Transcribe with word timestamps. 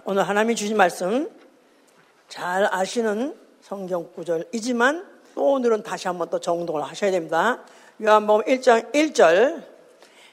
자, 0.00 0.02
오늘 0.06 0.26
하나님이 0.26 0.54
주신 0.54 0.78
말씀 0.78 1.28
잘 2.28 2.66
아시는 2.72 3.36
성경 3.60 4.10
구절이지만 4.14 5.06
또 5.34 5.52
오늘은 5.52 5.82
다시 5.82 6.08
한번 6.08 6.30
또 6.30 6.40
정독을 6.40 6.82
하셔야 6.82 7.10
됩니다. 7.10 7.62
요한복음 8.02 8.44
1장 8.44 8.92
1절. 8.92 9.62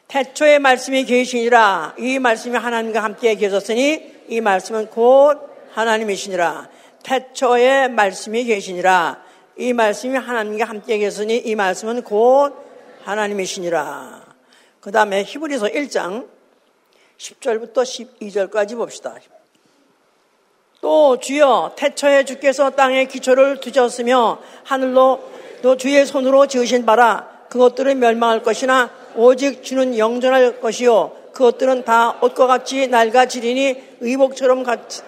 태초에 0.08 0.60
말씀이 0.60 1.04
계시니라. 1.04 1.96
이 1.98 2.18
말씀이 2.18 2.56
하나님과 2.56 3.04
함께 3.04 3.36
계셨으니 3.36 4.24
이 4.30 4.40
말씀은 4.40 4.88
곧 4.88 5.50
하나님이시니라. 5.74 6.70
태초에 7.04 7.90
말씀이 7.90 8.46
계시니라. 8.46 9.22
이 9.58 9.74
말씀이 9.74 10.18
하나님과 10.18 10.64
함께 10.64 10.98
계셨으니 10.98 11.40
이 11.40 11.56
말씀은 11.56 12.04
곧 12.04 12.56
하나님이시니라. 13.04 14.26
그 14.80 14.92
다음에 14.92 15.24
히브리서 15.24 15.68
1장 15.68 16.30
10절부터 17.18 17.84
12절까지 18.20 18.78
봅시다. 18.78 19.16
또 20.82 21.20
주여 21.20 21.74
태초에 21.76 22.26
주께서 22.26 22.70
땅의 22.72 23.08
기초를 23.08 23.60
두셨으며 23.60 24.40
하늘로 24.64 25.20
또 25.62 25.76
주의 25.76 26.06
손으로 26.06 26.48
지으신 26.48 26.86
바라 26.86 27.28
그것들은 27.50 28.00
멸망할 28.00 28.44
것이나 28.44 28.90
오직 29.16 29.64
주는 29.64 29.98
영존할 29.98 30.60
것이요 30.60 31.12
그것들은 31.34 31.84
다 31.84 32.18
옷과 32.22 32.48
같이 32.48 32.88
낡아지리니 32.88 33.98
의복처럼 34.02 34.64
같이 34.64 35.02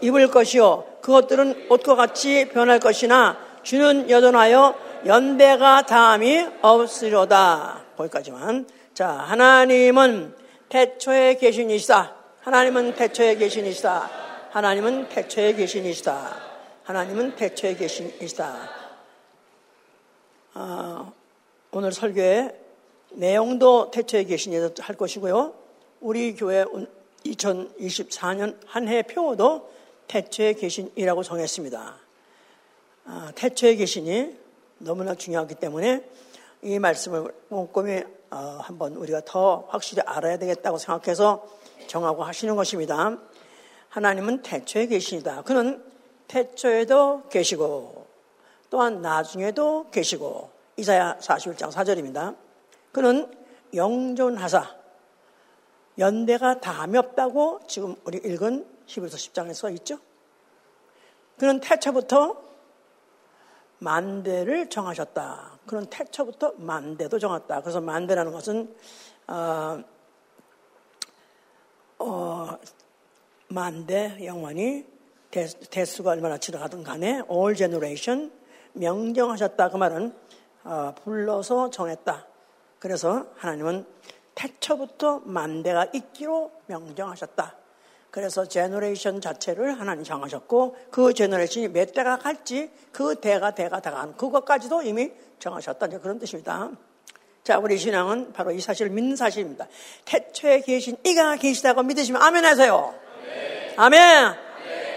입을 0.00 0.28
것이요 0.28 0.84
그것들은 1.00 1.66
옷과 1.70 1.94
같이 1.94 2.48
변할 2.52 2.78
것이나 2.78 3.38
주는 3.62 4.10
여전하여 4.10 4.74
연배가 5.06 5.86
다함이 5.86 6.46
없으려다 6.62 7.82
거기까지만 7.96 8.66
자 8.92 9.08
하나님은 9.08 10.34
태초에 10.74 11.36
계신 11.36 11.70
이시다. 11.70 12.14
하나님은 12.40 12.94
태초에 12.94 13.36
계신 13.36 13.64
이시다. 13.64 14.10
하나님은 14.54 15.08
태초에 15.08 15.54
계신이시다. 15.54 16.36
하나님은 16.84 17.34
태초에 17.34 17.74
계신이시다. 17.74 18.70
아, 20.52 21.12
오늘 21.72 21.90
설교의 21.90 22.54
내용도 23.14 23.90
태초에 23.90 24.22
계신이다 24.22 24.80
할 24.80 24.96
것이고요. 24.96 25.54
우리 26.00 26.36
교회 26.36 26.64
2024년 27.24 28.56
한 28.64 28.86
해 28.86 29.02
표어도 29.02 29.72
태초에 30.06 30.52
계신이라고 30.52 31.24
정했습니다. 31.24 31.96
아, 33.06 33.32
태초에 33.34 33.74
계신이 33.74 34.38
너무나 34.78 35.16
중요하기 35.16 35.56
때문에 35.56 36.08
이 36.62 36.78
말씀을 36.78 37.34
꼼꼼히 37.48 38.04
어, 38.30 38.60
한번 38.62 38.94
우리가 38.94 39.22
더 39.24 39.66
확실히 39.68 40.02
알아야 40.06 40.38
되겠다고 40.38 40.78
생각해서 40.78 41.44
정하고 41.88 42.22
하시는 42.22 42.54
것입니다. 42.54 43.18
하나님은 43.94 44.42
태초에 44.42 44.86
계시니다. 44.86 45.42
그는 45.42 45.80
태초에도 46.26 47.28
계시고 47.28 48.08
또한 48.68 49.00
나중에도 49.00 49.88
계시고 49.92 50.50
이사야 50.76 51.18
41장 51.18 51.70
4절입니다. 51.70 52.36
그는 52.90 53.32
영존하사 53.72 54.68
연대가 55.98 56.60
다함이 56.60 56.98
없다고 56.98 57.60
지금 57.68 57.94
우리 58.02 58.18
읽은 58.18 58.66
히브리서 58.86 59.16
10장에 59.16 59.54
써 59.54 59.70
있죠. 59.70 60.00
그는 61.38 61.60
태초부터 61.60 62.42
만대를 63.78 64.70
정하셨다. 64.70 65.60
그런 65.68 65.86
태초부터 65.86 66.54
만대도 66.56 67.20
정했다. 67.20 67.60
그래서 67.60 67.80
만대라는 67.80 68.32
것은 68.32 68.74
어, 69.28 69.34
어, 69.34 69.84
만대 73.54 74.18
영원히 74.24 74.84
대, 75.30 75.84
수가 75.84 76.10
얼마나 76.10 76.38
지나가든 76.38 76.82
간에 76.82 77.22
all 77.30 77.54
generation 77.54 78.32
명정하셨다. 78.72 79.70
그 79.70 79.76
말은 79.76 80.12
어, 80.64 80.92
불러서 81.04 81.70
정했다. 81.70 82.26
그래서 82.80 83.26
하나님은 83.36 83.86
태초부터 84.34 85.22
만대가 85.24 85.86
있기로 85.94 86.50
명정하셨다. 86.66 87.56
그래서 88.10 88.46
generation 88.46 89.20
자체를 89.20 89.78
하나님 89.78 90.02
정하셨고 90.02 90.76
그 90.90 91.14
generation이 91.14 91.68
몇 91.68 91.92
대가 91.92 92.18
갈지 92.18 92.70
그 92.90 93.14
대가 93.16 93.52
대가 93.52 93.80
다가는 93.80 94.16
그것까지도 94.16 94.82
이미 94.82 95.12
정하셨다. 95.38 95.86
그런 95.98 96.18
뜻입니다. 96.18 96.70
자, 97.44 97.58
우리 97.58 97.76
신앙은 97.76 98.32
바로 98.32 98.50
이 98.50 98.60
사실을 98.60 98.90
믿는 98.90 99.14
사실입니다. 99.14 99.68
태초에 100.06 100.60
계신 100.60 100.96
이가 101.04 101.36
계시다고 101.36 101.82
믿으시면 101.82 102.20
아멘 102.20 102.44
하세요. 102.44 103.03
아멘. 103.76 104.34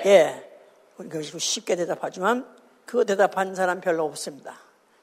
예. 0.06 0.50
우리 0.98 1.10
그 1.10 1.22
쉽게 1.24 1.76
대답하지만 1.76 2.48
그 2.86 3.06
대답한 3.06 3.56
사람 3.56 3.82
별로 3.82 4.06
없습니다. 4.06 4.60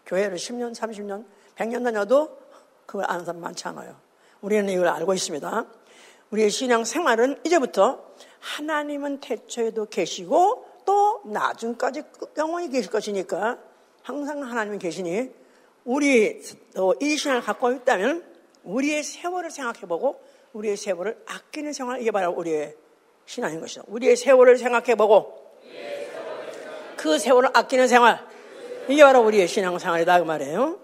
교회를 0.06 0.36
10년, 0.36 0.74
30년, 0.74 1.24
100년 1.56 1.82
다녀도 1.82 2.38
그걸 2.86 3.04
아는 3.08 3.24
사람 3.24 3.40
많지 3.40 3.66
않아요. 3.68 3.96
우리는 4.40 4.68
이걸 4.68 4.88
알고 4.88 5.14
있습니다. 5.14 5.66
우리의 6.30 6.50
신앙 6.50 6.84
생활은 6.84 7.40
이제부터 7.44 8.04
하나님은 8.38 9.20
태초에도 9.20 9.86
계시고 9.86 10.66
또 10.84 11.22
나중까지 11.24 12.02
영원히 12.36 12.68
계실 12.68 12.91
것이니까 12.91 13.58
항상 14.02 14.42
하나님은 14.42 14.78
계시니 14.78 15.30
우리 15.84 16.41
이 17.00 17.16
신앙을 17.16 17.42
갖고 17.42 17.72
있다면 17.72 18.24
우리의 18.62 19.02
세월을 19.02 19.50
생각해보고 19.50 20.22
우리의 20.52 20.76
세월을 20.76 21.24
아끼는 21.26 21.72
생활 21.72 22.00
이게 22.00 22.10
바로 22.10 22.32
우리의 22.32 22.76
신앙인 23.26 23.60
것이다. 23.60 23.82
우리의 23.86 24.16
세월을 24.16 24.58
생각해보고 24.58 25.44
그 26.96 27.18
세월을 27.18 27.50
아끼는 27.52 27.88
생활 27.88 28.24
이게 28.88 29.02
바로 29.02 29.20
우리의 29.22 29.48
신앙 29.48 29.78
생활이다 29.78 30.20
그 30.20 30.24
말이에요. 30.24 30.78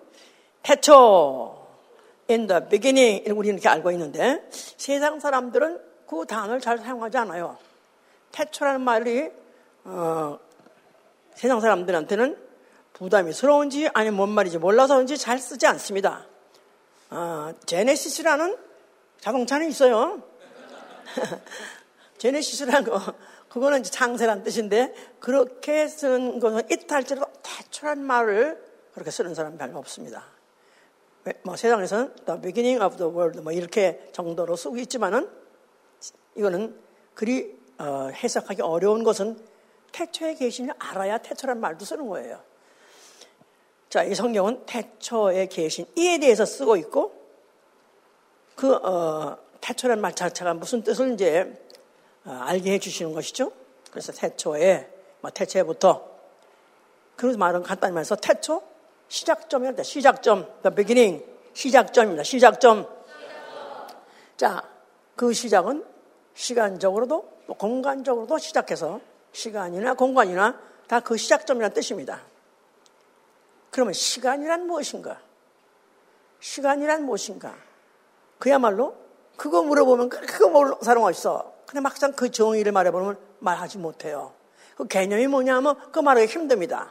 태초 0.63 1.67
in 2.29 2.47
the 2.47 2.61
beginning 2.69 3.31
우리는 3.33 3.55
이렇게 3.55 3.69
알고 3.69 3.91
있는데 3.93 4.47
세상 4.51 5.21
사람들은 5.21 5.81
그 6.07 6.27
단어를 6.27 6.61
잘 6.61 6.79
사용하지 6.79 7.19
않아요. 7.19 7.57
태초라는 8.33 8.81
말이 8.81 9.31
어, 9.85 10.39
세상 11.35 11.61
사람들한테는 11.61 12.37
부담이스러운지 12.93 13.91
아니면 13.95 14.17
뭔 14.17 14.29
말인지 14.31 14.59
몰라서 14.59 14.95
그런지 14.95 15.17
잘 15.17 15.39
쓰지 15.39 15.67
않습니다. 15.67 16.27
어, 17.11 17.53
제네시스라는 17.67 18.57
자동차는 19.21 19.69
있어요. 19.69 20.23
제네시스라는 22.21 22.85
거 22.85 23.01
그거는 23.49 23.83
창세란 23.83 24.43
뜻인데 24.43 24.95
그렇게 25.21 25.89
쓰는 25.89 26.39
것은 26.39 26.71
이탈제로 26.71 27.25
태초란 27.43 28.05
말을 28.05 28.63
그렇게 28.93 29.11
쓰는 29.11 29.35
사람 29.35 29.57
별로 29.57 29.79
없습니다. 29.79 30.27
뭐 31.43 31.57
세상에서는 31.57 32.15
the 32.27 32.41
beginning 32.43 32.85
of 32.85 32.99
the 32.99 33.11
world 33.11 33.41
뭐 33.41 33.53
이렇게 33.53 34.07
정도로 34.13 34.55
쓰고 34.57 34.77
있지만은 34.77 35.31
이거는 36.35 36.79
그리 37.15 37.59
어, 37.79 38.11
해석하기 38.13 38.61
어려운 38.61 39.03
것은 39.03 39.39
태초에 39.93 40.35
계시니 40.35 40.71
알아야 40.79 41.19
태초란 41.19 41.59
말도 41.59 41.87
쓰는 41.87 42.07
거예요. 42.07 42.43
자, 43.89 44.05
이 44.05 44.15
성경은 44.15 44.67
태초에 44.67 45.47
계신 45.47 45.87
이에 45.97 46.19
대해서 46.19 46.45
쓰고 46.45 46.77
있고 46.77 47.15
그 48.55 48.75
어, 48.75 49.39
태초란 49.63 50.03
말 50.03 50.15
자체가 50.15 50.53
무슨 50.55 50.83
뜻을 50.83 51.15
이제 51.15 51.51
어, 51.53 51.70
알게 52.25 52.73
해주시는 52.73 53.13
것이죠. 53.15 53.53
그래서 53.91 54.13
태초에 54.13 54.89
뭐 55.21 55.31
태초에부터 55.31 56.09
그 57.17 57.27
말은 57.27 57.63
간단히 57.63 57.93
말해서 57.93 58.17
태초 58.17 58.63
시작점이다. 59.09 59.83
시작점, 59.83 60.47
the 60.63 60.75
beginning, 60.75 61.25
시작점입니다. 61.53 62.23
시작점. 62.23 62.87
자, 64.37 64.63
그 65.17 65.33
시작은 65.33 65.85
시간적으로도 66.35 67.29
공간적으로도 67.59 68.39
시작해서 68.39 69.01
시간이나 69.33 69.95
공간이나 69.95 70.59
다 70.87 71.01
그 71.01 71.17
시작점이라는 71.17 71.75
뜻입니다. 71.75 72.21
그러면 73.71 73.93
시간이란 73.93 74.67
무엇인가? 74.67 75.21
시간이란 76.41 77.05
무엇인가? 77.05 77.55
그야말로 78.39 78.97
그거 79.37 79.63
물어보면 79.63 80.09
그거 80.09 80.49
모르는 80.49 80.79
사람 80.83 81.05
없어. 81.05 81.53
근데 81.71 81.81
막상 81.81 82.13
그 82.13 82.33
정의를 82.33 82.73
말해보면 82.73 83.17
말하지 83.39 83.79
못해요. 83.79 84.33
그 84.77 84.89
개념이 84.89 85.29
뭐냐면 85.29 85.77
그 85.93 86.01
말하기 86.01 86.27
힘듭니다. 86.27 86.91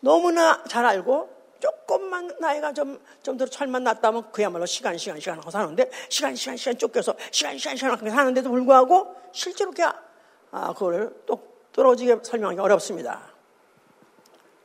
너무나 0.00 0.64
잘 0.64 0.86
알고 0.86 1.28
조금만 1.60 2.34
나이가 2.40 2.72
좀, 2.72 2.98
좀 3.22 3.36
더 3.36 3.44
철만 3.44 3.84
났다면 3.84 4.32
그야말로 4.32 4.64
시간, 4.64 4.96
시간, 4.96 5.20
시간 5.20 5.38
하고 5.38 5.50
사는데 5.50 5.90
시간, 6.08 6.34
시간, 6.34 6.56
시간 6.56 6.78
쫓겨서 6.78 7.14
시간, 7.30 7.58
시간, 7.58 7.76
시간 7.76 7.92
하고 7.92 8.08
사는데도 8.08 8.48
불구하고 8.50 9.14
실제로 9.32 9.70
그냥, 9.70 9.92
아, 10.50 10.72
그걸 10.72 11.14
똑 11.26 11.72
떨어지게 11.74 12.20
설명하기 12.22 12.58
어렵습니다. 12.58 13.32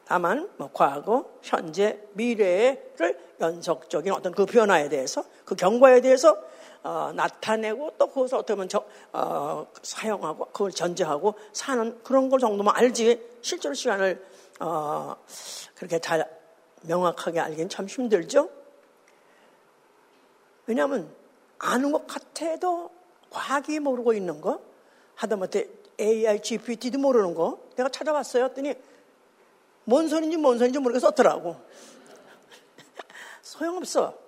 다만, 0.05 0.49
뭐, 0.55 0.69
과거, 0.73 1.29
현재, 1.41 1.99
미래를 2.13 3.19
연속적인 3.41 4.13
어떤 4.13 4.31
그 4.31 4.45
변화에 4.45 4.87
대해서, 4.87 5.25
그 5.43 5.55
경과에 5.55 5.99
대해서 5.99 6.37
어, 6.87 7.11
나타내고 7.13 7.95
또 7.97 8.07
그것을 8.07 8.37
어떻게 8.37 8.55
보면 8.55 8.69
저, 8.69 8.81
어, 9.11 9.67
사용하고 9.81 10.45
그걸 10.45 10.71
전제하고 10.71 11.35
사는 11.51 12.01
그런 12.01 12.29
걸 12.29 12.39
정도만 12.39 12.77
알지 12.77 13.39
실제로 13.41 13.73
시간을 13.73 14.25
어, 14.61 15.17
그렇게 15.75 15.99
잘 15.99 16.25
명확하게 16.83 17.41
알기는 17.41 17.67
참 17.67 17.87
힘들죠. 17.87 18.49
왜냐하면 20.65 21.13
아는 21.59 21.91
것 21.91 22.07
같아도 22.07 22.89
과학이 23.31 23.81
모르고 23.81 24.13
있는 24.13 24.39
거 24.39 24.61
하다못해 25.15 25.67
AI, 25.99 26.41
GPT도 26.41 26.99
모르는 26.99 27.35
거 27.35 27.59
내가 27.75 27.89
찾아봤어요. 27.89 28.45
했더니 28.45 28.75
뭔 29.83 30.07
소리인지 30.07 30.37
뭔 30.37 30.57
소리인지 30.57 30.79
모르게 30.79 31.01
썼더라고. 31.01 31.57
소용없어. 33.43 34.26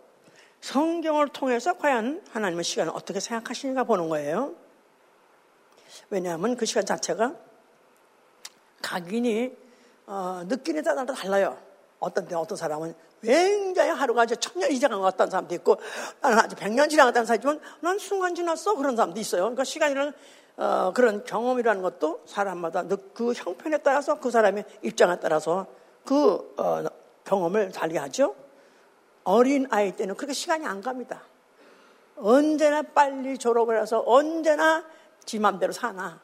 성경을 0.61 1.29
통해서 1.29 1.73
과연 1.73 2.21
하나님의 2.31 2.63
시간을 2.63 2.91
어떻게 2.95 3.19
생각하시는가 3.19 3.83
보는 3.85 4.09
거예요. 4.09 4.53
왜냐하면 6.09 6.55
그 6.55 6.65
시간 6.65 6.85
자체가 6.85 7.35
각인이 8.81 9.55
어, 10.07 10.41
느끼는 10.47 10.83
따라 10.83 11.05
달라요. 11.05 11.57
어떤 11.99 12.27
때 12.27 12.35
어떤 12.35 12.57
사람은 12.57 12.95
굉장히 13.21 13.91
하루가 13.91 14.23
이제 14.23 14.35
천년 14.35 14.71
이상한 14.71 14.99
것 14.99 15.05
같다는 15.05 15.29
사람도 15.29 15.53
있고 15.55 15.77
나는 16.21 16.39
아주 16.39 16.55
백년 16.55 16.87
지나갔다는 16.89 17.25
사람이지만 17.25 17.59
난 17.81 17.99
순간 17.99 18.33
지났어 18.33 18.75
그런 18.75 18.95
사람도 18.95 19.19
있어요. 19.19 19.43
그러니까 19.43 19.63
시간이라는 19.63 20.13
어, 20.57 20.91
그런 20.93 21.23
경험이라는 21.23 21.81
것도 21.81 22.23
사람마다 22.25 22.83
그 23.13 23.33
형편에 23.33 23.77
따라서 23.79 24.19
그 24.19 24.31
사람의 24.31 24.65
입장에 24.81 25.19
따라서 25.19 25.67
그 26.05 26.53
어, 26.57 26.85
경험을 27.23 27.71
달리 27.71 27.97
하죠. 27.97 28.35
어린 29.29 29.67
아이 29.69 29.95
때는 29.95 30.15
그렇게 30.15 30.33
시간이 30.33 30.65
안 30.65 30.81
갑니다. 30.81 31.21
언제나 32.15 32.81
빨리 32.81 33.37
졸업을 33.37 33.79
해서 33.79 34.03
언제나 34.05 34.83
지 35.23 35.37
맘대로 35.37 35.71
사나. 35.71 36.19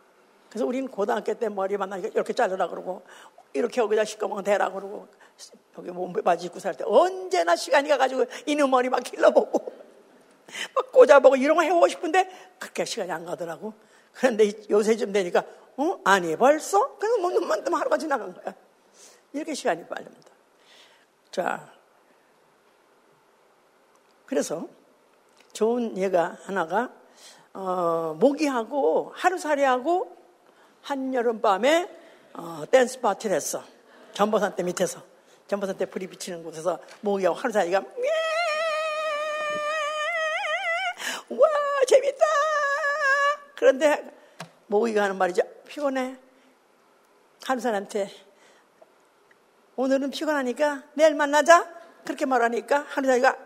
그래서 0.49 0.65
우리는 0.65 0.87
고등학교 0.87 1.33
때 1.35 1.47
머리 1.47 1.77
만나니까 1.77 2.09
이렇게 2.09 2.33
자르라 2.33 2.67
그러고 2.67 3.03
이렇게 3.53 3.79
여기다 3.79 4.05
시꺼먼 4.05 4.43
대라 4.43 4.71
그러고 4.71 5.07
여기 5.77 5.91
몸바지 5.91 6.47
입고 6.47 6.59
살 6.59 6.73
때 6.73 6.83
언제나 6.87 7.55
시간이 7.55 7.89
가가지고 7.89 8.25
이놈 8.47 8.71
머리 8.71 8.89
막 8.89 9.03
길러보고 9.03 9.73
막 10.73 10.91
꽂아보고 10.91 11.35
이런 11.35 11.57
거 11.57 11.61
해보고 11.61 11.87
싶은데 11.87 12.27
그렇게 12.57 12.85
시간이 12.85 13.11
안 13.11 13.23
가더라고. 13.23 13.73
그런데 14.13 14.51
요새 14.71 14.95
좀 14.97 15.11
되니까 15.11 15.43
어? 15.77 15.99
아니 16.05 16.35
벌써? 16.35 16.97
그래서 16.97 17.19
뭐 17.19 17.29
눈만 17.29 17.63
뜨면 17.63 17.79
하루가 17.79 17.99
지나간 17.99 18.33
거야. 18.33 18.55
이렇게 19.31 19.53
시간이 19.53 19.85
빠릅니다. 19.85 20.31
자, 21.29 21.74
그래서 24.25 24.67
좋은 25.53 25.97
예가 25.97 26.37
하나가 26.43 26.91
어, 27.53 28.15
모기하고 28.19 29.13
하루살이하고 29.15 30.15
한여름 30.81 31.41
밤에 31.41 31.89
어, 32.33 32.63
댄스 32.69 32.99
파티를 32.99 33.35
했어. 33.35 33.63
전보산 34.13 34.55
때 34.55 34.63
밑에서 34.63 35.01
전보산 35.47 35.77
때 35.77 35.85
불이 35.85 36.07
비치는 36.07 36.43
곳에서 36.43 36.79
모기하고 37.01 37.37
하루살이가 37.37 37.79
와 41.29 41.47
재밌다. 41.87 42.25
그런데 43.55 44.13
모기가 44.67 45.03
하는 45.03 45.17
말이죠. 45.17 45.43
피곤해. 45.67 46.17
하루살한테 47.45 48.11
오늘은 49.75 50.09
피곤하니까 50.11 50.83
내일 50.95 51.15
만나자. 51.15 51.73
그렇게 52.03 52.25
말하니까 52.25 52.85
하루살이가 52.89 53.44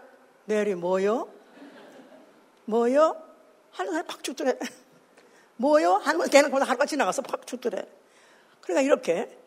내일이 0.50 0.74
뭐요? 0.74 1.30
뭐요? 2.66 3.16
하는 3.72 3.92
사람이 3.92 4.08
팍 4.08 4.24
죽더래. 4.24 4.58
뭐요? 5.58 5.94
하는 5.94 6.20
건 6.20 6.28
걔는 6.28 6.50
그냥 6.50 6.68
하루가 6.68 6.88
지나가서 6.88 7.22
팍 7.22 7.46
죽더래. 7.46 7.88
그러니까 8.62 8.82
이렇게 8.82 9.38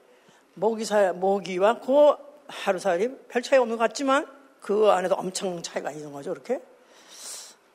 모기사, 0.54 1.12
모기와 1.14 1.80
그 1.80 2.14
하루살이 2.46 3.16
별 3.28 3.42
차이 3.42 3.58
없는 3.58 3.78
것 3.78 3.82
같지만 3.82 4.28
그 4.60 4.90
안에도 4.90 5.16
엄청 5.16 5.60
차이가 5.60 5.90
있는 5.90 6.12
거죠. 6.12 6.30
그렇게. 6.30 6.62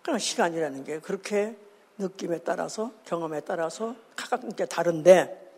그러나 0.04 0.20
시간이라는 0.20 0.86
게 0.86 1.00
그렇게 1.00 1.58
느낌에 1.98 2.40
따라서 2.40 2.94
경험에 3.04 3.42
따라서 3.42 3.94
각각 4.16 4.46
이제 4.46 4.66
다른데 4.66 5.52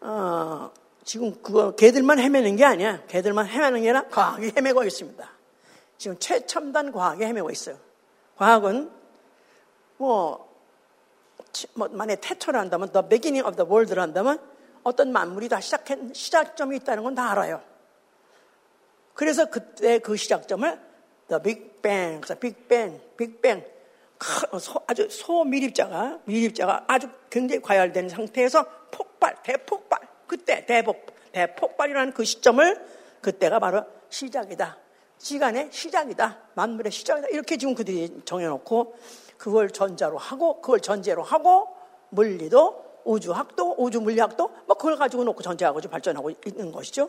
어, 0.00 0.70
지금 1.04 1.42
그거 1.42 1.74
개들만 1.74 2.18
헤매는 2.18 2.56
게 2.56 2.64
아니야. 2.64 3.04
개들만 3.08 3.46
헤매는 3.46 3.82
게 3.82 3.90
아니라 3.90 4.08
과학이 4.08 4.54
헤매고 4.56 4.84
있습니다. 4.84 5.33
지금 5.98 6.18
최첨단 6.18 6.92
과학에 6.92 7.26
헤매고 7.26 7.50
있어요. 7.50 7.78
과학은 8.36 8.90
뭐, 9.96 10.52
뭐 11.74 11.88
만약에 11.88 12.20
태초를 12.20 12.58
한다면 12.58 12.90
the 12.92 13.08
beginning 13.08 13.46
of 13.46 13.56
the 13.56 13.68
world를 13.68 14.02
한다면 14.02 14.38
어떤 14.82 15.12
만물이 15.12 15.48
다 15.48 15.60
시작한 15.60 16.12
시작점이 16.12 16.76
있다는 16.76 17.02
건 17.02 17.14
다 17.14 17.30
알아요. 17.30 17.62
그래서 19.14 19.46
그때 19.46 19.98
그 20.00 20.16
시작점을 20.16 20.80
the 21.28 21.42
big 21.42 21.80
bang, 21.80 22.20
big 22.40 22.68
bang, 22.68 23.00
big 23.16 23.40
bang 23.40 23.66
아주 24.86 25.08
소미립자가 25.08 26.20
미립자가 26.24 26.84
아주 26.88 27.08
굉장히 27.30 27.62
과열된 27.62 28.08
상태에서 28.08 28.64
폭발, 28.90 29.36
대폭발 29.42 30.00
그때 30.26 30.66
대폭 30.66 31.06
대폭발이라는 31.32 32.12
그 32.12 32.24
시점을 32.24 32.86
그때가 33.20 33.58
바로 33.58 33.84
시작이다. 34.08 34.83
시간의 35.24 35.68
시작이다. 35.72 36.36
만물의 36.52 36.92
시작이다. 36.92 37.28
이렇게 37.28 37.56
지금 37.56 37.74
그들이 37.74 38.20
정해놓고 38.26 38.94
그걸 39.38 39.70
전자로 39.70 40.18
하고 40.18 40.60
그걸 40.60 40.80
전제로 40.80 41.22
하고 41.22 41.68
물리도 42.10 43.00
우주학도 43.04 43.76
우주 43.78 44.02
물리학도 44.02 44.50
뭐 44.66 44.76
그걸 44.76 44.96
가지고 44.96 45.24
놓고 45.24 45.42
전제하고 45.42 45.80
발전하고 45.80 46.30
있는 46.30 46.70
것이죠. 46.70 47.08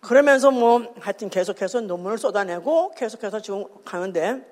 그러면서 0.00 0.50
뭐 0.50 0.94
하여튼 0.98 1.30
계속해서 1.30 1.82
논문을 1.82 2.18
쏟아내고 2.18 2.90
계속해서 2.96 3.40
지금 3.40 3.66
가는데 3.84 4.44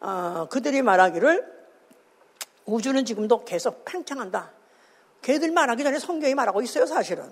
어, 0.00 0.46
그들이 0.50 0.82
말하기를 0.82 1.56
우주는 2.66 3.02
지금도 3.06 3.46
계속 3.46 3.86
팽창한다. 3.86 4.52
걔들 5.22 5.50
말하기 5.50 5.82
전에 5.82 5.98
성경이 5.98 6.34
말하고 6.34 6.60
있어요, 6.60 6.84
사실은. 6.84 7.24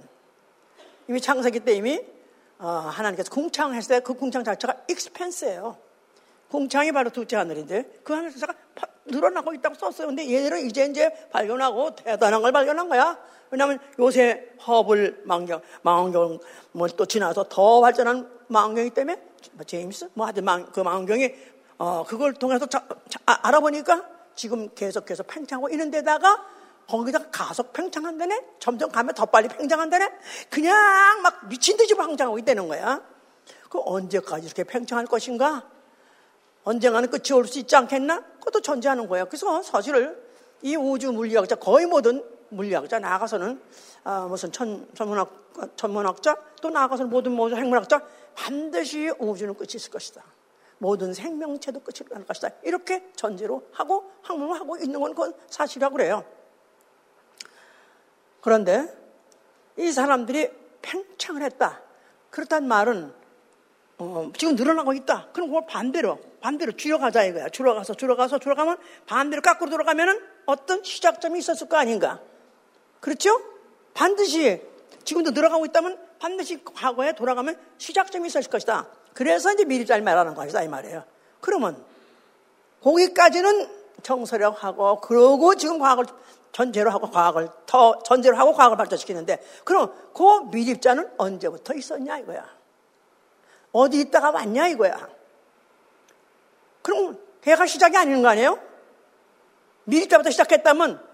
이미 1.07 1.21
창세기 1.21 1.61
때 1.61 1.75
이미 1.75 2.01
어, 2.01 2.14
하나님께서 2.59 3.31
궁창했을 3.31 3.97
때 3.97 4.01
그 4.01 4.15
궁창 4.15 4.45
자체가 4.45 4.75
익스펜스예요. 4.89 5.77
궁창이 6.49 6.93
바로 6.93 7.11
둘째 7.11 7.37
하늘인데 7.37 8.01
그 8.05 8.12
하늘 8.12 8.31
자체가 8.31 8.55
늘어나고 9.06 9.53
있다고 9.55 9.75
썼어요. 9.75 10.06
근데 10.09 10.31
얘들은 10.33 10.67
이제 10.67 10.87
이제 10.87 11.29
발견하고 11.31 11.95
대단한 11.97 12.41
걸 12.43 12.53
발견한 12.53 12.89
거야. 12.89 13.19
왜냐하면 13.51 13.79
요새 13.99 14.51
허블 14.67 15.23
망경, 15.25 15.61
망원경 15.82 16.39
뭐 16.73 16.89
또 16.96 17.05
지나서 17.06 17.46
더 17.49 17.81
발전한 17.81 18.29
망원경이기 18.49 18.94
때문에 18.94 19.20
뭐 19.53 19.65
제임스 19.65 20.11
뭐 20.15 20.27
하여튼 20.27 20.44
망, 20.44 20.67
그 20.73 20.81
망원경이 20.81 21.34
어, 21.79 22.05
그걸 22.06 22.34
통해서 22.34 22.67
자, 22.67 22.87
자, 23.08 23.19
아, 23.27 23.39
알아보니까 23.49 24.08
지금 24.34 24.69
계속해서 24.75 25.25
팽창하고 25.25 25.69
있는 25.70 25.91
데다가 25.91 26.44
거기다가 26.88 27.31
가속 27.31 27.72
팽창한다네? 27.72 28.44
점점 28.58 28.91
가면 28.91 29.14
더 29.14 29.26
빨리 29.26 29.48
팽창한다네? 29.48 30.10
그냥 30.50 31.22
막 31.22 31.48
미친 31.48 31.76
듯이 31.76 31.94
팽창하고 31.94 32.38
있다는 32.38 32.69
거야. 32.69 33.03
그 33.70 33.81
언제까지 33.84 34.46
이렇게 34.46 34.64
팽창할 34.64 35.06
것인가? 35.06 35.69
언젠가는 36.64 37.10
끝이 37.10 37.32
올 37.38 37.46
수 37.46 37.58
있지 37.58 37.76
않겠나? 37.76 38.22
그것도 38.38 38.60
존재하는 38.60 39.06
거야. 39.08 39.24
그래서 39.26 39.62
사실을 39.62 40.22
이 40.62 40.76
우주 40.76 41.12
물리학자, 41.12 41.56
거의 41.56 41.86
모든 41.86 42.24
물리학자 42.50 42.98
나아가서는 42.98 43.60
아, 44.05 44.26
무슨 44.29 44.53
천, 44.53 44.88
천문학, 44.94 45.76
천문학자 45.76 46.36
또 46.62 46.70
나아가서는 46.70 47.10
모든 47.10 47.32
모든 47.32 47.56
핵문학자 47.58 48.00
반드시 48.34 49.10
우주는 49.19 49.53
끝이 49.55 49.69
있을 49.74 49.91
것이다. 49.91 50.22
모든 50.79 51.14
생명체도 51.14 51.81
끝이 51.81 52.08
날 52.10 52.24
것이다. 52.24 52.50
이렇게 52.62 53.10
전제로 53.17 53.67
하고 53.72 54.10
학문을 54.22 54.60
하고 54.60 54.76
있는 54.76 55.00
건 55.00 55.14
그건 55.14 55.34
사실이라고 55.48 55.96
그래요. 55.96 56.24
그런데 58.44 58.86
이 59.79 59.91
사람들이 59.91 60.51
팽창을 60.82 61.43
했다. 61.44 61.81
그렇단 62.29 62.69
말은 62.69 63.10
어, 63.96 64.31
지금 64.36 64.55
늘어나고 64.55 64.93
있다. 64.93 65.29
그럼 65.32 65.48
그걸 65.48 65.65
반대로 65.67 66.19
반대로 66.43 66.72
줄여가자 66.72 67.24
이거야. 67.24 67.48
줄여가서 67.48 67.94
줄여가서 67.94 68.41
줄여가면 68.41 68.77
반대로 69.06 69.41
깎으로 69.41 69.70
돌아가면은 69.70 70.20
어떤 70.44 70.84
시작점이 70.84 71.39
있었을 71.39 71.70
거 71.70 71.79
아닌가? 71.79 72.20
그렇죠? 73.01 73.41
반드시 73.94 74.60
지금도 75.05 75.31
늘어가고 75.31 75.65
있다면 75.65 75.98
반드시 76.19 76.63
과거에 76.63 77.15
돌아가면 77.15 77.58
시작점이 77.79 78.27
있었을 78.27 78.51
것이다. 78.51 78.89
그래서 79.15 79.55
이제 79.55 79.65
미리 79.65 79.86
잘 79.86 80.03
말하는 80.03 80.34
것이다 80.34 80.63
이 80.63 80.69
말이에요. 80.69 81.03
그러면 81.41 81.82
거기까지는 82.82 83.70
정서력 84.03 84.63
하고 84.63 85.01
그러고 85.01 85.55
지금 85.55 85.79
과학을 85.79 86.05
전제로 86.55 86.89
하고 86.91 87.11
과학을 87.11 87.49
더 87.67 87.99
전제로 88.05 88.37
하고 88.37 88.53
과학을 88.53 88.77
발전시키는데 88.77 89.44
그럼 89.65 89.93
그 90.15 90.56
미립자는 90.56 91.15
언제부터 91.19 91.75
있었냐 91.75 92.19
이거야. 92.19 92.49
어디 93.73 94.01
있다가 94.01 94.31
왔냐 94.31 94.69
이거야. 94.69 95.08
그럼 96.81 97.19
해가 97.43 97.67
시작이 97.67 97.96
아닌 97.96 98.23
거 98.23 98.29
아니에요? 98.29 98.61
미립자부터 99.82 100.31
시작했다면 100.31 101.05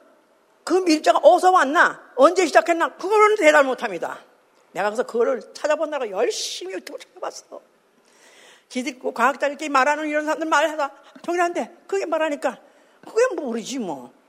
그 0.62 0.74
미립자가 0.74 1.20
어디서 1.20 1.52
왔나? 1.52 2.12
언제 2.16 2.44
시작했나? 2.44 2.96
그거는 2.96 3.36
대답 3.36 3.64
못 3.64 3.82
합니다. 3.82 4.18
내가 4.72 4.90
그래서 4.90 5.04
그거를 5.04 5.40
찾아본다고 5.54 6.10
열심히 6.10 6.74
유튜브 6.74 6.98
찾아봤어. 6.98 7.62
기득고 8.68 9.14
과학자들끼리 9.14 9.70
말하는 9.70 10.06
이런 10.06 10.26
사람들 10.26 10.46
말해서 10.46 10.90
동일한데 11.22 11.84
그게 11.86 12.04
말하니까 12.04 12.58
그게 13.00 13.34
모르지 13.34 13.78
뭐. 13.78 14.19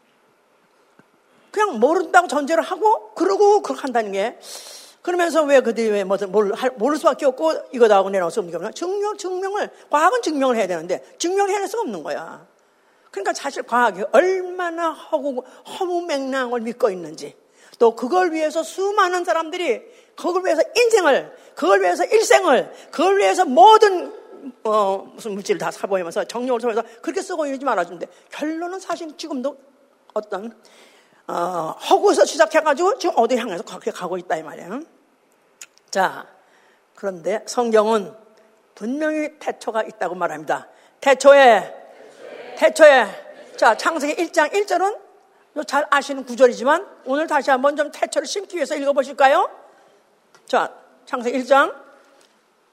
그냥 1.51 1.79
모른다고 1.79 2.27
전제를 2.27 2.63
하고 2.63 3.13
그러고 3.13 3.62
그렇게 3.62 3.81
한다는 3.81 4.12
게 4.12 4.38
그러면서 5.01 5.43
왜 5.43 5.62
그들이 5.62 5.89
왜 5.89 6.03
뭐, 6.03 6.17
뭘, 6.29 6.53
모를 6.75 6.98
수밖에 6.98 7.25
없고 7.25 7.53
이거다 7.74 7.96
하고 7.96 8.10
내놓을 8.10 8.31
수 8.31 8.39
없는 8.39 8.51
게 8.51 8.58
없나? 8.58 8.72
증명, 8.72 9.17
증명을, 9.17 9.70
과학은 9.89 10.22
증명을 10.22 10.55
해야 10.55 10.67
되는데 10.67 11.03
증명해낼 11.17 11.67
수가 11.67 11.81
없는 11.81 12.03
거야. 12.03 12.46
그러니까 13.10 13.34
사실 13.34 13.63
과학이 13.63 14.03
얼마나 14.12 14.91
허구, 14.91 15.43
허무맹랑한 15.79 16.51
걸 16.51 16.62
믿고 16.62 16.89
있는지 16.89 17.36
또 17.79 17.96
그걸 17.96 18.31
위해서 18.31 18.63
수많은 18.63 19.25
사람들이 19.25 19.81
그걸 20.15 20.46
위해서 20.46 20.62
인생을, 20.75 21.36
그걸 21.55 21.81
위해서 21.81 22.05
일생을, 22.05 22.72
그걸 22.91 23.17
위해서 23.17 23.43
모든 23.43 24.13
어, 24.63 25.12
무슨 25.13 25.34
물질을 25.34 25.60
다 25.60 25.72
사보이면서 25.72 26.25
정력을 26.25 26.62
통해서 26.62 26.84
그렇게 27.01 27.22
쓰고 27.22 27.46
있는지 27.46 27.65
말아주는데 27.65 28.08
결론은 28.29 28.79
사실 28.79 29.15
지금도 29.17 29.58
어떤 30.13 30.55
어, 31.32 31.78
허구에서 31.90 32.26
시작해가지고 32.26 32.98
지금 32.98 33.16
어디 33.18 33.38
향해서 33.38 33.64
그렇게 33.64 33.90
가고 33.90 34.18
있다 34.18 34.36
이 34.36 34.44
말이에요. 34.44 34.82
자, 35.90 36.26
그런데 36.94 37.42
성경은 37.46 38.14
분명히 38.76 39.40
태초가 39.40 39.84
있다고 39.84 40.16
말합니다. 40.16 40.68
태초에, 41.00 41.74
태초에, 42.58 43.06
자, 43.56 43.78
창세기 43.78 44.22
1장 44.26 44.52
1절은 44.52 45.00
잘 45.68 45.86
아시는 45.90 46.26
구절이지만 46.26 46.86
오늘 47.06 47.28
다시 47.28 47.50
한번 47.50 47.78
좀 47.78 47.92
태초를 47.92 48.28
심기 48.28 48.58
위해서 48.58 48.76
읽어보실까요? 48.76 49.50
자, 50.48 50.74
창세기 51.06 51.44
1장. 51.44 51.74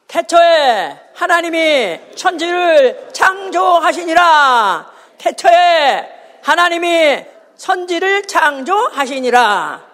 태초에 0.08 0.98
하나님이 1.14 2.00
천지를 2.16 3.08
창조하시니라. 3.12 4.92
태초에 5.18 6.40
하나님이 6.42 7.37
선지를 7.58 8.22
창조하시니라. 8.22 9.84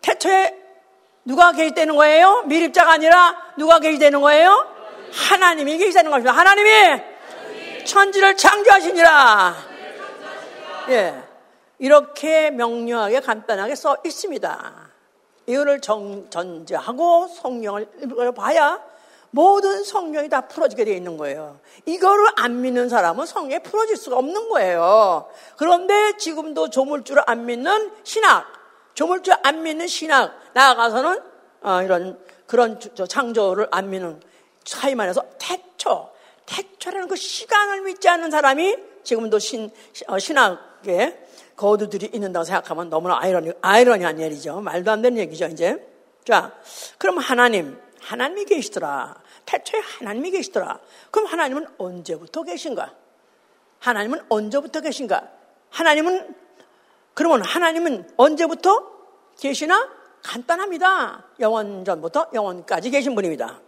태초에 0.00 0.56
누가 1.24 1.52
계시되는 1.52 1.94
거예요? 1.96 2.42
미립자가 2.46 2.92
아니라 2.92 3.36
누가 3.58 3.78
계시되는 3.80 4.20
거예요? 4.20 4.66
하나님이 5.12 5.76
계시되는 5.78 6.10
것입니다. 6.10 6.32
하나님이 6.32 7.02
천지를 7.84 8.36
창조하시니라. 8.36 9.54
예. 10.90 11.22
이렇게 11.78 12.50
명료하게 12.50 13.20
간단하게 13.20 13.74
써 13.74 13.96
있습니다. 14.04 14.74
이거를 15.46 15.80
정, 15.80 16.30
전제하고 16.30 17.28
성경을 17.28 17.88
읽어봐야 18.02 18.80
모든 19.34 19.82
성경이 19.82 20.28
다 20.28 20.42
풀어지게 20.42 20.84
되어 20.84 20.94
있는 20.94 21.16
거예요. 21.16 21.58
이거를 21.86 22.28
안 22.36 22.62
믿는 22.62 22.88
사람은 22.88 23.26
성경에 23.26 23.58
풀어질 23.58 23.96
수가 23.96 24.16
없는 24.16 24.48
거예요. 24.48 25.28
그런데 25.56 26.16
지금도 26.16 26.70
조물주를 26.70 27.24
안 27.26 27.44
믿는 27.44 27.90
신학, 28.04 28.46
조물주 28.94 29.32
안 29.42 29.64
믿는 29.64 29.88
신학, 29.88 30.38
나아가서는 30.52 31.20
어, 31.62 31.82
이런 31.82 32.16
그런 32.46 32.78
창조를 32.78 33.66
안 33.72 33.90
믿는 33.90 34.20
차이만 34.62 35.08
해서 35.08 35.24
태초, 35.40 36.10
태초라는 36.46 37.08
그 37.08 37.16
시간을 37.16 37.80
믿지 37.82 38.08
않는 38.08 38.30
사람이 38.30 38.76
지금도 39.02 39.40
신, 39.40 39.72
어, 40.06 40.16
신학에 40.16 41.26
거두들이 41.56 42.10
있는다고 42.12 42.44
생각하면 42.44 42.88
너무나 42.88 43.18
아이러니, 43.18 43.50
아이러니한 43.60 44.20
일이죠. 44.20 44.60
말도 44.60 44.92
안 44.92 45.02
되는 45.02 45.18
얘기죠, 45.18 45.46
이제. 45.46 45.84
자, 46.24 46.52
그럼 46.98 47.18
하나님, 47.18 47.82
하나님이 48.00 48.44
계시더라. 48.44 49.23
태초에 49.46 49.80
하나님이 49.80 50.30
계시더라. 50.30 50.78
그럼 51.10 51.26
하나님은 51.26 51.66
언제부터 51.78 52.42
계신가? 52.42 52.94
하나님은 53.78 54.24
언제부터 54.28 54.80
계신가? 54.80 55.30
하나님은 55.70 56.34
그러면 57.14 57.42
하나님은 57.42 58.10
언제부터 58.16 58.92
계시나? 59.38 59.88
간단합니다. 60.22 61.24
영원 61.40 61.84
전부터 61.84 62.30
영원까지 62.32 62.90
계신 62.90 63.14
분입니다. 63.14 63.60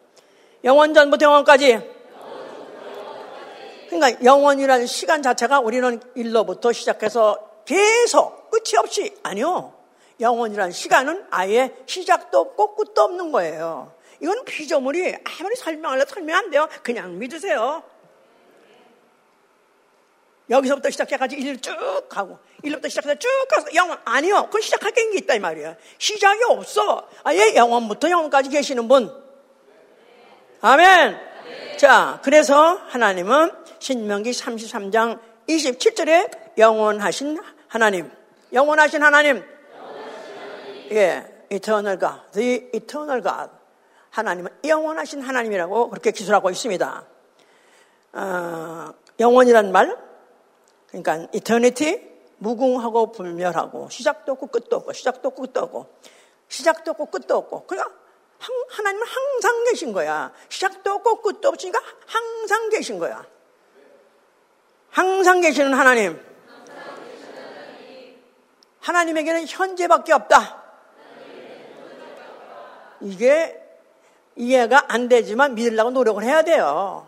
영원 0.64 0.95
전부터 0.95 1.26
영원까지. 1.26 1.97
그러니까 3.88 4.25
영원이라는 4.25 4.87
시간 4.87 5.23
자체가 5.23 5.61
우리는 5.61 6.00
일로부터 6.14 6.73
시작해서 6.73 7.38
계속 7.64 8.50
끝이 8.50 8.78
없이 8.78 9.14
아니요. 9.23 9.75
영원이라는 10.18 10.73
시간은 10.73 11.26
아예 11.30 11.75
시작도 11.87 12.38
없고 12.38 12.75
끝도 12.75 13.02
없는 13.02 13.33
거예요. 13.33 13.92
이건 14.20 14.44
피조물이 14.44 15.16
아무리 15.25 15.56
설명하려도 15.56 16.14
설명 16.14 16.37
안 16.37 16.50
돼요. 16.50 16.68
그냥 16.82 17.18
믿으세요. 17.18 17.82
여기서부터 20.49 20.90
시작해가지고 20.90 21.42
일을 21.42 21.58
쭉 21.58 21.75
가고, 22.08 22.38
일로부터 22.62 22.88
시작해서 22.88 23.16
쭉 23.16 23.28
가서 23.49 23.75
영원, 23.75 23.99
아니요. 24.04 24.44
그건 24.46 24.61
시작할 24.61 24.92
게 24.92 25.11
있다, 25.14 25.35
이 25.35 25.40
말이야. 25.40 25.76
시작이 25.99 26.40
없어. 26.44 27.08
아예 27.25 27.54
영원부터 27.56 28.08
영원까지 28.11 28.50
계시는 28.50 28.87
분. 28.87 29.12
아멘. 30.61 31.18
자, 31.78 32.20
그래서 32.23 32.80
하나님은 32.88 33.50
신명기 33.80 34.30
33장 34.30 35.20
27절에 35.49 36.58
영원하신 36.58 37.38
하나님. 37.68 38.11
영원하신 38.52 39.02
하나님. 39.02 39.44
예, 40.92 41.25
eternal 41.50 41.99
God. 41.99 42.20
The 42.32 42.70
eternal 42.73 43.20
God. 43.20 43.50
하나님은 44.16 44.50
영원하신 44.64 45.20
하나님이라고 45.20 45.90
그렇게 45.90 46.11
기술하고 46.11 46.49
있습니다. 46.49 47.06
어, 48.14 48.94
영원이란 49.20 49.73
말, 49.73 49.94
그러니까 50.88 51.28
eternity, 51.35 52.00
무궁하고 52.38 53.12
불멸하고 53.12 53.90
시작도 53.90 54.32
없고 54.32 54.46
끝도 54.46 54.76
없고 54.76 54.94
시작도 54.94 55.28
없고 55.28 55.42
끝도 55.42 55.61
없고 55.61 55.94
시작도 56.49 56.92
없고 56.92 57.06
끝도 57.06 57.37
없고 57.37 57.66
그러니까 57.66 57.92
하나님은 58.70 59.06
항상 59.06 59.64
계신 59.64 59.92
거야. 59.92 60.32
시작도 60.49 60.92
없고 60.92 61.20
끝도 61.20 61.49
없으니까 61.49 61.78
항상 62.06 62.70
계신 62.70 62.99
거야. 62.99 63.26
항상 64.90 65.42
계시는 65.42 65.75
하나님. 65.75 66.25
하나님에게는 68.80 69.46
현재밖에 69.46 70.14
없다. 70.14 70.62
이게 73.02 73.65
이해가 74.36 74.84
안 74.88 75.08
되지만 75.08 75.54
믿으려고 75.54 75.90
노력을 75.90 76.22
해야 76.22 76.42
돼요. 76.42 77.06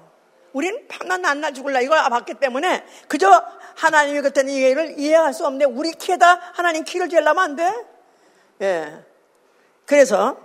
우린 0.53 0.89
밤낮 0.89 1.21
낮나 1.21 1.53
죽을라 1.53 1.81
이걸 1.81 1.99
봤기 1.99 2.35
때문에 2.35 2.85
그저 3.07 3.45
하나님이 3.77 4.23
그때는 4.23 4.53
이해를 4.53 4.99
이해할 4.99 5.33
수 5.35 5.45
없는데 5.45 5.67
우리 5.67 5.93
키에다 5.93 6.41
하나님 6.55 6.85
키를 6.85 7.09
재려면 7.09 7.45
안 7.45 7.57
돼? 7.57 7.73
예. 8.63 9.05
그래서 9.87 10.37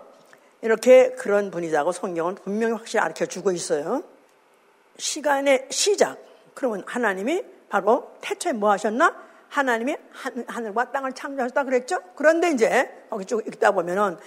이렇게 0.61 1.11
그런 1.13 1.51
분이라고 1.51 1.91
성경은 1.91 2.35
분명히 2.35 2.73
확실히 2.73 3.01
알려 3.01 3.25
주고 3.25 3.51
있어요. 3.51 4.03
시간의 4.97 5.67
시작. 5.71 6.17
그러면 6.53 6.83
하나님이 6.85 7.43
바로 7.69 8.11
태초에 8.21 8.53
뭐 8.53 8.71
하셨나? 8.71 9.15
하나님이 9.49 9.95
하늘과 10.47 10.91
땅을 10.91 11.13
창조하셨다 11.13 11.63
그랬죠? 11.63 11.99
그런데 12.15 12.51
이제 12.51 13.05
거기 13.09 13.25
쭉 13.25 13.45
읽다 13.47 13.71
보면은 13.71 14.17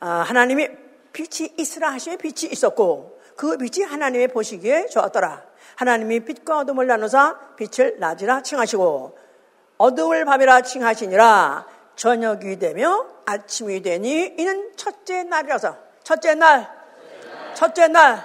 아, 0.00 0.08
하나님이 0.26 0.68
빛이 1.12 1.54
있으라 1.58 1.92
하시에 1.92 2.16
빛이 2.16 2.50
있었고 2.50 3.20
그 3.36 3.56
빛이 3.56 3.84
하나님의 3.84 4.28
보시기에 4.28 4.86
좋았더라. 4.86 5.44
하나님이 5.76 6.20
빛과 6.20 6.58
어둠을 6.60 6.86
나누사 6.86 7.56
빛을 7.56 7.98
낮이라 7.98 8.42
칭하시고 8.42 9.18
어둠을 9.78 10.24
밤이라 10.24 10.62
칭하시니라 10.62 11.66
저녁이 11.96 12.58
되며 12.58 13.06
아침이 13.24 13.82
되니 13.82 14.34
이는 14.38 14.72
첫째 14.76 15.22
날이라서 15.22 15.76
첫째 16.02 16.34
날 16.34 16.70
첫째 17.54 17.88
날 17.88 18.24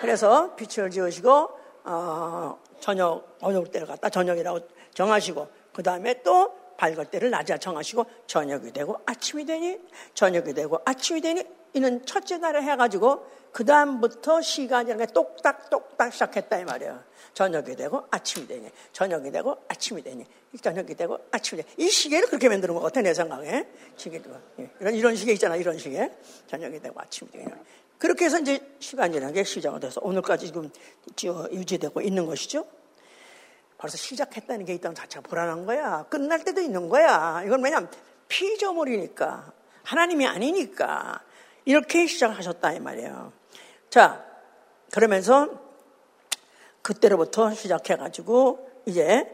그래서 0.00 0.54
빛을 0.54 0.90
지으시고 0.90 1.50
어, 1.84 2.58
저녁 2.80 3.36
어느 3.40 3.64
때를 3.64 3.86
갖다 3.86 4.08
저녁이라고 4.08 4.60
정하시고 4.94 5.48
그 5.72 5.82
다음에 5.82 6.22
또 6.22 6.54
밝을 6.76 7.06
때를 7.06 7.30
낮이라 7.30 7.58
정하시고 7.58 8.06
저녁이 8.26 8.72
되고 8.72 9.00
아침이 9.06 9.44
되니 9.44 9.78
저녁이 10.14 10.52
되고 10.54 10.80
아침이 10.84 11.20
되니 11.20 11.44
이는 11.76 12.06
첫째 12.06 12.38
날에 12.38 12.62
해가지고 12.62 13.26
그 13.52 13.62
다음부터 13.66 14.40
시간이 14.40 14.88
이렇게 14.88 15.04
똑딱똑딱 15.12 16.10
시작했다 16.10 16.58
이 16.58 16.64
말이에요. 16.64 17.04
저녁이 17.34 17.76
되고 17.76 18.06
아침이 18.10 18.46
되니 18.46 18.70
저녁이 18.92 19.30
되고 19.30 19.58
아침이 19.68 20.02
되니 20.02 20.24
저녁이 20.62 20.94
되고 20.94 21.18
아침이 21.30 21.62
되니 21.62 21.74
이 21.76 21.90
시계를 21.90 22.28
그렇게 22.28 22.48
만드는 22.48 22.72
것 22.74 22.80
같아 22.80 23.02
내 23.02 23.12
생각에 23.12 23.68
시계도 23.94 24.30
예, 24.60 24.70
이런 24.80 24.94
이런 24.94 25.16
시계 25.16 25.34
있잖아 25.34 25.56
이런 25.56 25.76
시계 25.76 26.10
저녁이 26.46 26.80
되고 26.80 26.98
아침이 26.98 27.30
되니 27.30 27.44
그렇게 27.98 28.24
해서 28.24 28.38
이제 28.38 28.58
시간이라는 28.78 29.34
게 29.34 29.44
시작이 29.44 29.78
돼서 29.78 30.00
오늘까지 30.02 30.46
지금 30.46 30.70
유지되고 31.52 32.00
있는 32.00 32.24
것이죠. 32.24 32.66
벌써 33.76 33.98
시작했다는 33.98 34.64
게 34.64 34.72
있다는 34.72 34.94
자체가 34.94 35.28
불안한 35.28 35.66
거야. 35.66 36.06
끝날 36.08 36.42
때도 36.42 36.62
있는 36.62 36.88
거야. 36.88 37.42
이건 37.44 37.62
왜냐면 37.62 37.90
피조물이니까. 38.28 39.52
하나님이 39.82 40.26
아니니까. 40.26 41.20
이렇게 41.66 42.06
시작하셨다, 42.06 42.72
이 42.72 42.80
말이에요. 42.80 43.32
자, 43.90 44.24
그러면서 44.92 45.48
그때로부터 46.80 47.52
시작해가지고 47.52 48.84
이제 48.86 49.28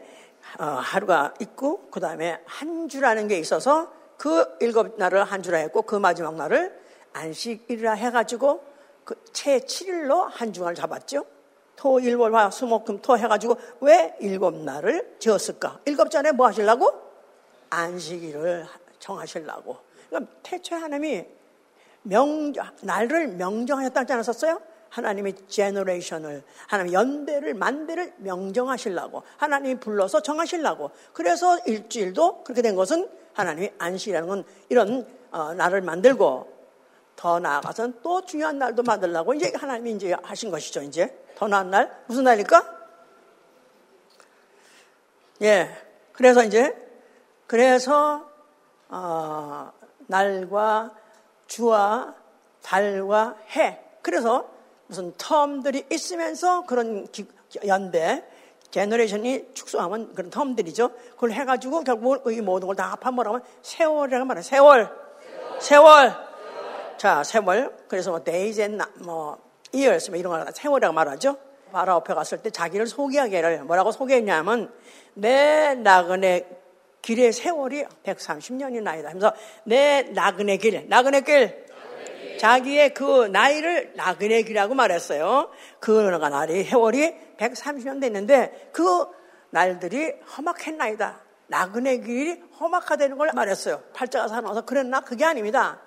어, 0.59 0.63
하루가 0.63 1.33
있고 1.39 1.89
그 1.91 1.99
다음에 1.99 2.41
한 2.45 2.89
주라는 2.89 3.27
게 3.27 3.37
있어서 3.37 3.93
그 4.17 4.57
일곱 4.59 4.97
날을 4.97 5.23
한 5.23 5.43
주라 5.43 5.59
했고 5.59 5.83
그 5.83 5.95
마지막 5.95 6.35
날을 6.35 6.75
안식일이라 7.13 7.93
해가지고 7.93 8.63
그채 9.05 9.59
7일로 9.59 10.27
한 10.29 10.51
주간을 10.53 10.75
잡았죠. 10.75 11.25
토, 11.75 11.99
일, 11.99 12.15
월, 12.15 12.33
화, 12.33 12.49
수, 12.49 12.65
목, 12.65 12.85
금, 12.85 12.99
토 12.99 13.15
해가지고 13.15 13.57
왜 13.81 14.15
일곱 14.19 14.55
날을 14.55 15.17
지었을까? 15.19 15.81
일곱 15.85 16.09
전에 16.09 16.31
뭐 16.31 16.47
하시려고? 16.47 16.91
안식일을 17.69 18.65
정하시려고. 18.99 19.77
그럼 20.09 20.27
태초에 20.41 20.79
하나님이 20.79 21.25
명, 22.03 22.53
날을 22.81 23.29
명정하였다지 23.29 24.13
않았었어요? 24.13 24.61
하나님이 24.89 25.33
제너레이션을, 25.47 26.43
하나님 26.67 26.93
연대를, 26.93 27.55
만대를 27.55 28.13
명정하시려고. 28.17 29.23
하나님이 29.37 29.79
불러서 29.79 30.21
정하시려고. 30.21 30.91
그래서 31.13 31.57
일주일도 31.65 32.43
그렇게 32.43 32.61
된 32.61 32.75
것은 32.75 33.09
하나님이 33.33 33.71
안식이라는 33.79 34.27
건 34.27 34.43
이런 34.69 35.07
어, 35.31 35.53
날을 35.55 35.81
만들고 35.81 36.53
더 37.15 37.39
나아가서는 37.39 38.01
또 38.03 38.23
중요한 38.23 38.59
날도 38.59 38.83
만들려고 38.83 39.33
이제 39.33 39.51
하나님이 39.55 39.93
이제 39.93 40.15
하신 40.21 40.51
것이죠, 40.51 40.83
이제. 40.83 41.17
더 41.35 41.47
나은 41.47 41.71
날? 41.71 42.03
무슨 42.05 42.25
날일까? 42.25 42.77
예. 45.41 45.69
그래서 46.11 46.43
이제, 46.43 46.75
그래서, 47.47 48.29
어, 48.89 49.71
날과 50.05 50.95
주와 51.53 52.15
달과 52.63 53.35
해. 53.55 53.79
그래서 54.01 54.49
무슨 54.87 55.13
term들이 55.13 55.91
있으면서 55.93 56.65
그런 56.65 57.05
기, 57.11 57.27
연대, 57.67 58.23
generation이 58.71 59.53
축소하면 59.53 60.15
그런 60.15 60.31
term들이죠. 60.31 60.91
그걸 61.11 61.31
해가지고 61.31 61.83
결국 61.83 62.31
이 62.31 62.41
모든 62.41 62.67
걸 62.67 62.75
다 62.75 62.97
합한 62.99 63.13
뭐라고 63.13 63.37
하면 63.37 63.47
세월이라고 63.61 64.25
말해요. 64.25 64.41
세월. 64.41 64.89
세월. 65.59 66.09
세월. 66.09 66.97
자, 66.97 67.23
세월. 67.23 67.77
그래서 67.87 68.09
뭐 68.09 68.23
days 68.23 68.59
and 68.59 68.83
뭐 69.01 69.37
years 69.75 70.09
뭐 70.09 70.17
이런 70.17 70.31
걸 70.31 70.51
세월이라고 70.51 70.91
말하죠. 70.91 71.37
바로 71.71 71.93
앞에 71.93 72.15
갔을 72.15 72.39
때 72.41 72.49
자기를 72.49 72.87
소개하기를 72.87 73.65
뭐라고 73.65 73.91
소개했냐면 73.91 74.73
내 75.13 75.75
나그네 75.75 76.62
길의 77.03 77.33
세월이 77.33 77.83
130년이 78.03 78.81
나이다. 78.81 79.09
하면서 79.09 79.33
내 79.65 80.03
나그네 80.13 80.57
길, 80.57 80.87
나그네 80.89 81.21
길, 81.21 81.65
자기의 82.39 82.93
그 82.93 83.27
나이를 83.27 83.93
나그네 83.95 84.41
길이라고 84.43 84.73
말했어요. 84.73 85.51
그 85.79 85.91
날이 85.91 86.63
세월이 86.63 87.13
130년 87.37 88.01
됐는데 88.01 88.69
그 88.71 89.05
날들이 89.51 90.13
험악했나이다. 90.35 91.21
나그네 91.47 91.97
길이 91.99 92.41
험악하다는 92.59 93.17
걸 93.17 93.31
말했어요. 93.33 93.83
팔자가 93.93 94.27
사나워서 94.29 94.65
그랬나? 94.65 95.01
그게 95.01 95.25
아닙니다. 95.25 95.81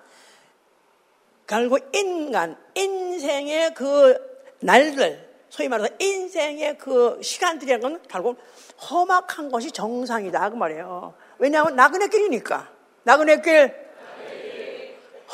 결국 1.47 1.89
인간, 1.95 2.57
인생의 2.75 3.73
그 3.73 4.17
날들, 4.59 5.27
소위 5.49 5.67
말해서 5.67 5.89
인생의 5.99 6.77
그 6.77 7.19
시간들이라는 7.21 7.81
건 7.81 8.01
결국 8.07 8.37
험악한 8.81 9.51
것이 9.51 9.71
정상이다. 9.71 10.49
그 10.49 10.55
말이에요. 10.55 11.13
왜냐하면 11.39 11.75
나그네 11.75 12.07
길이니까. 12.07 12.69
나그네 13.03 13.41
길. 13.41 13.87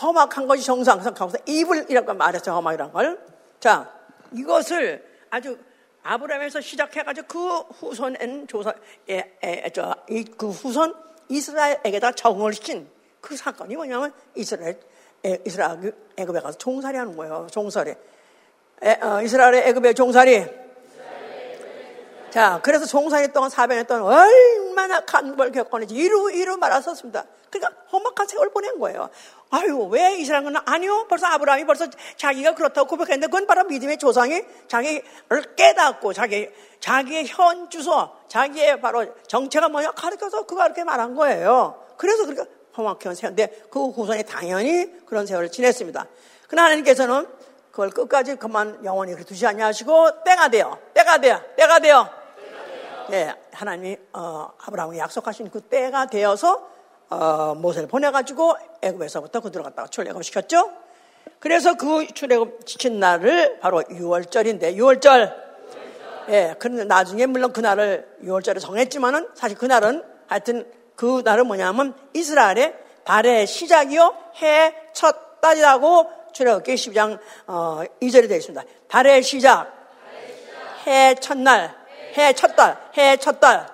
험악한 0.02 0.48
것이 0.48 0.64
정상. 0.64 1.00
거기서 1.00 1.38
이불이라고 1.46 2.14
말했죠. 2.14 2.52
험악이란 2.52 2.92
걸. 2.92 3.20
자, 3.60 3.92
이것을 4.32 5.06
아주 5.30 5.58
아브라함에서 6.04 6.62
시작해가지고 6.62 7.28
그 7.28 7.58
후손엔 7.80 8.48
조사, 8.48 8.74
에, 9.10 9.38
에, 9.42 9.70
저, 9.70 9.96
이, 10.10 10.24
그 10.24 10.50
후손 10.50 10.94
이스라엘에게다 11.30 12.12
적응을 12.12 12.54
시킨 12.54 12.90
그 13.22 13.38
사건이 13.38 13.76
뭐냐면 13.76 14.14
이스라엘 14.36 14.80
이스라엘 15.46 15.94
애굽에 16.18 16.42
가서 16.42 16.58
종살이 16.58 16.98
하는 16.98 17.16
거예요. 17.16 17.48
종살이. 17.50 17.94
에, 18.84 19.00
어, 19.02 19.22
이스라엘의 19.22 19.70
애굽의 19.70 19.96
종살이. 19.96 20.63
자, 22.34 22.60
그래서 22.64 22.88
종살이 22.88 23.32
동안 23.32 23.52
400년 23.52 23.86
동안 23.86 24.06
얼마나 24.06 25.02
간벌 25.02 25.52
겪었는지 25.52 25.94
이루 25.94 26.32
이루 26.32 26.58
말았었습니다. 26.58 27.26
그러니까 27.52 27.80
험악한 27.92 28.26
세월 28.26 28.50
보낸 28.50 28.80
거예요. 28.80 29.12
아유, 29.52 29.78
왜 29.92 30.16
이스라엘은 30.16 30.56
아니요. 30.66 31.06
벌써 31.08 31.28
아브라함이 31.28 31.66
벌써 31.66 31.86
자기가 32.18 32.56
그렇다고 32.56 32.88
고백했는데 32.88 33.28
그건 33.28 33.46
바로 33.46 33.66
믿음의 33.66 34.00
조상이 34.00 34.42
자기를 34.68 35.04
깨닫고 35.56 36.14
자기 36.14 36.50
자기의 36.80 37.28
현 37.28 37.70
주소, 37.70 38.10
자기의 38.30 38.82
바로 38.82 39.06
정체가 39.28 39.70
뭐냐 39.70 39.92
가르쳐서 39.92 40.48
그가 40.48 40.64
그렇게 40.64 40.84
말한 40.84 41.14
거예요. 41.14 41.86
그래서 41.98 42.26
그러니까 42.26 42.48
험악한 42.76 43.14
세월인데 43.14 43.66
그 43.70 43.90
후손이 43.90 44.24
당연히 44.24 45.06
그런 45.06 45.28
세월을 45.28 45.52
지냈습니다. 45.52 46.08
그러나 46.48 46.66
하나님께서는 46.66 47.28
그걸 47.70 47.92
끝까지 47.92 48.38
그만 48.38 48.84
영원히 48.84 49.12
그렇게 49.12 49.28
두지 49.28 49.46
않냐 49.46 49.68
하시고 49.68 50.24
때가 50.24 50.48
돼요. 50.48 50.80
때가 50.96 51.20
돼요. 51.20 51.40
때가 51.56 51.78
돼 51.78 51.92
요. 53.14 53.16
네, 53.16 53.32
하나님이 53.52 53.98
어, 54.14 54.50
아브라함이 54.58 54.98
약속하신 54.98 55.52
그 55.52 55.62
때가 55.62 56.08
되어서 56.08 56.68
어, 57.10 57.54
모세를 57.54 57.88
보내가지고 57.88 58.56
애굽에서부터 58.82 59.40
그 59.40 59.52
들어 59.52 59.64
갔다가 59.64 59.88
출애굽 59.88 60.24
시켰죠. 60.24 60.72
그래서 61.40 61.76
그 61.76 62.08
출애굽 62.08 62.66
지킨 62.66 63.00
날을 63.00 63.60
바로 63.60 63.84
6월절인데 63.84 64.76
6월절. 64.78 65.44
예, 66.30 66.32
네, 66.32 66.56
그런데 66.58 66.86
나중에 66.86 67.28
물론 67.28 67.54
그날을 67.54 68.08
6월절에 68.24 68.60
정했지만은 68.60 69.30
사실 69.36 69.58
그날은 69.58 70.04
하여튼 70.28 70.66
그 70.96 71.22
날은 71.24 71.46
뭐냐면 71.46 71.96
이스라엘의 72.14 72.76
달의 73.04 73.46
시작이요 73.46 74.16
해 74.42 74.84
첫 74.94 75.42
달이라고 75.42 76.10
출애굽기 76.32 76.74
12장 76.74 77.20
어, 77.48 77.82
2절에 78.02 78.28
되어 78.28 78.38
있습니다. 78.38 78.64
달의 78.88 79.22
시작, 79.22 79.72
해 80.88 81.16
첫날, 81.16 81.76
해 82.18 82.34
첫 82.34 82.56
달, 82.56 82.78
해 82.98 83.18
첫 83.18 83.40
달, 83.40 83.68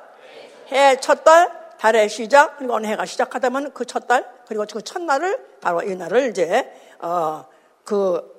해 0.72 0.96
첫 1.00 1.24
달, 1.24 1.60
달의 1.78 2.10
시작 2.10 2.58
그리고 2.58 2.74
어느 2.76 2.88
해가 2.88 3.06
시작하다면 3.06 3.74
그 3.74 3.86
첫 3.86 4.08
달 4.08 4.30
그리고 4.48 4.66
그 4.72 4.82
첫날을 4.82 5.60
바로 5.62 5.82
이 5.82 5.96
날을 5.96 6.30
이제 6.30 6.72
어, 7.00 7.46
그 7.86 8.38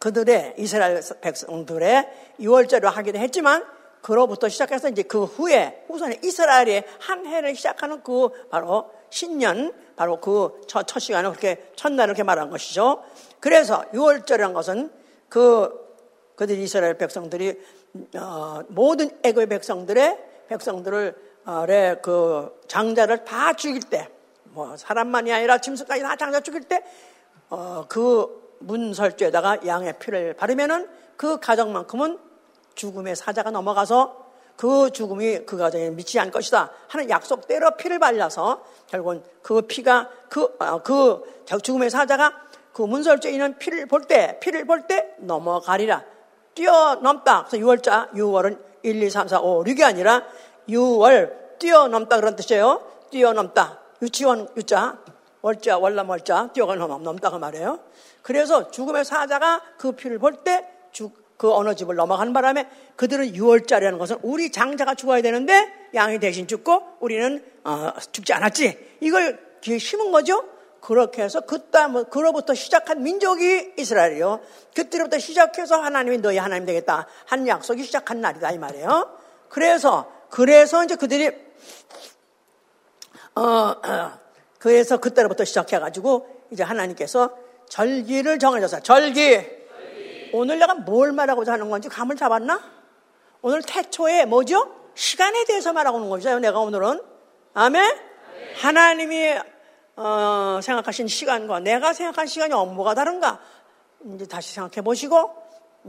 그들의 0.00 0.54
이스라엘 0.58 1.00
백성들의 1.20 2.34
6월절로 2.40 2.84
하기도 2.86 3.18
했지만 3.18 3.64
그로부터 4.00 4.48
시작해서 4.48 4.88
이제 4.88 5.02
그 5.02 5.24
후에 5.24 5.84
우선 5.88 6.12
이스라엘의 6.24 6.84
한 6.98 7.24
해를 7.24 7.54
시작하는 7.54 8.02
그 8.02 8.30
바로 8.50 8.90
신년 9.10 9.72
바로 9.94 10.20
그 10.20 10.60
첫 10.66 10.84
첫 10.86 10.98
시간을 10.98 11.30
그렇게 11.30 11.70
첫날을 11.76 12.10
이렇게 12.10 12.24
말한 12.24 12.50
것이죠. 12.50 13.04
그래서 13.38 13.84
6월절이라는 13.92 14.52
것은 14.54 14.90
그 15.28 15.70
그들이 16.34 16.64
이스라엘 16.64 16.98
백성들이 16.98 17.60
어, 18.16 18.62
모든 18.68 19.10
애굽의 19.22 19.48
백성들의 19.48 20.18
백성들을 20.48 21.32
어, 21.44 21.66
그 22.02 22.60
장자를 22.68 23.24
다 23.24 23.52
죽일 23.52 23.82
때, 23.82 24.08
뭐 24.44 24.76
사람만이 24.76 25.32
아니라 25.32 25.58
짐승까지 25.58 26.02
다 26.02 26.16
장자 26.16 26.40
죽일 26.40 26.62
때, 26.62 26.82
어, 27.50 27.84
그 27.88 28.56
문설주에다가 28.60 29.66
양의 29.66 29.98
피를 29.98 30.34
바르면은 30.34 30.88
그 31.16 31.40
가정만큼은 31.40 32.18
죽음의 32.74 33.16
사자가 33.16 33.50
넘어가서 33.50 34.22
그 34.56 34.90
죽음이 34.90 35.40
그 35.44 35.56
가정에 35.56 35.90
미치지 35.90 36.20
않을 36.20 36.30
것이다 36.30 36.70
하는 36.88 37.10
약속대로 37.10 37.72
피를 37.76 37.98
발라서 37.98 38.64
결국은 38.86 39.22
그 39.42 39.62
피가 39.62 40.08
그, 40.28 40.54
어, 40.58 40.82
그 40.82 41.22
죽음의 41.62 41.90
사자가 41.90 42.32
그 42.72 42.82
문설주에 42.82 43.32
있는 43.32 43.58
피를 43.58 43.86
볼 43.86 44.02
때, 44.02 44.38
피를 44.40 44.64
볼 44.64 44.86
때 44.86 45.14
넘어가리라. 45.18 46.11
뛰어넘다. 46.54 47.46
그래서 47.48 47.64
6월자, 47.66 48.12
6월은 48.12 48.58
1, 48.82 49.02
2, 49.02 49.10
3, 49.10 49.28
4, 49.28 49.40
5, 49.40 49.64
6이 49.64 49.82
아니라 49.82 50.24
6월 50.68 51.58
뛰어넘다 51.58 52.16
그런 52.16 52.36
뜻이에요. 52.36 52.82
뛰어넘다. 53.10 53.78
유치원 54.00 54.48
유자, 54.56 54.98
월자, 55.42 55.78
월남 55.78 56.08
월자, 56.08 56.50
뛰어가 56.52 56.74
넘, 56.74 57.02
넘다가 57.02 57.38
말이에요. 57.38 57.78
그래서 58.22 58.70
죽음의 58.70 59.04
사자가 59.04 59.62
그 59.78 59.92
피를 59.92 60.18
볼때 60.18 60.68
죽, 60.92 61.36
그 61.36 61.52
어느 61.52 61.74
집을 61.74 61.96
넘어가는 61.96 62.32
바람에 62.32 62.68
그들은 62.96 63.32
6월짜리라는 63.32 63.98
것은 63.98 64.18
우리 64.22 64.50
장자가 64.50 64.94
죽어야 64.94 65.22
되는데 65.22 65.90
양이 65.94 66.18
대신 66.18 66.46
죽고 66.46 66.98
우리는 67.00 67.44
어, 67.64 67.92
죽지 68.12 68.32
않았지. 68.32 68.96
이걸 69.00 69.38
심은 69.60 70.10
거죠. 70.12 70.44
그렇게 70.82 71.22
해서 71.22 71.40
뭐 71.90 72.02
그로부터 72.04 72.54
시작한 72.54 73.02
민족이 73.04 73.74
이스라엘이요. 73.78 74.40
그때부터 74.74 75.18
시작해서 75.18 75.80
하나님이 75.80 76.18
너희 76.18 76.38
하나님 76.38 76.66
되겠다 76.66 77.06
한 77.24 77.46
약속이 77.46 77.84
시작한 77.84 78.20
날이다 78.20 78.50
이 78.50 78.58
말이에요. 78.58 79.16
그래서 79.48 80.12
그래서 80.28 80.82
이제 80.82 80.96
그들이 80.96 81.30
어, 83.36 83.42
어 83.42 84.12
그래서 84.58 84.96
그때로부터 84.96 85.44
시작해가지고 85.44 86.46
이제 86.50 86.64
하나님께서 86.64 87.30
절기를 87.68 88.40
정해줬어요. 88.40 88.82
절기. 88.82 89.30
절기. 89.30 90.30
오늘 90.32 90.58
내가 90.58 90.74
뭘 90.74 91.12
말하고자 91.12 91.52
하는 91.52 91.70
건지 91.70 91.88
감을 91.88 92.16
잡았나? 92.16 92.60
오늘 93.40 93.62
태초에 93.62 94.24
뭐죠? 94.24 94.68
시간에 94.94 95.44
대해서 95.44 95.72
말하고 95.72 95.98
있는 95.98 96.10
거죠. 96.10 96.38
내가 96.40 96.58
오늘은. 96.58 97.00
아멘. 97.54 97.96
하나님이 98.56 99.51
어, 99.96 100.60
생각하신 100.62 101.08
시간과 101.08 101.60
내가 101.60 101.92
생각한 101.92 102.26
시간이 102.26 102.52
뭐가 102.52 102.94
다른가? 102.94 103.40
이제 104.14 104.26
다시 104.26 104.54
생각해 104.54 104.82
보시고 104.82 105.34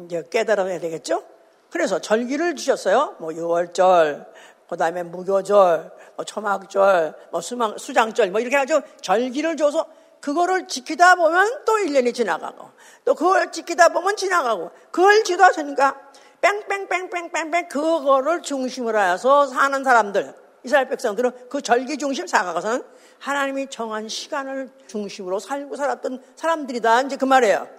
이제 0.05 0.23
깨달아야 0.29 0.79
되겠죠? 0.79 1.23
그래서 1.69 1.99
절기를 1.99 2.55
주셨어요. 2.55 3.15
뭐 3.19 3.29
6월절, 3.29 4.27
그 4.69 4.77
다음에 4.77 5.03
무교절, 5.03 5.91
뭐 6.15 6.25
초막절, 6.25 7.15
뭐 7.31 7.41
수망, 7.41 7.77
수장절, 7.77 8.31
뭐 8.31 8.39
이렇게 8.41 8.57
아주 8.57 8.81
절기를 9.01 9.57
줘서 9.57 9.87
그거를 10.19 10.67
지키다 10.67 11.15
보면 11.15 11.65
또 11.65 11.73
1년이 11.73 12.13
지나가고 12.13 12.69
또 13.03 13.13
그걸 13.13 13.51
지키다 13.51 13.89
보면 13.89 14.15
지나가고 14.15 14.71
그걸 14.91 15.23
지도하시니까 15.23 15.99
뺑뺑뺑뺑뺑뺑 16.39 17.67
그거를 17.67 18.41
중심으로 18.41 18.99
해서 18.99 19.47
사는 19.47 19.83
사람들 19.83 20.33
이스라엘 20.63 20.87
백성들은 20.87 21.49
그 21.49 21.61
절기 21.61 21.97
중심 21.97 22.25
사가서는 22.25 22.83
하나님이 23.23 23.67
정한 23.69 24.09
시간을 24.09 24.69
중심으로 24.87 25.39
살고 25.39 25.77
살았던 25.77 26.21
사람들이다 26.35 27.03
이제 27.03 27.15
그 27.15 27.23
말이에요. 27.23 27.69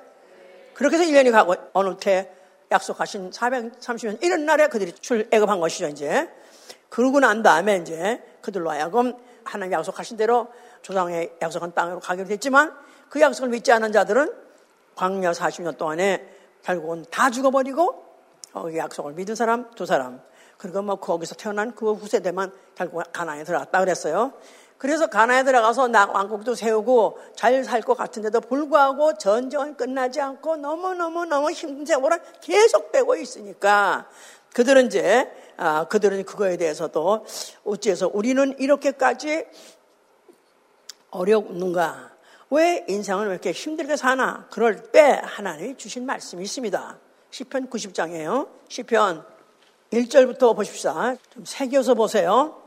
그렇게 0.73 0.97
해서 0.97 1.05
1년이 1.05 1.33
가고 1.33 1.55
어느 1.75 1.95
때 1.99 2.33
약속하신 2.73 3.31
430년 3.31 4.25
이런 4.25 4.47
날에 4.47 4.69
그들이 4.69 4.93
출애굽한 4.93 5.61
것이죠 5.61 5.89
이제. 5.89 6.31
그러고 6.89 7.21
난 7.21 7.43
다음에 7.43 7.77
이제 7.77 8.23
그들로 8.41 8.71
하여금 8.71 9.13
하나님 9.45 9.75
약속하신 9.75 10.17
대로 10.17 10.49
조상의 10.81 11.35
약속한 11.43 11.75
땅으로 11.75 12.01
가기로 12.01 12.27
됐지만 12.27 12.75
그 13.11 13.21
약속을 13.21 13.51
믿지 13.51 13.71
않은 13.71 13.93
자들은 13.93 14.33
광야 14.95 15.33
40년 15.33 15.77
동안에 15.77 16.27
결국은 16.63 17.05
다 17.11 17.29
죽어버리고 17.29 18.03
그 18.55 18.79
약속을 18.79 19.13
믿은 19.13 19.35
사람 19.35 19.71
두 19.75 19.85
사람 19.85 20.23
그리고 20.57 20.81
뭐 20.81 20.97
거기서 20.97 21.35
태어난 21.35 21.75
그 21.75 21.93
후세대만 21.93 22.51
결국 22.75 23.03
가나에 23.13 23.45
들어갔다 23.45 23.81
그랬어요. 23.81 24.33
그래서 24.79 25.07
가나에 25.07 25.45
들어가서 25.45 25.89
나 25.89 26.07
왕국도 26.07 26.55
세우고 26.55 27.19
잘 27.37 27.65
살 27.65 27.81
것 27.81 27.97
같은데도 27.97 28.41
불구하고 28.41 29.17
전쟁은 29.17 29.77
끝나지 29.77 30.21
않고 30.21 30.57
너무너무너무 30.57 31.51
힘든 31.53 31.87
세월은 31.87 32.19
계속되고 32.43 33.17
있으니까 33.17 34.09
그들은 34.53 34.87
이제 34.87 35.31
아, 35.57 35.85
그들은 35.85 36.25
그거에 36.25 36.57
대해서도 36.57 37.25
어찌해서 37.65 38.11
우리는 38.13 38.57
이렇게까지 38.59 39.47
어려운가? 41.11 42.11
왜 42.51 42.85
인생을 42.89 43.27
왜 43.27 43.33
이렇게 43.33 43.53
힘들게 43.53 43.97
사나? 43.97 44.47
그럴 44.51 44.91
때 44.91 45.21
하나님이 45.25 45.77
주신 45.77 46.07
말씀이 46.07 46.43
있습니다. 46.43 46.99
시편 47.31 47.71
90장이에요. 47.71 48.49
시편 48.69 49.25
1절부터 49.93 50.55
보십시다. 50.57 51.15
좀 51.31 51.45
새겨서 51.45 51.95
보세요. 51.95 52.64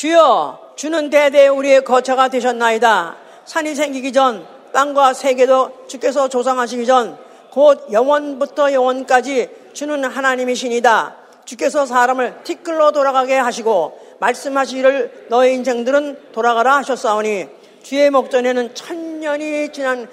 주여, 0.00 0.58
주는 0.76 1.10
대대 1.10 1.46
우리의 1.48 1.84
거처가 1.84 2.28
되셨나이다. 2.28 3.16
산이 3.44 3.74
생기기 3.74 4.14
전, 4.14 4.46
땅과 4.72 5.12
세계도 5.12 5.88
주께서 5.88 6.26
조상하시기 6.26 6.86
전, 6.86 7.18
곧 7.50 7.86
영원부터 7.92 8.72
영원까지 8.72 9.50
주는 9.74 10.02
하나님이시니다. 10.02 11.16
주께서 11.44 11.84
사람을 11.84 12.44
티끌로 12.44 12.92
돌아가게 12.92 13.36
하시고 13.36 14.16
말씀하시기를 14.20 15.26
너의 15.28 15.52
인생들은 15.56 16.32
돌아가라 16.32 16.76
하셨사오니 16.76 17.48
주의 17.82 18.08
목전에는 18.08 18.74
천년이 18.74 19.70
지난 19.70 20.08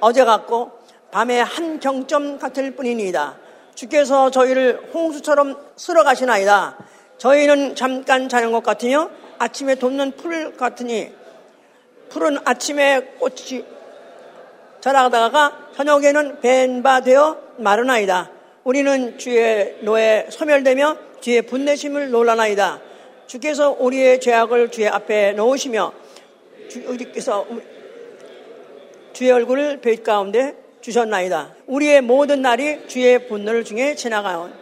어제 0.00 0.24
같고 0.24 0.72
밤에 1.12 1.40
한 1.40 1.78
경점 1.78 2.40
같을 2.40 2.74
뿐이니이다. 2.74 3.36
주께서 3.76 4.32
저희를 4.32 4.90
홍수처럼 4.92 5.56
쓸어 5.76 6.02
가시나이다. 6.02 6.89
저희는 7.20 7.74
잠깐 7.74 8.30
자는 8.30 8.50
것 8.50 8.62
같으며 8.62 9.10
아침에 9.38 9.74
돋는 9.74 10.12
풀 10.12 10.56
같으니 10.56 11.12
풀은 12.08 12.38
아침에 12.46 13.00
꽃이 13.18 13.62
자라다가 14.80 15.68
저녁에는 15.76 16.40
벤바 16.40 17.02
되어 17.02 17.38
마르나이다. 17.58 18.30
우리는 18.64 19.18
주의 19.18 19.76
노에 19.82 20.28
소멸되며 20.30 20.96
주의 21.20 21.42
분내심을 21.42 22.10
놀라나이다. 22.10 22.80
주께서 23.26 23.76
우리의 23.78 24.20
죄악을 24.20 24.70
주의 24.70 24.88
앞에 24.88 25.32
놓으시며 25.32 25.92
주, 26.70 26.82
우리께서 26.88 27.46
주의 29.12 29.30
얼굴을 29.30 29.82
별 29.82 29.96
가운데 29.96 30.56
주셨나이다. 30.80 31.54
우리의 31.66 32.00
모든 32.00 32.40
날이 32.40 32.88
주의 32.88 33.28
분노를 33.28 33.64
중에 33.64 33.94
지나가온 33.94 34.59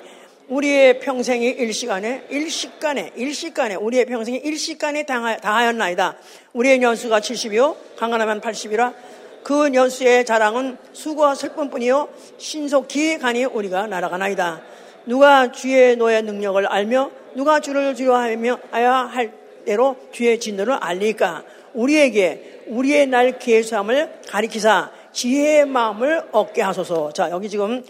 우리의 0.48 1.00
평생이 1.00 1.46
일시간에 1.46 2.24
일시간에 2.30 3.12
일시간에 3.14 3.74
우리의 3.74 4.06
평생이 4.06 4.38
일시간에 4.38 5.04
다하였나이다. 5.04 6.16
우리의 6.54 6.80
연수가 6.80 7.20
70이요 7.20 7.76
강간하면 7.96 8.40
80이라 8.40 8.94
그 9.42 9.72
연수의 9.72 10.24
자랑은 10.24 10.78
수고와 10.92 11.34
슬픔뿐이요 11.34 12.08
신속히 12.38 13.18
가니 13.18 13.44
우리가 13.44 13.86
날아가나이다. 13.86 14.62
누가 15.06 15.52
주의 15.52 15.96
노의 15.96 16.22
능력을 16.22 16.66
알며 16.66 17.10
누가 17.34 17.60
주를 17.60 17.94
두려워하며 17.94 18.58
아야 18.70 18.94
할 18.94 19.32
대로 19.64 19.96
주의 20.12 20.40
진노를 20.40 20.74
알리까 20.80 21.44
우리에게 21.74 22.64
우리의 22.68 23.06
날 23.06 23.38
계수함을 23.38 24.20
가리키사 24.28 24.90
지혜의 25.12 25.66
마음을 25.66 26.24
얻게 26.32 26.62
하소서. 26.62 27.12
자 27.12 27.30
여기 27.30 27.50
지금 27.50 27.84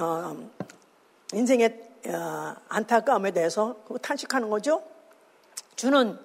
어, 0.00 0.36
인생의 1.32 1.66
어, 1.66 1.81
안타까움에 2.68 3.30
대해서 3.30 3.76
탄식하는 4.00 4.50
거죠. 4.50 4.82
주는 5.76 6.18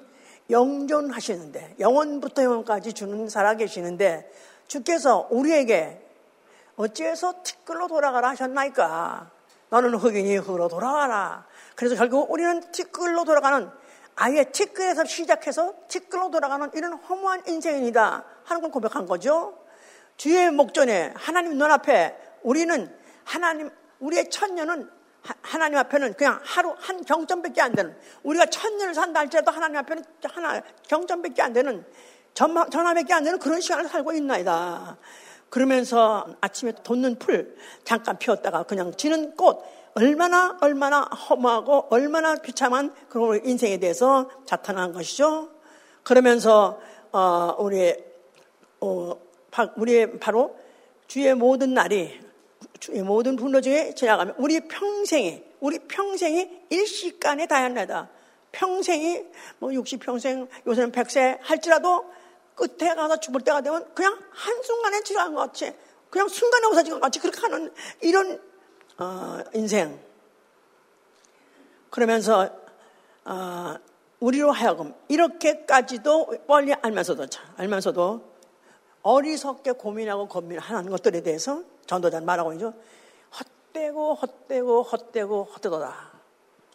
영존하시는데 0.49 1.75
영원부터 1.79 2.43
영원까지 2.43 2.93
주는 2.93 3.27
살아계시는데 3.27 4.31
주께서 4.67 5.27
우리에게 5.29 6.03
어찌해서 6.75 7.41
티끌로 7.43 7.87
돌아가라 7.87 8.29
하셨나이까? 8.29 9.31
너는 9.69 9.95
흑인이 9.95 10.37
흑으로 10.37 10.67
돌아가라. 10.67 11.45
그래서 11.75 11.95
결국 11.95 12.31
우리는 12.31 12.71
티끌로 12.71 13.25
돌아가는 13.25 13.69
아예 14.15 14.45
티끌에서 14.45 15.05
시작해서 15.05 15.73
티끌로 15.87 16.31
돌아가는 16.31 16.69
이런 16.73 16.93
허무한 16.93 17.43
인생이다 17.47 18.23
하는 18.43 18.61
걸 18.61 18.71
고백한 18.71 19.05
거죠. 19.05 19.57
주의 20.15 20.49
목전에 20.49 21.13
하나님 21.15 21.57
눈앞에 21.57 22.17
우리는 22.41 22.95
하나님 23.23 23.69
우리의 23.99 24.29
천년은 24.29 24.89
하나님 25.41 25.77
앞에는 25.79 26.13
그냥 26.13 26.39
하루 26.43 26.75
한 26.77 27.03
경점밖에 27.03 27.61
안 27.61 27.73
되는 27.73 27.95
우리가 28.23 28.45
천 28.47 28.77
년을 28.77 28.93
산다 28.93 29.19
할지라도 29.19 29.51
하나님 29.51 29.77
앞에는 29.77 30.03
하나 30.23 30.61
경점밖에 30.87 31.41
안 31.41 31.53
되는 31.53 31.85
전화, 32.33 32.65
전화밖에 32.69 33.13
안 33.13 33.23
되는 33.23 33.39
그런 33.39 33.59
시간을 33.61 33.87
살고 33.89 34.13
있나이다. 34.13 34.97
그러면서 35.49 36.27
아침에 36.41 36.73
돋는 36.83 37.19
풀 37.19 37.55
잠깐 37.83 38.17
피었다가 38.17 38.63
그냥 38.63 38.93
지는 38.95 39.35
꽃 39.35 39.63
얼마나 39.95 40.57
얼마나 40.61 41.01
허무하고 41.01 41.87
얼마나 41.89 42.35
비참한 42.35 42.93
그런 43.09 43.43
인생에 43.43 43.77
대해서 43.77 44.29
자탄한 44.45 44.93
것이죠. 44.93 45.49
그러면서 46.03 46.79
어, 47.11 47.55
우리 47.57 47.95
어, 48.79 49.13
우리의 49.75 50.19
바로 50.19 50.55
주의 51.07 51.33
모든 51.33 51.73
날이 51.73 52.26
주의 52.79 53.01
모든 53.01 53.35
분노 53.35 53.61
중에 53.61 53.93
지나가면 53.95 54.35
우리 54.37 54.59
평생이 54.67 55.43
우리 55.59 55.79
평생이 55.79 56.65
일시간에 56.69 57.47
다였나다. 57.47 58.09
평생이 58.51 59.23
뭐 59.59 59.69
60평생 59.71 60.47
요새는 60.65 60.91
100세 60.91 61.37
할지라도 61.41 62.05
끝에 62.55 62.95
가서 62.95 63.19
죽을 63.19 63.41
때가 63.41 63.61
되면 63.61 63.93
그냥 63.93 64.19
한순간에 64.31 65.01
지나간 65.03 65.35
것 65.35 65.41
같이 65.41 65.73
그냥 66.09 66.27
순간에 66.27 66.65
없어진 66.67 66.93
것 66.93 67.01
같이 67.01 67.19
그렇게 67.19 67.39
하는 67.41 67.71
이런 68.01 68.41
어, 68.97 69.39
인생 69.53 69.99
그러면서 71.89 72.49
어, 73.25 73.75
우리로 74.19 74.51
하여금 74.51 74.93
이렇게까지도 75.07 76.45
빨리 76.47 76.73
알면서도 76.73 77.27
알면서도 77.57 78.37
어리석게 79.03 79.73
고민하고 79.73 80.27
고민하는 80.27 80.89
것들에 80.89 81.21
대해서 81.21 81.63
전도자는 81.87 82.25
말하고 82.25 82.53
있죠. 82.53 82.73
헛되고 83.39 84.13
헛되고 84.13 84.83
헛되고 84.83 85.43
헛되도다. 85.43 86.11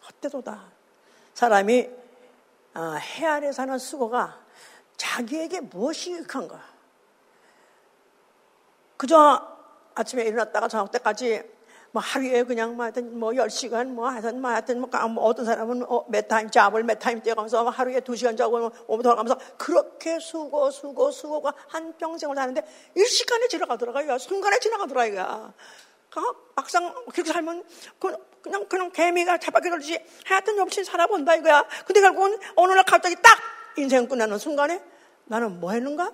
헛되도다. 0.07 0.63
사람이 1.33 1.89
어, 2.75 2.81
해 2.95 3.25
아래 3.25 3.51
사는 3.51 3.77
수고가 3.77 4.39
자기에게 4.97 5.61
무엇이 5.61 6.11
유익한가? 6.11 6.59
그저 8.97 9.47
아침에 9.95 10.23
일어났다가 10.23 10.67
저녁 10.67 10.91
때까지 10.91 11.43
뭐 11.93 12.01
하루에 12.01 12.41
그냥 12.41 12.75
뭐 12.75 12.85
하여튼 12.85 13.19
뭐 13.19 13.29
10시간 13.33 13.85
뭐 13.85 14.09
하여튼 14.09 14.41
뭐 14.41 14.49
하여튼 14.49 14.79
뭐, 14.81 14.89
뭐 15.09 15.25
어떤 15.25 15.45
사람은 15.45 15.83
어, 15.87 16.03
몇 16.09 16.27
타임 16.27 16.49
job을 16.49 16.83
몇 16.83 16.97
타임 16.97 17.21
뛰어가면서 17.21 17.69
하루에 17.69 17.99
2시간 17.99 18.35
자고 18.35 18.57
뭐 18.57 18.71
오면 18.87 19.03
돌아가면서 19.03 19.37
그렇게 19.57 20.19
수고 20.19 20.71
수고 20.71 21.11
수고가 21.11 21.53
한 21.67 21.95
평생을 21.95 22.35
사는데 22.35 22.65
일시간에 22.95 23.47
지나가더라고요. 23.47 24.17
순간에 24.17 24.57
지나가더라고요. 24.57 25.53
그 26.09 26.19
막상 26.55 26.91
그렇게 27.11 27.23
살면 27.31 27.63
그, 27.99 28.11
그냥 28.41 28.67
그냥 28.67 28.91
개미가 28.91 29.37
잡아게 29.37 29.69
돌듯이 29.69 30.03
하여튼 30.25 30.59
없이 30.61 30.83
살아본다 30.83 31.35
이거야. 31.35 31.63
근데 31.85 32.01
결국은 32.01 32.39
어느 32.55 32.73
날 32.73 32.83
갑자기 32.85 33.15
딱 33.21 33.37
인생 33.77 34.07
끝나는 34.07 34.39
순간에 34.39 34.81
나는 35.25 35.59
뭐 35.59 35.71
했는가? 35.71 36.11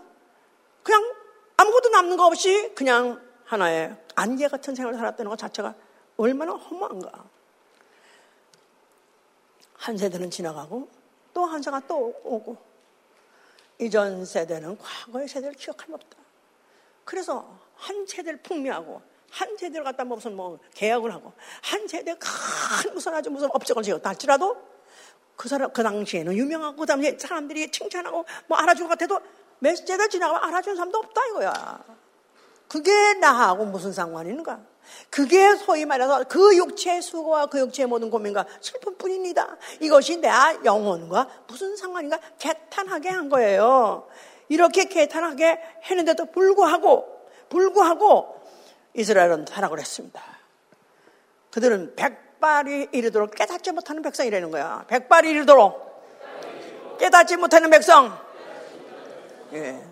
그냥 0.83 1.13
아무것도 1.55 1.87
남는 1.87 2.17
거 2.17 2.25
없이 2.25 2.73
그냥 2.75 3.21
하나의 3.45 3.95
안개 4.19 4.47
같은 4.47 4.75
생활을 4.75 4.97
살았다는 4.97 5.29
것 5.29 5.37
자체가 5.37 5.73
얼마나 6.17 6.51
허무한가. 6.53 7.23
한 9.75 9.97
세대는 9.97 10.29
지나가고 10.29 10.89
또 11.33 11.45
한 11.45 11.61
세가 11.61 11.81
또 11.87 12.13
오고 12.23 12.57
이전 13.79 14.25
세대는 14.25 14.77
과거의 14.77 15.27
세대를 15.27 15.55
기억할 15.55 15.87
리 15.87 15.93
없다. 15.93 16.17
그래서 17.05 17.57
한 17.75 18.05
세대를 18.05 18.41
풍미하고 18.41 19.01
한 19.31 19.55
세대를 19.57 19.85
갖다 19.85 20.03
무슨 20.03 20.35
뭐 20.35 20.59
계약을 20.73 21.13
하고 21.13 21.31
한 21.61 21.87
세대 21.87 22.13
큰 22.15 22.93
무슨 22.93 23.13
아주 23.13 23.29
무슨 23.29 23.47
업적을 23.53 23.83
지었다 23.83 24.09
할지라도 24.09 24.57
그 25.37 25.47
사람 25.47 25.71
그 25.71 25.81
당시에는 25.81 26.35
유명하고 26.35 26.75
그 26.75 26.85
당시에 26.85 27.17
사람들이 27.17 27.71
칭찬하고 27.71 28.25
뭐 28.47 28.57
알아준 28.57 28.85
것 28.85 28.99
같아도 28.99 29.21
몇 29.59 29.77
세대 29.77 30.09
지나가면 30.09 30.43
알아준 30.43 30.75
사람도 30.75 30.97
없다 30.97 31.25
이거야. 31.27 32.08
그게 32.69 33.15
나하고 33.15 33.65
무슨 33.65 33.91
상관이 33.91 34.29
있는가? 34.29 34.59
그게 35.09 35.55
소위 35.55 35.85
말해서 35.85 36.23
그 36.25 36.55
육체의 36.55 37.01
수고와 37.01 37.47
그 37.47 37.59
육체의 37.59 37.87
모든 37.87 38.09
고민과 38.09 38.45
슬픔뿐입니다. 38.61 39.57
이것이 39.81 40.17
내 40.17 40.29
영혼과 40.63 41.27
무슨 41.47 41.75
상관인가 41.75 42.19
개탄하게 42.37 43.09
한 43.09 43.27
거예요. 43.29 44.07
이렇게 44.47 44.85
개탄하게 44.85 45.59
했는데도 45.83 46.27
불구하고 46.31 47.19
불구하고 47.49 48.39
이스라엘은 48.93 49.45
타락을 49.45 49.79
했습니다. 49.79 50.21
그들은 51.51 51.95
백발이 51.95 52.89
이르도록 52.91 53.33
깨닫지 53.33 53.71
못하는 53.71 54.03
백성이라는 54.03 54.51
거야. 54.51 54.85
백발이 54.87 55.29
이르도록 55.31 56.97
깨닫지 56.99 57.37
못하는 57.37 57.69
백성. 57.71 58.15
예. 59.53 59.88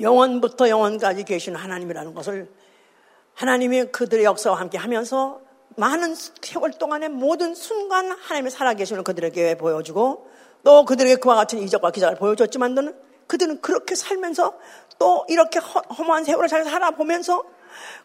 영원부터 0.00 0.68
영원까지 0.68 1.24
계신 1.24 1.54
하나님이라는 1.56 2.14
것을 2.14 2.48
하나님이 3.34 3.86
그들의 3.86 4.24
역사와 4.24 4.58
함께 4.58 4.78
하면서 4.78 5.40
많은 5.76 6.14
세월 6.42 6.72
동안의 6.72 7.08
모든 7.08 7.54
순간 7.54 8.10
하나님이 8.10 8.50
살아계시는 8.50 9.04
그들에게 9.04 9.56
보여주고 9.56 10.28
또 10.64 10.84
그들에게 10.84 11.16
그와 11.16 11.36
같은 11.36 11.58
이적과 11.60 11.92
기적을 11.92 12.16
보여줬지만 12.16 12.94
그들은 13.26 13.60
그렇게 13.60 13.94
살면서 13.94 14.54
또 14.98 15.24
이렇게 15.28 15.60
허무한 15.60 16.24
세월을 16.24 16.48
잘 16.48 16.64
살아보면서 16.64 17.44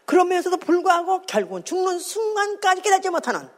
그러면서도 0.04 0.58
불구하고 0.58 1.22
결국은 1.22 1.64
죽는 1.64 1.98
순간까지 1.98 2.82
깨닫지 2.82 3.10
못하는 3.10 3.48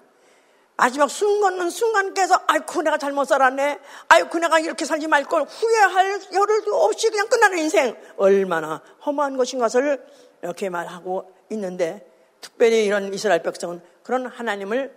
마지막 0.77 1.09
순간은 1.09 1.71
순간 1.71 2.13
깨서 2.13 2.43
아이쿠 2.47 2.83
내가 2.83 2.99
잘못 2.99 3.25
살았네 3.25 3.79
아이쿠 4.09 4.39
내가 4.39 4.59
이렇게 4.59 4.85
살지 4.85 5.09
말 5.09 5.25
걸 5.25 5.43
후회할 5.43 6.21
여를도 6.33 6.77
없이 6.85 7.09
그냥 7.11 7.29
끝나는 7.29 7.59
인생 7.59 7.97
얼마나 8.17 8.83
허무한 9.05 9.37
것인 9.37 9.59
것을 9.59 10.05
이렇게 10.43 10.69
말하고 10.69 11.33
있는데 11.51 12.07
특별히 12.41 12.85
이런 12.85 13.13
이스라엘 13.13 13.43
백성은 13.43 13.81
그런 14.03 14.27
하나님을 14.27 14.95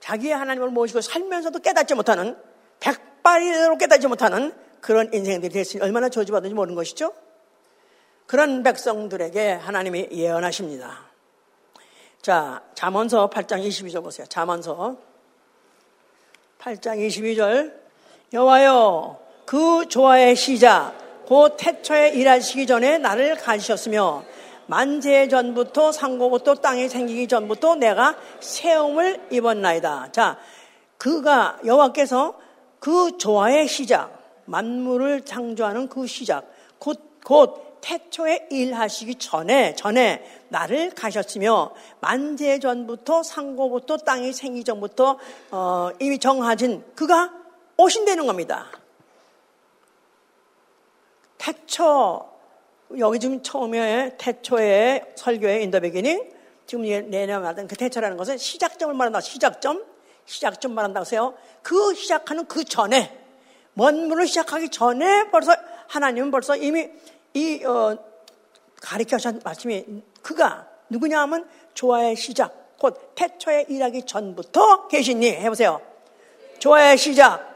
자기의 0.00 0.34
하나님을 0.34 0.68
모시고 0.70 1.00
살면서도 1.00 1.60
깨닫지 1.60 1.94
못하는 1.94 2.36
백발이대로 2.80 3.78
깨닫지 3.78 4.08
못하는 4.08 4.52
그런 4.80 5.12
인생들이 5.12 5.52
됐으니 5.52 5.82
얼마나 5.82 6.08
저주받은지 6.08 6.54
모르는 6.54 6.74
것이죠. 6.74 7.12
그런 8.26 8.62
백성들에게 8.62 9.52
하나님이 9.52 10.08
예언하십니다. 10.12 11.10
자, 12.22 12.62
잠언서 12.74 13.30
8장 13.30 13.66
22절 13.66 14.02
보세요. 14.02 14.26
잠언서 14.28 15.09
8장 16.60 16.98
22절 17.06 17.72
여호와여 18.32 19.18
그 19.46 19.88
조화의 19.88 20.36
시작 20.36 20.92
곧 21.26 21.56
태초에 21.56 22.10
일하시기 22.10 22.66
전에 22.66 22.98
나를 22.98 23.36
가르셨으며 23.36 24.24
만세 24.66 25.26
전부터 25.26 25.90
상고부터 25.90 26.56
땅이 26.56 26.88
생기기 26.88 27.28
전부터 27.28 27.76
내가 27.76 28.16
세움을 28.40 29.20
입었나이다. 29.30 30.12
자, 30.12 30.38
그가 30.96 31.58
여호와께서 31.64 32.38
그 32.78 33.16
조화의 33.18 33.66
시작, 33.66 34.16
만물을 34.44 35.24
창조하는 35.24 35.88
그 35.88 36.06
시작, 36.06 36.52
곧, 36.78 37.00
곧 37.24 37.69
태초에 37.80 38.48
일하시기 38.50 39.16
전에 39.16 39.74
전에 39.74 40.24
나를 40.48 40.90
가셨으며 40.90 41.74
만세 42.00 42.58
전부터 42.58 43.22
상고부터 43.22 43.98
땅이 43.98 44.32
생기 44.32 44.64
전부터 44.64 45.18
어, 45.50 45.90
이미 46.00 46.18
정하진 46.18 46.84
그가 46.94 47.32
오신다는 47.76 48.26
겁니다. 48.26 48.66
태초 51.38 52.28
여기 52.98 53.18
지금 53.18 53.42
처음에 53.42 54.16
태초의 54.18 55.12
설교의 55.14 55.62
인더베기닝 55.64 56.32
지금 56.66 56.84
내년 57.10 57.42
말하던 57.42 57.66
그 57.66 57.76
태초라는 57.76 58.16
것은 58.16 58.38
시작점을 58.38 58.94
말한다. 58.94 59.20
시작점, 59.20 59.84
시작점 60.24 60.74
말한다고 60.74 61.02
하세요. 61.02 61.34
그 61.62 61.94
시작하는 61.94 62.46
그 62.46 62.64
전에 62.64 63.18
먼 63.74 64.08
문을 64.08 64.26
시작하기 64.26 64.68
전에 64.68 65.30
벌써 65.30 65.56
하나님은 65.88 66.30
벌써 66.30 66.56
이미 66.56 66.88
이 67.34 67.64
어, 67.64 67.96
가르쳐 68.80 69.16
하신 69.16 69.40
말씀이 69.44 69.84
그가 70.22 70.66
누구냐 70.88 71.20
하면 71.22 71.48
조화의 71.74 72.16
시작, 72.16 72.78
곧 72.78 73.12
태초에 73.14 73.66
일하기 73.68 74.06
전부터 74.06 74.88
계시니 74.88 75.28
해보세요. 75.28 75.80
조화의 76.58 76.98
시작, 76.98 77.46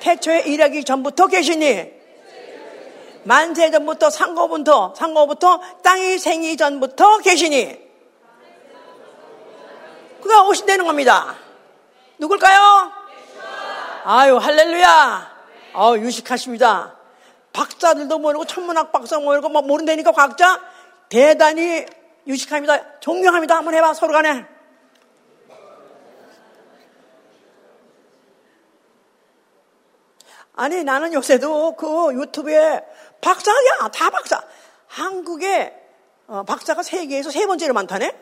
태초에 0.00 0.40
일하기 0.40 0.84
전부터 0.84 1.28
계시니 1.28 2.02
만세 3.24 3.70
전부터 3.70 4.10
상고부터 4.10 4.94
상고부터 4.96 5.60
땅이 5.82 6.18
생기 6.18 6.56
전부터 6.56 7.18
계시니 7.18 7.80
그가 10.20 10.42
오신다는 10.44 10.86
겁니다. 10.86 11.36
누굴까요? 12.18 12.92
아유 14.04 14.36
할렐루야. 14.36 15.32
아유 15.74 16.00
유식하십니다. 16.00 16.96
박사들도 17.52 18.18
모르고 18.18 18.44
천문학 18.46 18.92
박사 18.92 19.18
모르고 19.18 19.48
뭐 19.48 19.62
모른다니까 19.62 20.12
과학자 20.12 20.60
대단히 21.08 21.84
유식합니다. 22.26 23.00
존경합니다. 23.00 23.56
한번 23.56 23.74
해봐 23.74 23.94
서로 23.94 24.12
간에. 24.12 24.46
아니 30.54 30.84
나는 30.84 31.12
요새도 31.14 31.76
그 31.76 32.14
유튜브에 32.14 32.84
박사야 33.20 33.88
다 33.92 34.10
박사. 34.10 34.42
한국에 34.86 35.78
어, 36.26 36.44
박사가 36.44 36.82
세계에서 36.82 37.30
세 37.30 37.46
번째로 37.46 37.74
많다네. 37.74 38.18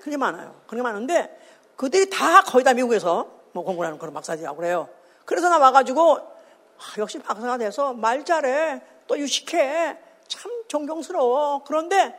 그게 0.00 0.16
많아요. 0.16 0.60
그게 0.66 0.82
많은데 0.82 1.38
그들이 1.76 2.10
다 2.10 2.42
거의 2.42 2.64
다 2.64 2.72
미국에서 2.72 3.28
뭐 3.52 3.64
공부를 3.64 3.86
하는 3.88 3.98
그런 3.98 4.14
박사들이라고 4.14 4.56
그래요. 4.56 4.88
그래서 5.24 5.48
나 5.48 5.58
와가지고 5.58 6.39
아, 6.80 6.94
역시 6.98 7.18
박사가 7.18 7.58
돼서 7.58 7.92
말 7.92 8.24
잘해. 8.24 8.80
또 9.06 9.18
유식해. 9.18 9.98
참 10.28 10.50
존경스러워. 10.68 11.64
그런데, 11.64 12.18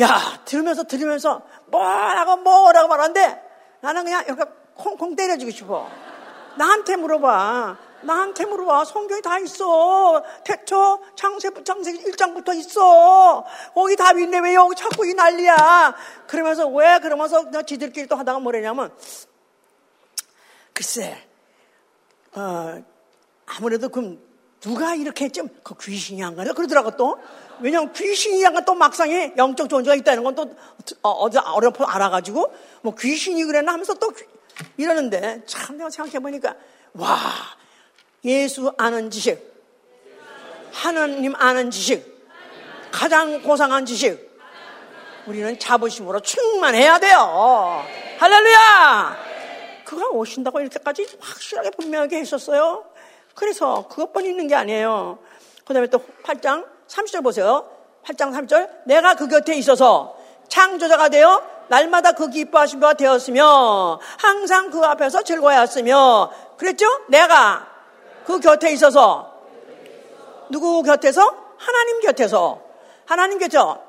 야, 0.00 0.42
들으면서 0.44 0.84
들으면서 0.84 1.42
뭐라고 1.66 2.36
뭐라고 2.36 2.88
말하는데 2.88 3.42
나는 3.80 4.04
그냥 4.04 4.24
이렇게 4.26 4.44
콩콩 4.74 5.16
때려주고 5.16 5.50
싶어. 5.50 5.88
나한테 6.58 6.96
물어봐. 6.96 7.78
나한테 8.02 8.44
물어봐. 8.44 8.84
성경이 8.84 9.22
다 9.22 9.38
있어. 9.38 10.22
태초, 10.44 11.02
창세부, 11.14 11.64
창세기 11.64 12.04
1장부터 12.10 12.54
있어. 12.56 13.44
거기 13.74 13.96
답이 13.96 14.22
있네. 14.24 14.38
왜 14.40 14.54
여기 14.54 14.74
자꾸 14.74 15.06
이 15.06 15.14
난리야. 15.14 15.94
그러면서 16.26 16.68
왜 16.68 16.98
그러면서 16.98 17.50
지들끼리 17.62 18.06
또 18.06 18.16
하다가 18.16 18.38
뭐랬냐면, 18.40 18.94
글쎄, 20.74 21.26
어, 22.34 22.82
아무래도 23.46 23.88
그럼 23.88 24.18
누가 24.60 24.94
이렇게 24.94 25.26
했지? 25.26 25.42
그 25.62 25.74
귀신이 25.80 26.22
안 26.24 26.34
가냐? 26.34 26.52
그러더라고 26.52 26.96
또. 26.96 27.18
왜냐면 27.60 27.92
귀신이 27.92 28.42
약간 28.42 28.64
또 28.64 28.74
막상에 28.74 29.32
영적 29.36 29.68
존재가 29.68 29.94
있다는 29.96 30.24
건 30.24 30.34
또 30.34 30.54
어, 31.02 31.10
어디 31.10 31.38
어렵게 31.38 31.84
알아가지고 31.86 32.54
뭐 32.82 32.94
귀신이 32.94 33.42
그랬나 33.44 33.72
하면서 33.72 33.94
또 33.94 34.12
이러는데 34.76 35.42
참 35.46 35.78
내가 35.78 35.88
생각해 35.90 36.18
보니까 36.20 36.54
와 36.94 37.18
예수 38.24 38.72
아는 38.76 39.10
지식 39.10 39.54
하나님 40.72 41.34
아는 41.36 41.70
지식 41.70 42.04
가장 42.92 43.42
고상한 43.42 43.86
지식 43.86 44.26
우리는 45.26 45.58
자부심으로 45.58 46.20
충만해야 46.20 46.98
돼요. 46.98 47.84
할렐루야! 48.18 49.16
그가 49.84 50.08
오신다고 50.10 50.60
이렇게까지 50.60 51.06
확실하게 51.20 51.70
분명하게 51.70 52.18
했었어요. 52.18 52.84
그래서 53.36 53.86
그것뿐 53.88 54.24
있는 54.24 54.48
게 54.48 54.56
아니에요. 54.56 55.18
그 55.64 55.72
다음에 55.72 55.86
또 55.86 56.00
8장 56.24 56.66
30절 56.88 57.22
보세요. 57.22 57.68
8장 58.04 58.32
3절. 58.32 58.68
내가 58.86 59.14
그 59.14 59.28
곁에 59.28 59.54
있어서 59.54 60.16
창조자가 60.48 61.10
되어 61.10 61.42
날마다 61.68 62.12
그 62.12 62.30
기뻐하신 62.30 62.80
바가 62.80 62.94
되었으며 62.94 64.00
항상 64.18 64.70
그 64.70 64.80
앞에서 64.84 65.22
즐거워하였으며 65.22 66.32
그랬죠? 66.56 66.86
내가 67.08 67.66
그 68.24 68.40
곁에 68.40 68.72
있어서 68.72 69.34
누구 70.48 70.82
곁에서? 70.82 71.46
하나님 71.58 72.00
곁에서 72.00 72.60
하나님 73.04 73.38
곁에서 73.38 73.82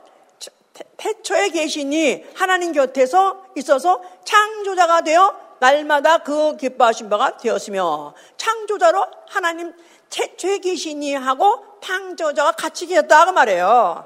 태초에 0.97 1.49
계시니 1.49 2.25
하나님 2.35 2.73
곁에서 2.73 3.45
있어서 3.55 4.01
창조자가 4.25 5.01
되어 5.01 5.46
날마다 5.59 6.19
그 6.19 6.55
기뻐하신 6.57 7.09
바가 7.09 7.37
되었으며 7.37 8.13
창조자로 8.37 9.05
하나님 9.27 9.73
태초에 10.09 10.59
계시니 10.59 11.15
하고 11.15 11.63
창조자가 11.81 12.53
같이 12.53 12.85
계셨다 12.87 13.25
그 13.25 13.31
말이에요. 13.31 14.05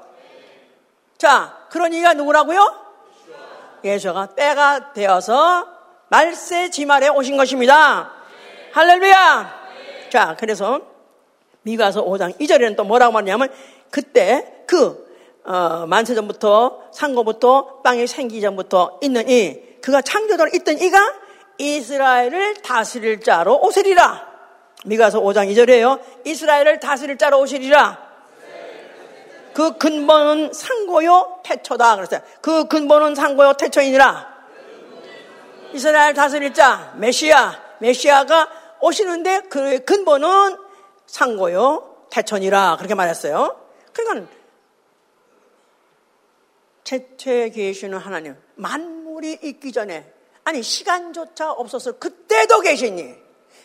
자, 1.18 1.66
그런 1.70 1.92
이가 1.92 2.14
누구라고요? 2.14 2.82
예수가 3.84 4.34
때가 4.34 4.92
되어서 4.92 5.66
말세 6.08 6.70
지말에 6.70 7.08
오신 7.08 7.36
것입니다. 7.36 8.12
할렐루야! 8.72 9.62
자, 10.10 10.36
그래서 10.38 10.80
미가서 11.62 12.04
5장 12.04 12.38
2절에는 12.38 12.76
또 12.76 12.84
뭐라고 12.84 13.12
말하냐면 13.12 13.48
그때 13.90 14.64
그 14.66 15.10
어, 15.44 15.86
만세 15.86 16.14
전부터 16.14 16.90
상고부터 16.92 17.82
빵이 17.82 18.06
생기기 18.06 18.40
전부터 18.40 18.98
있는 19.02 19.28
이 19.28 19.60
그가 19.80 20.00
창조자로 20.00 20.50
있던 20.54 20.78
이가 20.78 20.98
이스라엘을 21.62 22.54
다스릴 22.54 23.20
자로 23.20 23.60
오시리라. 23.62 24.32
미가서 24.84 25.20
5장 25.20 25.48
2절이에요. 25.52 26.00
이스라엘을 26.26 26.80
다스릴 26.80 27.16
자로 27.18 27.38
오시리라. 27.40 28.10
그 29.54 29.78
근본은 29.78 30.52
상고요 30.52 31.40
태초다 31.44 31.96
그랬어요. 31.96 32.20
그 32.40 32.66
근본은 32.66 33.14
상고요 33.14 33.52
태초이니라. 33.52 34.32
이스라엘 35.72 36.14
다스릴 36.14 36.52
자 36.52 36.94
메시아 36.96 37.60
메시아가 37.78 38.50
오시는데 38.80 39.42
그 39.48 39.84
근본은 39.84 40.58
상고요 41.06 42.06
태초니라 42.10 42.76
그렇게 42.76 42.94
말했어요. 42.96 43.56
그러니까 43.92 44.26
태초에 46.82 47.50
계시는 47.50 47.98
하나님 47.98 48.36
만물이 48.56 49.38
있기 49.42 49.70
전에 49.70 50.11
아니 50.44 50.62
시간조차 50.62 51.52
없었을 51.52 51.98
그때도 51.98 52.60
계시니 52.60 53.14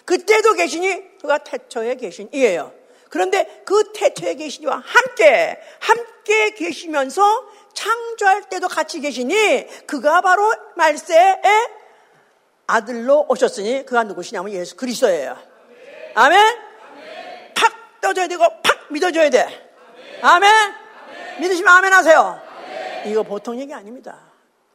그때도 0.06 0.54
계시니 0.54 1.18
그가 1.20 1.40
태초에 1.40 1.96
계신 1.96 2.30
이에요. 2.34 2.72
그런데 3.10 3.64
그 3.66 3.92
태초에 3.94 4.36
계시니와 4.36 4.84
함께 4.86 5.60
함께 5.80 6.52
계시면서 6.52 7.22
창조할 7.74 8.50
때도 8.50 8.68
같이 8.68 9.00
계시니 9.00 9.86
그가 9.86 10.22
바로 10.22 10.52
말세의 10.76 11.42
아들로 12.68 13.26
오셨으니 13.30 13.86
그가 13.86 14.04
누구시냐면 14.04 14.52
예수 14.54 14.76
그리스도예요. 14.76 15.38
아멘. 16.16 16.58
팍 17.56 18.02
떠줘야 18.02 18.28
되고 18.28 18.44
팍 18.62 18.92
믿어줘야 18.92 19.30
돼. 19.30 19.72
아멘. 20.22 20.52
믿으시면 21.40 21.74
아멘 21.74 21.94
하세요. 21.94 22.42
이거 23.06 23.24
보통 23.24 23.60
얘기 23.60 23.74
아닙니다. 23.74 24.27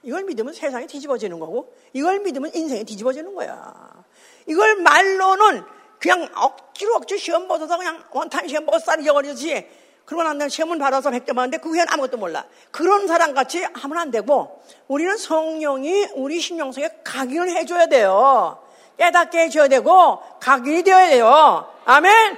이걸 0.02 0.24
믿으면 0.24 0.52
세상이 0.52 0.86
뒤집어지는 0.86 1.38
거고 1.38 1.74
이걸 1.92 2.20
믿으면 2.20 2.52
인생이 2.54 2.84
뒤집어지는 2.84 3.34
거야. 3.34 4.04
이걸 4.46 4.76
말로는 4.76 5.62
그냥 5.98 6.28
억지로 6.34 6.96
억지로 6.96 7.18
시험 7.18 7.46
보셔서 7.46 7.78
그냥 7.78 8.02
원타임 8.10 8.48
시험 8.48 8.66
보고 8.66 8.78
쌀 8.78 9.00
잊어버리지. 9.00 9.68
그러고 10.04 10.24
난 10.24 10.36
다음에 10.36 10.48
시험을 10.48 10.78
받아서 10.78 11.10
100점 11.10 11.36
받는데 11.36 11.58
그 11.58 11.68
후에는 11.70 11.86
아무것도 11.88 12.16
몰라. 12.16 12.44
그런 12.72 13.06
사람 13.06 13.34
같이 13.34 13.62
하면 13.62 13.98
안 13.98 14.10
되고 14.10 14.60
우리는 14.88 15.16
성령이 15.16 16.08
우리 16.14 16.40
심령 16.40 16.72
속에 16.72 17.02
각인을 17.04 17.50
해줘야 17.50 17.86
돼요. 17.86 18.60
깨닫게 18.98 19.44
해줘야 19.44 19.68
되고 19.68 20.20
각인이 20.40 20.82
되어야 20.82 21.08
돼요. 21.08 21.72
아멘. 21.84 22.36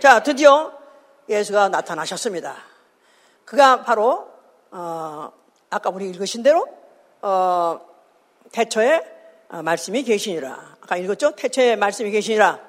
자 0.00 0.22
드디어 0.22 0.72
예수가 1.28 1.68
나타나셨습니다. 1.68 2.56
그가 3.44 3.82
바로 3.82 4.28
어, 4.70 5.30
아까 5.68 5.90
우리 5.90 6.08
읽으신 6.08 6.42
대로 6.42 6.66
어, 7.22 7.80
태초에 8.50 9.00
말씀이 9.62 10.02
계시니라. 10.02 10.76
아까 10.80 10.96
읽었죠? 10.96 11.36
태초에 11.36 11.76
말씀이 11.76 12.10
계시니라. 12.10 12.60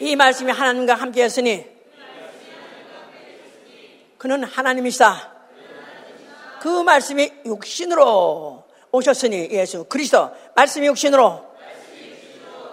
이 0.00 0.16
말씀이 0.16 0.52
하나님과 0.52 0.94
함께 0.94 1.24
했으니 1.24 1.66
그는 4.18 4.44
하나님이시다. 4.44 5.32
그 6.60 6.82
말씀이 6.82 7.32
육신으로 7.46 8.64
오셨으니 8.92 9.48
예수 9.50 9.84
그리스도 9.84 10.30
말씀이 10.54 10.86
육신으로 10.86 11.52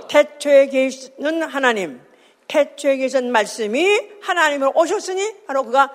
태초에 0.09 0.67
계시는 0.67 1.43
하나님 1.43 2.01
태초에 2.47 2.97
계신 2.97 3.31
말씀이 3.31 4.09
하나님으로 4.21 4.73
오셨으니 4.75 5.45
바로 5.47 5.63
그가 5.63 5.91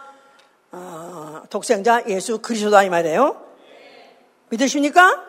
어, 0.72 1.42
독생자 1.50 2.02
예수 2.08 2.38
그리스도다 2.38 2.82
이 2.84 2.88
말이에요. 2.88 3.53
믿으십니까? 4.54 5.22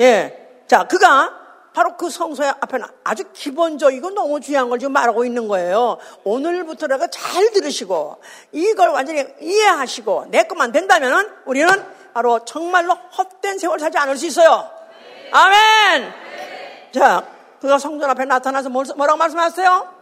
예. 0.00 0.64
자, 0.66 0.84
그가 0.84 1.44
바로 1.72 1.96
그 1.96 2.08
성소의 2.08 2.54
앞에는 2.60 2.86
아주 3.02 3.24
기본적이고 3.32 4.10
너무 4.10 4.40
중요한 4.40 4.68
걸 4.68 4.78
지금 4.78 4.92
말하고 4.92 5.24
있는 5.24 5.48
거예요. 5.48 5.98
오늘부터라도 6.22 7.08
잘 7.08 7.50
들으시고 7.50 8.20
이걸 8.52 8.90
완전히 8.90 9.24
이해하시고 9.40 10.26
내 10.28 10.44
것만 10.44 10.70
된다면 10.70 11.34
우리는 11.46 11.68
바로 12.12 12.44
정말로 12.44 12.94
헛된 12.94 13.58
세월 13.58 13.80
살지 13.80 13.98
않을 13.98 14.16
수 14.16 14.26
있어요. 14.26 14.70
아멘! 15.32 16.12
자, 16.92 17.26
그가 17.60 17.78
성전 17.78 18.08
앞에 18.10 18.24
나타나서 18.24 18.68
뭐라고 18.68 19.16
말씀하셨어요? 19.16 19.92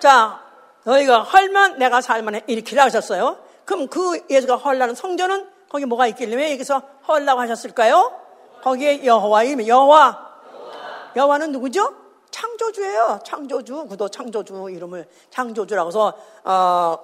자, 0.00 0.40
너희가 0.82 1.22
헐면 1.22 1.78
내가 1.78 2.00
살만 2.00 2.40
일으키라 2.48 2.84
하셨어요. 2.84 3.38
그럼 3.64 3.86
그 3.86 4.24
예수가 4.28 4.56
헐라는 4.56 4.96
성전은 4.96 5.57
거기 5.68 5.84
뭐가 5.84 6.06
있길래 6.08 6.36
왜 6.36 6.52
여기서 6.52 6.82
헐라고 7.06 7.40
하셨을까요? 7.40 8.12
거기에 8.62 9.04
여호와 9.04 9.44
이름이 9.44 9.68
여호와. 9.68 10.28
여호와는 11.16 11.52
누구죠? 11.52 11.94
창조주예요. 12.30 13.20
창조주. 13.24 13.86
구도 13.86 14.08
창조주 14.08 14.68
이름을 14.70 15.08
창조주라고 15.30 15.88
해서 15.88 16.14
어, 16.44 16.98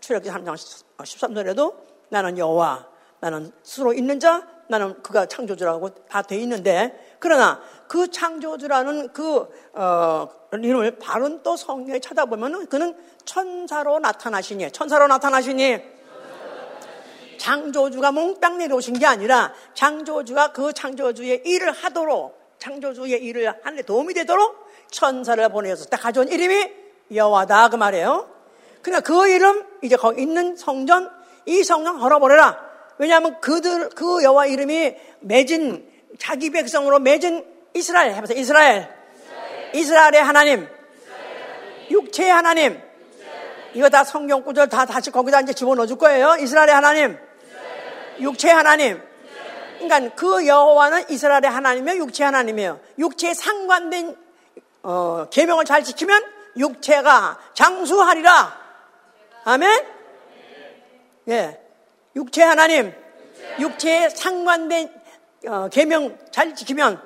출애굽기 0.00 0.30
3장 0.30 0.54
13절에도 0.98 1.74
나는 2.10 2.38
여호와, 2.38 2.86
나는 3.20 3.52
스스로 3.62 3.92
있는 3.92 4.20
자, 4.20 4.46
나는 4.68 5.02
그가 5.02 5.26
창조주라고 5.26 5.90
다 6.08 6.22
돼 6.22 6.36
있는데 6.38 7.16
그러나 7.18 7.60
그 7.88 8.10
창조주라는 8.10 9.12
그 9.12 9.48
어, 9.72 10.28
이름을 10.52 10.98
바른 10.98 11.42
또 11.42 11.56
성경에 11.56 11.98
찾아보면은 12.00 12.66
그는 12.66 12.96
천사로 13.24 13.98
나타나시니 13.98 14.70
천사로 14.72 15.06
나타나시니 15.06 15.97
창조주가 17.38 18.12
몽땅 18.12 18.58
내려오신 18.58 18.98
게 18.98 19.06
아니라 19.06 19.54
창조주가 19.74 20.52
그 20.52 20.72
창조주의 20.72 21.42
일을 21.44 21.72
하도록 21.72 22.38
창조주의 22.58 23.12
일을 23.12 23.48
하는데 23.62 23.82
도움이 23.82 24.14
되도록 24.14 24.68
천사를 24.90 25.48
보내서 25.48 25.86
딱 25.86 25.98
가져온 25.98 26.28
이름이 26.28 26.70
여호와다 27.14 27.68
그 27.68 27.76
말이에요. 27.76 28.28
그러니까 28.82 29.00
그 29.06 29.28
이름 29.28 29.64
이제 29.82 29.96
거기 29.96 30.22
있는 30.22 30.56
성전 30.56 31.10
이 31.46 31.62
성전 31.62 31.98
걸어버려라. 31.98 32.68
왜냐하면 32.98 33.40
그들 33.40 33.90
그 33.90 34.22
여호와 34.22 34.46
이름이 34.46 34.96
맺은 35.20 35.88
자기 36.18 36.50
백성으로 36.50 36.98
맺은 36.98 37.44
이스라엘 37.74 38.12
해보세요. 38.14 38.38
이스라엘. 38.38 38.88
이스라엘. 39.74 40.14
의 40.14 40.22
하나님. 40.22 40.68
육체의 41.90 42.30
하나님. 42.30 42.80
이거 43.74 43.88
다 43.88 44.02
성경 44.02 44.42
구절 44.42 44.68
다 44.68 44.86
다시 44.86 45.10
거기다 45.10 45.40
이제 45.42 45.52
집어넣어 45.52 45.86
줄 45.86 45.98
거예요. 45.98 46.36
이스라엘의 46.40 46.74
하나님. 46.74 47.27
육체 48.20 48.50
하나님. 48.50 49.02
그러니까 49.78 50.14
그 50.14 50.46
여호와는 50.46 51.08
이스라엘의 51.08 51.50
하나님이며 51.50 51.96
육체 51.98 52.24
하나님이에요. 52.24 52.80
육체에 52.98 53.34
상관된 53.34 54.16
어, 54.82 55.26
계명을 55.30 55.64
잘 55.64 55.84
지키면 55.84 56.24
육체가 56.56 57.38
장수하리라. 57.54 58.58
아멘. 59.44 59.86
예, 61.28 61.60
육체 62.16 62.42
하나님, 62.42 62.92
육체에 63.60 64.08
상관된 64.08 64.92
어, 65.46 65.68
계명 65.68 66.18
잘 66.30 66.54
지키면 66.54 67.00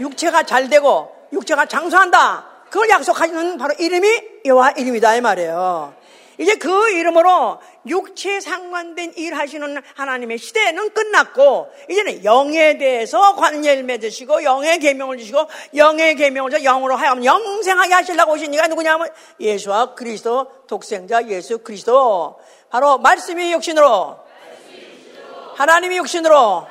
육체가 0.00 0.44
잘 0.44 0.68
되고 0.68 1.28
육체가 1.32 1.66
장수한다. 1.66 2.46
그걸 2.70 2.88
약속하시는 2.90 3.58
바로 3.58 3.74
이름이 3.78 4.08
여호와 4.44 4.72
이름이다 4.72 5.16
이 5.16 5.20
말이에요. 5.20 5.94
이제 6.38 6.56
그 6.56 6.90
이름으로 6.90 7.60
육체에 7.86 8.40
상관된 8.40 9.14
일 9.16 9.34
하시는 9.34 9.76
하나님의 9.94 10.38
시대는 10.38 10.90
끝났고 10.90 11.70
이제는 11.90 12.24
영에 12.24 12.78
대해서 12.78 13.36
관계를 13.36 13.84
맺으시고 13.84 14.42
영의 14.42 14.78
계명을 14.78 15.18
주시고 15.18 15.46
영의 15.76 16.16
계명을 16.16 16.50
줘 16.50 16.58
영으로 16.58 16.96
하여금 16.96 17.24
영생하게 17.24 17.94
하시려고 17.94 18.32
오신 18.32 18.52
이가 18.54 18.66
누구냐면 18.68 19.08
예수와 19.38 19.94
그리스도 19.94 20.50
독생자 20.66 21.26
예수 21.28 21.58
그리스도 21.58 22.38
바로 22.70 22.98
말씀이 22.98 23.52
육신으로 23.52 24.18
하나님이 25.56 25.98
육신으로 25.98 26.66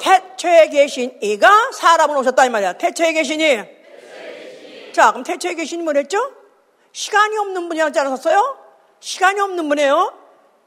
태초에 0.00 0.68
계신 0.68 1.16
이가 1.22 1.72
사람으로 1.72 2.20
오셨다 2.20 2.44
이 2.44 2.50
말이야. 2.50 2.74
태초에 2.74 3.12
계시니. 3.12 3.62
자, 4.92 5.10
그럼 5.10 5.24
태초에 5.24 5.54
계신이 5.54 5.82
뭐랬죠? 5.82 6.18
시간이 6.94 7.36
없는 7.36 7.68
분이라지 7.68 7.98
않았어요? 7.98 8.56
시간이 9.00 9.40
없는 9.40 9.68
분이에요. 9.68 10.16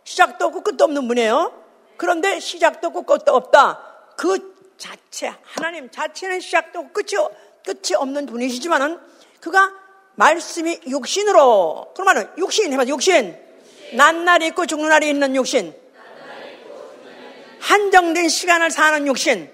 시작도 0.04 0.48
없고 0.48 0.62
끝도 0.62 0.84
없는 0.84 1.08
분이에요. 1.08 1.54
그런데 1.96 2.40
시작도 2.42 2.90
없고 2.90 3.04
끝도 3.04 3.34
없다. 3.34 3.82
그 4.18 4.54
자체, 4.78 5.34
하나님 5.44 5.90
자체는 5.90 6.42
시작도 6.42 6.80
없고 6.80 6.92
끝이, 6.92 7.18
끝이 7.66 7.96
없는 7.96 8.26
분이시지만은 8.26 9.00
그가 9.40 9.72
말씀이 10.16 10.82
육신으로, 10.86 11.94
그러면은 11.96 12.30
육신, 12.38 12.74
해봐, 12.74 12.86
육신. 12.88 13.38
난 13.94 14.26
날이 14.26 14.48
있고 14.48 14.66
죽는 14.66 14.90
날이 14.90 15.10
있는 15.10 15.34
육신. 15.34 15.74
한정된 17.62 18.28
시간을 18.28 18.70
사는 18.70 19.08
육신. 19.08 19.50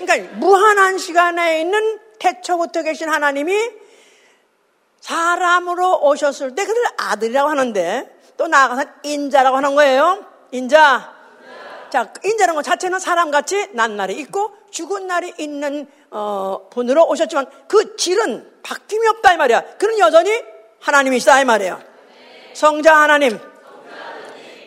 그러니까 0.00 0.36
무한한 0.38 0.98
시간에 0.98 1.60
있는 1.60 2.00
태초부터 2.18 2.82
계신 2.82 3.08
하나님이 3.08 3.83
사람으로 5.04 6.00
오셨을 6.00 6.54
때 6.54 6.64
그들 6.64 6.82
아들이라고 6.96 7.50
하는데 7.50 8.18
또 8.38 8.48
나아가서 8.48 8.84
인자라고 9.02 9.58
하는 9.58 9.74
거예요. 9.74 10.24
인자. 10.50 11.12
자, 11.90 12.12
인자라는 12.24 12.54
것 12.54 12.62
자체는 12.62 12.98
사람같이 12.98 13.68
난 13.72 13.96
날이 13.96 14.14
있고 14.20 14.52
죽은 14.70 15.06
날이 15.06 15.34
있는 15.38 15.86
어, 16.10 16.68
분으로 16.70 17.06
오셨지만 17.06 17.46
그 17.68 17.96
질은 17.96 18.60
바뀜이 18.62 19.06
없다 19.08 19.34
이 19.34 19.36
말이야. 19.36 19.76
그는 19.76 19.98
여전히 19.98 20.42
하나님이시다 20.80 21.42
이 21.42 21.44
말이에요. 21.44 21.80
성자 22.54 22.96
하나님. 22.96 23.38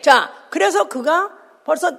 자, 0.02 0.32
그래서 0.50 0.84
그가 0.84 1.32
벌써 1.64 1.98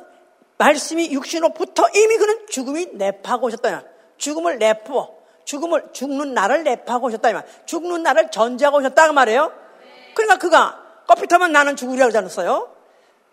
말씀이 0.57 1.11
육신으로 1.11 1.53
부터 1.53 1.89
이미 1.93 2.17
그는 2.17 2.47
죽음이 2.47 2.87
내파고 2.93 3.47
오셨다. 3.47 3.83
죽음을 4.17 4.59
내포. 4.59 5.18
죽음을 5.49 5.89
죽는 5.93 6.35
날을 6.35 6.63
내파고 6.63 7.07
오셨다 7.07 7.31
이 7.31 7.33
말. 7.33 7.43
죽는 7.65 8.03
날을 8.03 8.29
전제하고 8.29 8.77
오셨다 8.77 9.07
그 9.07 9.13
말이에요. 9.13 9.51
그러니까 10.13 10.37
그가 10.37 10.79
커피 11.07 11.25
타면 11.25 11.51
나는 11.51 11.75
죽으리라고 11.75 12.09
하지 12.09 12.19
않았어요? 12.19 12.69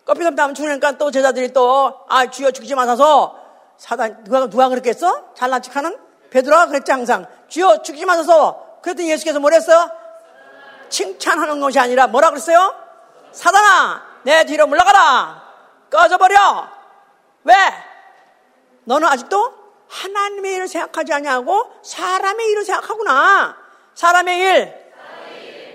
커피 0.06 0.24
타면 0.24 0.54
죽으니까 0.54 0.92
또 0.92 1.10
제자들이 1.10 1.52
또 1.52 2.06
아 2.08 2.30
주여 2.30 2.52
죽지 2.52 2.74
마소서 2.74 3.38
사단 3.76 4.24
누가 4.24 4.46
누가 4.48 4.70
그랬겠어? 4.70 5.34
잘난 5.34 5.60
척하는 5.60 5.98
베드로가 6.30 6.68
그랬지 6.68 6.90
항상 6.90 7.26
주여 7.48 7.82
죽지 7.82 8.06
마소서. 8.06 8.78
그랬더니 8.80 9.10
예수께서 9.10 9.38
뭐랬어요? 9.38 9.90
칭찬하는 10.88 11.60
것이 11.60 11.78
아니라 11.78 12.06
뭐라 12.06 12.30
그랬어요? 12.30 12.74
사단아 13.32 14.02
내 14.22 14.44
뒤로 14.44 14.66
물러가라 14.66 15.42
꺼져버려 15.90 16.66
왜? 17.44 17.54
너는 18.84 19.06
아직도 19.06 19.65
하나님의 19.88 20.54
일을 20.54 20.68
생각하지 20.68 21.12
않냐고 21.12 21.70
사람의 21.82 22.50
일을 22.50 22.64
생각하구나. 22.64 23.56
사람의 23.94 24.40
일, 24.40 24.74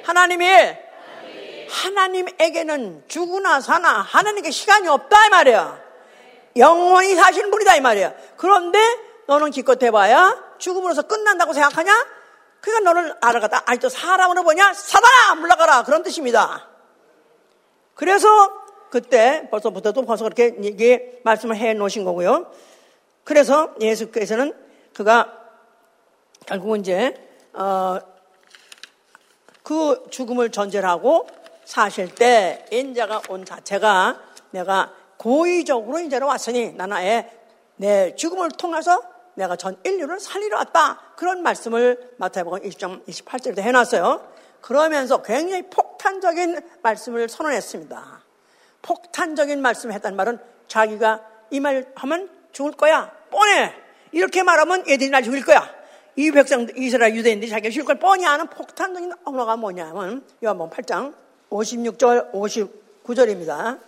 하나님의 0.03 0.47
일. 0.47 0.91
하나님에게는 1.69 3.05
죽으나 3.07 3.61
사나 3.61 4.01
하나님께 4.01 4.51
시간이 4.51 4.87
없다 4.87 5.25
이 5.27 5.29
말이야. 5.29 5.79
영원히 6.57 7.15
사시는 7.15 7.49
분이다 7.49 7.75
이 7.77 7.81
말이야. 7.81 8.13
그런데 8.35 8.79
너는 9.27 9.51
기껏 9.51 9.81
해봐야 9.81 10.37
죽음으로서 10.57 11.03
끝난다고 11.03 11.53
생각하냐? 11.53 12.07
그러니까 12.59 12.93
너를 12.93 13.15
알아가다 13.21 13.63
아직도 13.65 13.89
사람으로 13.89 14.43
보냐? 14.43 14.73
사단아 14.73 15.35
물러가라 15.35 15.83
그런 15.83 16.03
뜻입니다. 16.03 16.67
그래서 17.95 18.27
그때 18.89 19.47
벌써부터도 19.49 20.05
벌써 20.05 20.25
그렇게 20.25 20.55
이게 20.61 21.21
말씀을 21.23 21.55
해 21.55 21.73
놓으신 21.73 22.03
거고요. 22.03 22.51
그래서 23.23 23.73
예수께서는 23.79 24.53
그가 24.93 25.37
결국은 26.45 26.79
이제 26.81 27.13
어, 27.53 27.99
그 29.63 30.05
죽음을 30.09 30.51
전제하고 30.51 31.27
사실 31.65 32.13
때 32.13 32.65
인자가 32.71 33.21
온 33.29 33.45
자체가 33.45 34.19
내가 34.51 34.93
고의적으로 35.17 35.99
인자로 35.99 36.27
왔으니 36.27 36.73
나는 36.73 36.97
아예 36.97 37.31
내 37.75 38.15
죽음을 38.15 38.49
통해서 38.51 39.01
내가 39.35 39.55
전 39.55 39.77
인류를 39.83 40.19
살리러 40.19 40.57
왔다. 40.57 40.99
그런 41.15 41.41
말씀을 41.41 42.13
마태복음 42.17 42.59
20장 42.61 43.05
28절에 43.05 43.59
해놨어요. 43.59 44.27
그러면서 44.61 45.21
굉장히 45.21 45.63
폭탄적인 45.69 46.59
말씀을 46.81 47.29
선언했습니다. 47.29 48.21
폭탄적인 48.81 49.61
말씀을 49.61 49.95
했다는 49.95 50.17
말은 50.17 50.39
자기가 50.67 51.21
이 51.51 51.59
말 51.59 51.91
하면 51.95 52.29
죽을 52.51 52.71
거야. 52.73 53.11
뻔해. 53.29 53.73
이렇게 54.11 54.43
말하면 54.43 54.87
얘들이 54.89 55.09
날 55.09 55.23
죽일 55.23 55.43
거야. 55.45 55.69
이 56.15 56.29
백성, 56.31 56.67
이스라엘 56.75 57.15
유대인들이 57.15 57.49
자기가 57.49 57.69
죽일 57.71 57.85
걸 57.85 57.99
뻔히 57.99 58.25
아는 58.25 58.47
폭탄적인 58.47 59.13
언어가 59.23 59.55
뭐냐면, 59.55 60.23
요한번 60.43 60.69
8장 60.69 61.13
56절, 61.49 62.31
59절입니다. 62.33 63.79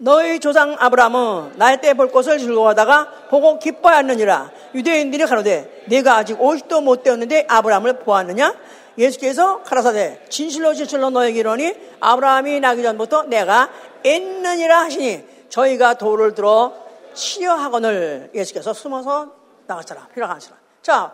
너희 0.00 0.38
조상 0.38 0.76
아브라함은 0.78 1.54
날 1.56 1.80
때 1.80 1.94
볼 1.94 2.10
것을 2.12 2.38
즐거워하다가 2.38 3.28
보고 3.30 3.58
기뻐하였느니라. 3.58 4.52
유대인들이 4.74 5.24
가로되 5.26 5.84
내가 5.88 6.16
아직 6.16 6.38
50도 6.38 6.82
못 6.82 7.02
되었는데 7.02 7.46
아브라함을 7.48 8.00
보았느냐? 8.00 8.54
예수께서 8.96 9.62
가라사대 9.62 10.24
진실로 10.28 10.74
진실로 10.74 11.10
너에게 11.10 11.40
이러니 11.40 11.74
아브라함이 12.00 12.60
나기 12.60 12.82
전부터 12.82 13.24
내가 13.24 13.70
있느니라 14.04 14.82
하시니 14.82 15.37
저희가 15.48 15.94
돌을 15.94 16.34
들어 16.34 16.74
치려하거늘 17.14 18.30
예수께서 18.34 18.72
숨어서 18.72 19.34
나가시라 19.66 20.08
필요하시라. 20.14 20.56
자 20.82 21.12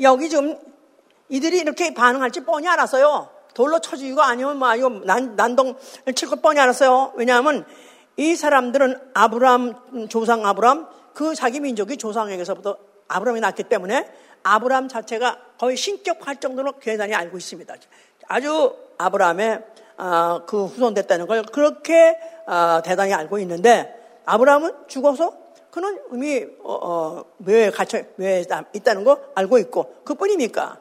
여기 0.00 0.28
지금 0.28 0.58
이들이 1.28 1.58
이렇게 1.58 1.94
반응할지 1.94 2.40
뻔히 2.44 2.68
알았어요. 2.68 3.30
돌로 3.54 3.78
쳐주고 3.78 4.20
아니면 4.20 4.58
뭐 4.58 4.74
이거 4.74 4.88
난, 4.88 5.36
난동을 5.36 5.76
칠것 6.14 6.42
뻔히 6.42 6.60
알았어요. 6.60 7.12
왜냐하면 7.16 7.64
이 8.16 8.36
사람들은 8.36 9.10
아브람 9.14 10.08
조상 10.08 10.46
아브람 10.46 10.88
그 11.14 11.34
자기 11.34 11.60
민족이 11.60 11.96
조상에게서부터 11.96 12.76
아브람이 13.08 13.40
났기 13.40 13.64
때문에 13.64 14.12
아브람 14.42 14.88
자체가 14.88 15.38
거의 15.58 15.76
신격할 15.76 16.36
정도로 16.36 16.72
대단히 16.80 17.14
알고 17.14 17.36
있습니다. 17.38 17.74
아주 18.28 18.76
아브람의 18.98 19.54
어, 19.54 19.83
그 20.46 20.66
후손 20.66 20.94
됐다는 20.94 21.26
걸 21.26 21.42
그렇게 21.44 22.18
어, 22.46 22.80
대단히 22.84 23.12
알고 23.12 23.38
있는데 23.40 23.94
아브라함은 24.24 24.88
죽어서 24.88 25.32
그는 25.70 25.98
이미 26.12 26.44
어, 26.62 26.74
어, 26.74 27.24
묘에 27.38 27.70
갇혀 27.70 28.02
묘에 28.16 28.44
있다는 28.74 29.04
거 29.04 29.20
알고 29.34 29.58
있고 29.58 30.02
그뿐입니까? 30.04 30.78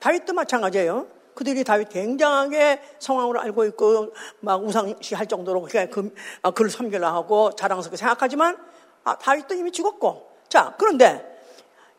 다윗도 0.00 0.32
마찬가지예요. 0.34 1.06
그들이 1.34 1.62
다윗 1.62 1.88
굉장하게 1.88 2.80
성황으로 2.98 3.40
알고 3.40 3.64
있고 3.66 4.12
막 4.40 4.62
우상시 4.64 5.14
할 5.14 5.26
정도로 5.26 5.68
그, 5.90 6.14
어, 6.42 6.50
그를 6.50 6.70
섬기려 6.70 7.06
하고 7.06 7.52
자랑스럽게 7.52 7.96
생각하지만 7.96 8.58
아, 9.04 9.16
다윗도 9.16 9.54
이미 9.54 9.70
죽었고 9.70 10.28
자 10.48 10.74
그런데 10.78 11.24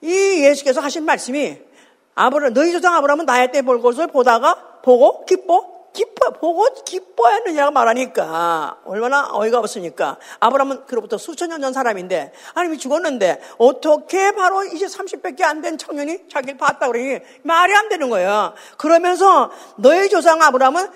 이 0.02 0.44
예수께서 0.44 0.82
하신 0.82 1.06
말씀이 1.06 1.58
아브라 2.16 2.50
너희 2.50 2.72
조상 2.72 2.96
아브라함은 2.96 3.26
나의 3.26 3.52
때 3.52 3.62
볼 3.62 3.82
것을 3.82 4.08
보다가 4.08 4.82
보고 4.84 5.26
기뻐 5.26 5.79
기뻐, 6.00 6.32
보고 6.32 6.66
기뻐했느냐고 6.86 7.72
말하니까 7.72 8.78
얼마나 8.86 9.30
어이가 9.34 9.60
없으니까 9.60 10.18
아브라함은 10.40 10.86
그로부터 10.86 11.18
수천 11.18 11.50
년 11.50 11.60
전 11.60 11.74
사람인데 11.74 12.32
하나님이 12.54 12.78
죽었는데 12.78 13.42
어떻게 13.58 14.32
바로 14.32 14.64
이제 14.64 14.86
30밖에 14.86 15.42
안 15.44 15.60
된 15.62 15.78
청년이 15.78 16.30
자기를 16.32 16.58
봤다 16.58 16.88
그러니 16.88 17.20
말이 17.44 17.76
안 17.76 17.90
되는 17.90 18.10
거예요. 18.10 18.54
그러면서 18.78 19.52
너의 19.76 20.08
조상 20.10 20.42
아브라함은 20.42 20.90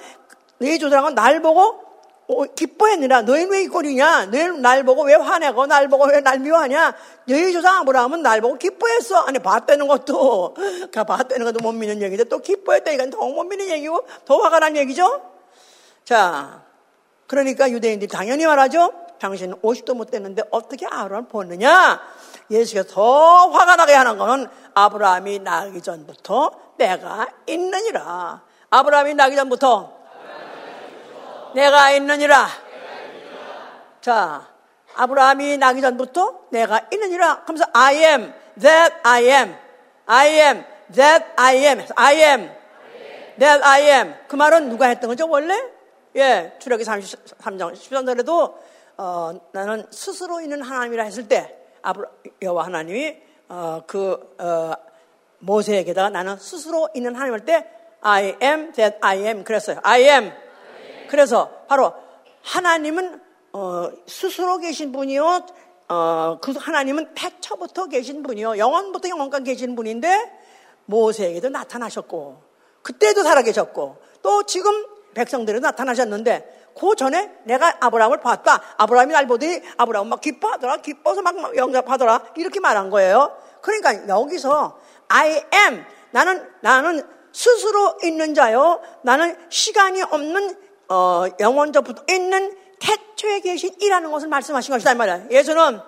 너의 0.59 0.79
조상은 0.79 1.15
날 1.15 1.41
보고 1.41 1.82
어, 2.27 2.45
기뻐했느냐? 2.45 3.23
너희는 3.23 3.51
왜 3.51 3.63
이꼴이냐? 3.63 4.27
너희는 4.27 4.61
날 4.61 4.83
보고 4.83 5.03
왜 5.03 5.13
화내고 5.15 5.65
날 5.65 5.87
보고 5.89 6.05
왜 6.05 6.21
날 6.21 6.39
미워하냐? 6.39 6.93
너희 7.27 7.51
조상 7.51 7.79
아브라함은 7.79 8.21
날 8.21 8.39
보고 8.41 8.57
기뻐했어. 8.57 9.17
아니 9.23 9.39
봤다는 9.39 9.87
것도 9.87 10.55
봤다는 10.91 11.45
것도 11.45 11.59
못 11.61 11.73
믿는 11.73 12.01
얘기인데 12.01 12.23
또 12.25 12.39
기뻐했다니까 12.39 13.09
더못 13.09 13.45
믿는 13.47 13.69
얘기고 13.69 14.07
더 14.25 14.37
화가 14.37 14.59
난 14.59 14.77
얘기죠. 14.77 15.21
자, 16.05 16.63
그러니까 17.27 17.69
유대인들이 17.69 18.09
당연히 18.09 18.45
말하죠. 18.45 18.93
당신은 19.19 19.61
50도 19.61 19.95
못 19.95 20.11
됐는데 20.11 20.43
어떻게 20.51 20.85
아브라함을 20.85 21.27
보느냐? 21.29 22.01
예수가 22.51 22.83
더 22.83 23.47
화가 23.49 23.75
나게 23.77 23.93
하는 23.93 24.17
것은 24.17 24.47
아브라함이 24.73 25.39
나기 25.39 25.81
전부터 25.81 26.51
내가 26.77 27.27
있느니라. 27.47 28.41
아브라함이 28.69 29.13
나기 29.13 29.35
전부터 29.35 29.92
내가 31.55 31.91
있느니라. 31.91 32.47
자, 34.01 34.47
아브라함이 34.95 35.57
나기 35.57 35.81
전부터 35.81 36.47
내가 36.51 36.87
있느니라. 36.91 37.43
하면서 37.45 37.65
I 37.73 37.95
am 37.95 38.33
that 38.59 38.95
I 39.03 39.23
am. 39.23 39.55
I 40.05 40.29
am 40.29 40.63
that 40.93 41.25
I 41.35 41.57
am. 41.57 41.85
I 41.95 42.15
am 42.17 42.51
that 43.39 43.63
I 43.63 43.81
am. 43.83 44.15
그 44.27 44.35
말은 44.35 44.69
누가 44.69 44.87
했던 44.87 45.09
거죠, 45.09 45.27
원래? 45.29 45.55
예, 46.15 46.53
출애기 46.59 46.83
33장 46.83 47.73
13절에도 47.73 48.55
어, 48.97 49.31
나는 49.51 49.87
스스로 49.89 50.41
있는 50.41 50.61
하나님이라 50.61 51.03
했을 51.03 51.27
때 51.27 51.55
아브라 51.81 52.07
여호와 52.41 52.65
하나님이 52.65 53.17
어, 53.49 53.81
그 53.87 54.35
어, 54.37 54.73
모세에게다가 55.39 56.09
나는 56.09 56.37
스스로 56.37 56.89
있는 56.93 57.15
하나님 57.15 57.33
할때 57.33 57.67
I 58.01 58.35
am 58.41 58.71
that 58.73 58.97
I 59.01 59.19
am 59.19 59.43
그랬어요. 59.43 59.79
I 59.81 60.01
am. 60.03 60.42
그래서 61.13 61.47
바로 61.67 61.93
하나님은 62.41 63.21
어, 63.51 63.87
스스로 64.07 64.57
계신 64.57 64.91
분이요. 64.91 65.45
어, 65.89 66.39
그 66.41 66.53
하나님은 66.57 67.13
태초부터 67.13 67.85
계신 67.85 68.23
분이요. 68.23 68.57
영원부터 68.57 69.09
영원까지 69.09 69.43
계신 69.43 69.75
분인데 69.75 70.31
모세에게도 70.85 71.49
나타나셨고 71.49 72.41
그때도 72.81 73.21
살아계셨고 73.21 73.97
또 74.23 74.43
지금 74.47 74.87
백성들이 75.13 75.59
나타나셨는데 75.59 76.71
그 76.75 76.95
전에 76.95 77.31
내가 77.43 77.77
아브라함을 77.79 78.19
봤다. 78.21 78.63
아브라함이 78.77 79.13
날 79.13 79.27
보더니 79.27 79.61
아브라함 79.77 80.09
막 80.09 80.19
기뻐하더라. 80.19 80.77
기뻐서 80.77 81.21
막 81.21 81.55
영접하더라. 81.55 82.23
이렇게 82.37 82.59
말한 82.59 82.89
거예요. 82.89 83.37
그러니까 83.61 84.07
여기서 84.07 84.79
I 85.09 85.29
am 85.29 85.85
나는 86.09 86.49
나는 86.61 87.07
스스로 87.31 87.99
있는 88.01 88.33
자요. 88.33 88.81
나는 89.03 89.37
시간이 89.49 90.01
없는 90.01 90.72
어, 90.89 91.25
영원적부터 91.39 92.03
있는 92.09 92.55
태초에 92.79 93.39
계신 93.39 93.73
이라는 93.79 94.11
것을 94.11 94.27
말씀하신 94.27 94.73
것이다 94.73 94.91
이 94.91 94.95
말이야. 94.95 95.21
예수는 95.31 95.79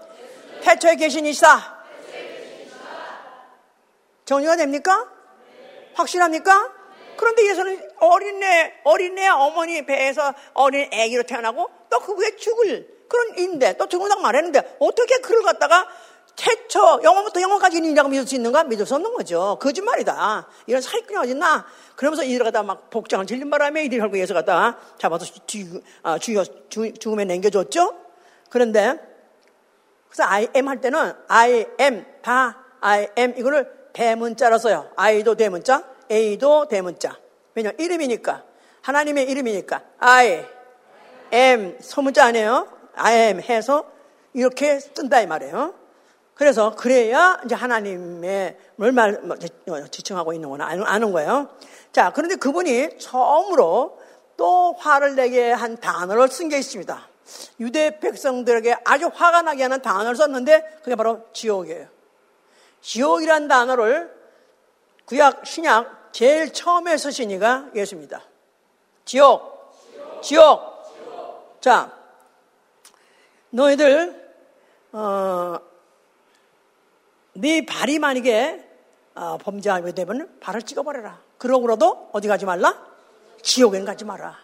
태초에 0.62 0.96
계신 0.96 1.26
이시다. 1.26 1.76
정리가 4.26 4.56
됩니까? 4.56 5.08
확실합니까? 5.94 6.72
그런데 7.18 7.48
예수는 7.50 7.90
어린애, 8.00 8.74
어린애 8.84 9.28
어머니 9.28 9.86
배에서 9.86 10.34
어린 10.54 10.90
애기로 10.92 11.24
태어나고 11.24 11.70
또 11.90 12.00
그 12.00 12.14
후에 12.14 12.36
죽을 12.36 12.88
그런 13.08 13.38
인데 13.38 13.76
또 13.78 13.88
죽는다고 13.88 14.22
말했는데 14.22 14.78
어떻게 14.80 15.20
그를 15.20 15.42
갖다가 15.44 15.88
태초 16.36 17.02
영원부터 17.04 17.42
영원까지 17.42 17.78
있는 17.78 17.92
이라고 17.92 18.10
믿을 18.10 18.28
수 18.28 18.36
있는가? 18.36 18.66
믿을 18.66 18.86
수 18.86 18.96
없는 18.96 19.14
거죠. 19.14 19.58
거짓말이다. 19.62 20.48
이런 20.68 20.82
사기꾼이 20.82 21.18
어딨나? 21.18 21.66
그러면서 21.96 22.24
이들 22.24 22.44
갖다 22.44 22.64
막 22.64 22.90
복장을 22.90 23.26
질린 23.26 23.50
바람에 23.50 23.86
이들이 23.86 24.00
결국 24.00 24.18
예수 24.20 24.34
갖다 24.34 24.78
잡아서 24.98 25.26
죽, 25.46 25.82
아, 26.04 26.18
죽여, 26.18 26.44
죽음에 26.44 27.26
남겨줬죠? 27.26 27.96
그런데 28.50 29.00
그래서 30.10 30.24
I 30.30 30.48
am 30.56 30.68
할 30.68 30.82
때는 30.82 31.14
I 31.28 31.66
am 31.80 32.06
다 32.22 32.64
I 32.82 33.08
am 33.18 33.34
이거를 33.38 33.72
대문자로 33.94 34.58
써요. 34.58 34.92
I도 34.96 35.36
대문자, 35.36 35.84
A도 36.12 36.68
대문자. 36.68 37.18
왜냐 37.56 37.72
이름이니까 37.78 38.44
하나님의 38.82 39.30
이름이니까 39.30 39.82
I 40.00 40.46
am 41.34 41.78
소문자 41.80 42.26
아니에요? 42.26 42.68
I 42.96 43.16
am 43.16 43.42
해서 43.42 43.86
이렇게 44.34 44.80
쓴다 44.80 45.22
이 45.22 45.28
말이에요. 45.28 45.85
그래서 46.36 46.76
그래야 46.76 47.40
이제 47.46 47.56
하나님의 47.56 48.58
말 48.76 49.20
뭐, 49.24 49.36
어, 49.70 49.88
지칭하고 49.88 50.34
있는 50.34 50.50
거나 50.50 50.68
아는 50.68 51.12
거예요. 51.12 51.50
자, 51.92 52.12
그런데 52.14 52.36
그분이 52.36 53.00
처음으로 53.00 54.00
또 54.38 54.74
화를 54.78 55.16
내게 55.16 55.52
한 55.52 55.78
단어를 55.78 56.28
쓴 56.28 56.50
게 56.50 56.60
있습니다. 56.60 57.08
유대 57.62 58.00
백성들에게 58.00 58.78
아주 58.84 59.10
화가 59.14 59.44
나게 59.44 59.64
하는 59.64 59.82
단어를 59.82 60.16
썼는데 60.16 60.80
그게 60.84 60.96
바로 60.96 61.26
지옥이에요. 61.34 61.88
지옥이란 62.82 63.48
단어를 63.48 64.14
구약, 65.06 65.46
신약 65.46 66.10
제일 66.12 66.52
처음에 66.52 66.98
쓰신 66.98 67.32
이가 67.32 67.70
예수입니다. 67.74 68.22
지옥, 69.06 69.74
지옥. 70.22 70.22
지옥. 70.22 71.62
자, 71.62 71.92
너희들 73.52 74.34
어, 74.92 75.60
네 77.38 77.66
발이 77.66 78.00
만약에 78.00 78.64
어, 79.14 79.38
범죄하게 79.38 79.92
되면 79.92 80.30
발을 80.40 80.62
찍어버려라. 80.62 81.20
그러고라도 81.38 82.10
어디 82.14 82.28
가지 82.28 82.46
말라? 82.46 82.78
지옥엔 83.42 83.84
가지 83.84 84.06
마라. 84.06 84.38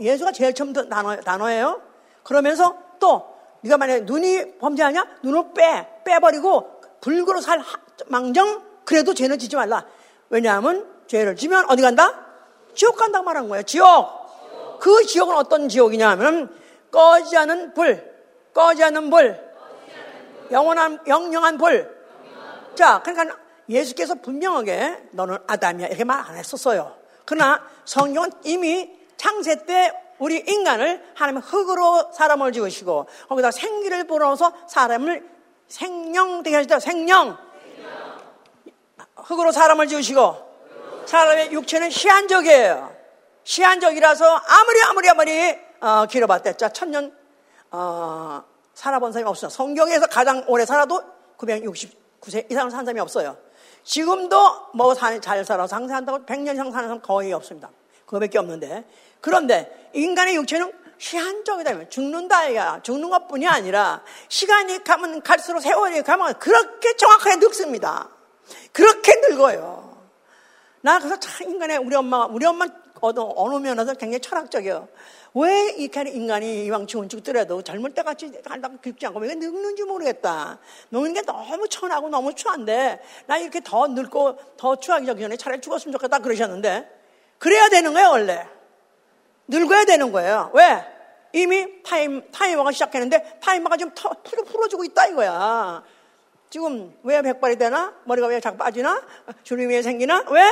예수가 0.00 0.32
제일 0.32 0.54
처음 0.54 0.72
단어, 0.72 1.16
단어예요. 1.16 1.82
그러면서 2.22 2.76
또 2.98 3.36
네가 3.60 3.76
만약에 3.76 4.00
눈이 4.00 4.58
범죄하냐? 4.58 5.18
눈을 5.22 5.52
빼 5.54 6.02
빼버리고 6.04 6.80
불구로 7.00 7.40
살 7.40 7.62
망정 8.06 8.62
그래도 8.84 9.12
죄는 9.12 9.38
지지 9.38 9.56
말라. 9.56 9.84
왜냐하면 10.30 10.88
죄를 11.06 11.36
지면 11.36 11.66
어디 11.68 11.82
간다? 11.82 12.26
지옥 12.74 12.96
간다고 12.96 13.24
말한 13.24 13.48
거예요. 13.48 13.62
지옥. 13.64 14.78
그 14.80 15.04
지옥은 15.04 15.36
어떤 15.36 15.68
지옥이냐 15.68 16.08
하면 16.10 16.54
꺼지 16.90 17.36
않은 17.36 17.74
불, 17.74 18.14
꺼지 18.54 18.82
않은 18.84 19.10
불, 19.10 19.38
영원한 20.50 21.00
영영한 21.06 21.58
불, 21.58 21.97
자, 22.78 23.02
그러니까 23.02 23.36
예수께서 23.68 24.14
분명하게 24.14 25.08
너는 25.10 25.38
아담이야 25.48 25.88
이렇게 25.88 26.04
말 26.04 26.20
안 26.20 26.36
했었어요. 26.36 26.96
그러나 27.24 27.60
성경은 27.84 28.30
이미 28.44 28.88
창세 29.16 29.66
때 29.66 29.92
우리 30.20 30.36
인간을 30.36 31.04
하나님 31.14 31.40
흙으로 31.40 32.12
사람을 32.12 32.52
지으시고 32.52 33.08
거기다 33.28 33.50
생기를 33.50 34.06
불어서 34.06 34.52
사람을 34.68 35.28
생명되게 35.66 36.54
하시다. 36.54 36.78
생명. 36.78 37.36
흙으로 39.16 39.50
사람을 39.50 39.88
지으시고 39.88 40.36
사람의 41.06 41.50
육체는 41.50 41.90
시한적이에요. 41.90 42.94
시한적이라서 43.42 44.24
아무리 44.24 44.82
아무리 44.82 45.08
아무리 45.08 45.58
어, 45.80 46.06
길어봤댔자 46.06 46.68
천년 46.68 47.12
어, 47.72 48.44
살아본 48.72 49.10
사람이 49.12 49.28
없어. 49.28 49.48
성경에서 49.48 50.06
가장 50.06 50.44
오래 50.46 50.64
살아도 50.64 51.02
960 51.38 51.97
9세 52.20 52.50
이상 52.50 52.70
산 52.70 52.84
사람이 52.84 53.00
없어요. 53.00 53.36
지금도 53.84 54.36
뭐 54.74 54.94
잘 54.94 55.44
살아 55.44 55.66
상세한다고 55.66 56.26
100년 56.26 56.54
이상 56.54 56.70
사는 56.70 56.88
사람 56.88 57.00
거의 57.00 57.32
없습니다. 57.32 57.70
그거밖에 58.06 58.38
없는데. 58.38 58.84
그런데 59.20 59.90
인간의 59.94 60.36
육체는 60.36 60.72
시한적이다. 60.98 61.88
죽는다, 61.88 62.48
이가 62.48 62.82
죽는 62.82 63.08
것 63.08 63.28
뿐이 63.28 63.46
아니라 63.46 64.02
시간이 64.28 64.82
가면 64.82 65.22
갈수록 65.22 65.60
세월이 65.60 66.02
가면 66.02 66.38
그렇게 66.38 66.96
정확하게 66.96 67.36
늙습니다. 67.36 68.08
그렇게 68.72 69.12
늙어요. 69.28 69.96
나 70.80 70.98
그래서 70.98 71.18
참 71.20 71.50
인간의 71.50 71.78
우리 71.78 71.94
엄마, 71.94 72.24
우리 72.26 72.44
엄마 72.46 72.66
어느, 73.00 73.20
어느 73.20 73.56
면에서 73.56 73.94
굉장히 73.94 74.20
철학적이에요. 74.20 74.88
왜 75.34 75.70
이렇게 75.76 76.10
인간이 76.10 76.64
이왕 76.66 76.86
죽은 76.86 77.08
죽더라도 77.08 77.62
젊을 77.62 77.92
때 77.92 78.02
같이 78.02 78.32
한다고 78.44 78.78
깊지 78.80 79.06
않고 79.06 79.20
왜 79.20 79.34
늙는지 79.34 79.84
모르겠다. 79.84 80.58
늙는 80.90 81.14
게 81.14 81.22
너무 81.22 81.68
천하고 81.68 82.08
너무 82.08 82.34
추한데 82.34 83.00
나 83.26 83.38
이렇게 83.38 83.60
더 83.60 83.86
늙고 83.86 84.38
더 84.56 84.76
추하기 84.76 85.06
전에 85.06 85.36
차라리 85.36 85.60
죽었으면 85.60 85.92
좋겠다 85.92 86.18
그러셨는데 86.20 86.88
그래야 87.38 87.68
되는 87.68 87.92
거예요 87.92 88.10
원래. 88.10 88.48
늙어야 89.48 89.84
되는 89.84 90.12
거예요. 90.12 90.50
왜? 90.54 90.84
이미 91.32 91.82
타임, 91.82 92.22
타이머가 92.30 92.72
시작했는데 92.72 93.38
타이머가 93.40 93.76
지금 93.76 93.92
터, 93.94 94.10
풀어, 94.22 94.42
풀어주고 94.44 94.84
있다 94.84 95.06
이거야. 95.08 95.82
지금 96.50 96.94
왜 97.02 97.20
백발이 97.20 97.56
되나? 97.56 97.94
머리가 98.04 98.26
왜 98.28 98.40
자꾸 98.40 98.56
빠지나? 98.56 99.02
주름이 99.42 99.74
왜 99.74 99.82
생기나? 99.82 100.24
왜? 100.30 100.42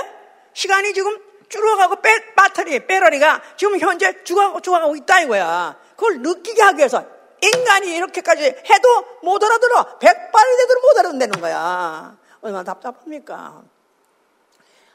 시간이 0.53 0.93
지금 0.93 1.18
줄어가고 1.49 1.97
배, 1.97 2.34
배터리, 2.34 2.86
배터리가 2.86 3.42
지금 3.57 3.78
현재 3.78 4.24
죽어가고, 4.24 4.61
죽어가고 4.61 4.97
있다 4.97 5.22
이거야. 5.22 5.78
그걸 5.97 6.20
느끼게 6.20 6.62
하기 6.62 6.78
위해서 6.78 7.05
인간이 7.40 7.94
이렇게까지 7.97 8.44
해도 8.44 9.05
못 9.22 9.42
알아들어. 9.42 9.99
백발이 9.99 10.57
돼도 10.57 10.80
못 10.80 10.99
알아듣는 10.99 11.30
거야. 11.40 12.16
얼마나 12.40 12.64
답답합니까? 12.64 13.62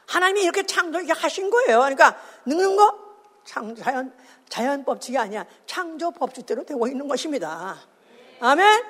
하나님이 0.06 0.42
이렇게 0.42 0.64
창조하게 0.64 1.12
하신 1.12 1.50
거예요. 1.50 1.78
그러니까 1.78 2.16
늙는 2.46 2.76
거 2.76 2.98
창, 3.44 3.74
자연, 3.74 4.14
자연 4.48 4.84
법칙이 4.84 5.16
아니야. 5.16 5.46
창조 5.66 6.10
법칙대로 6.10 6.64
되고 6.64 6.86
있는 6.86 7.08
것입니다. 7.08 7.76
아멘? 8.40 8.84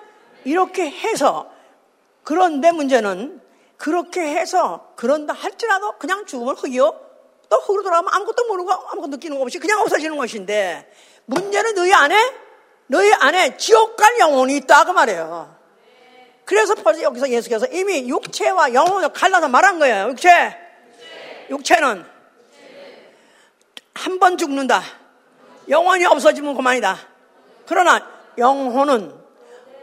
이렇게 0.45 0.91
해서 0.91 1.51
그런데 2.25 2.73
문제는 2.73 3.41
그렇게 3.77 4.21
해서 4.21 4.93
그런다 4.97 5.33
할지라도 5.33 5.99
그냥 5.99 6.27
죽으면 6.27 6.57
흑이요. 6.57 7.12
또 7.53 7.59
흙으로 7.59 7.83
돌아가면 7.83 8.11
아무것도 8.15 8.47
모르고 8.47 8.73
아무것도 8.73 9.09
느끼는 9.09 9.37
것 9.37 9.43
없이 9.43 9.59
그냥 9.59 9.83
없어지는 9.83 10.17
것인데 10.17 10.91
문제는 11.27 11.75
너희 11.75 11.93
안에 11.93 12.17
너희 12.87 13.13
안에 13.13 13.59
지옥 13.59 13.95
갈 13.95 14.19
영혼이 14.19 14.57
있다 14.57 14.85
그 14.85 14.93
말이에요. 14.93 15.55
그래서 16.47 16.75
벌써 16.75 17.03
여기서 17.03 17.29
예수께서 17.29 17.67
이미 17.67 18.09
육체와 18.09 18.73
영혼을 18.73 19.11
갈라서 19.13 19.49
말한 19.49 19.79
거예요. 19.79 20.09
육체. 20.09 20.57
육체는 21.51 22.07
한 23.95 24.19
번 24.19 24.39
죽는다. 24.39 24.83
영원히 25.69 26.07
없어지면 26.07 26.55
그만이다. 26.55 26.97
그러나 27.67 28.01
영혼은 28.39 29.15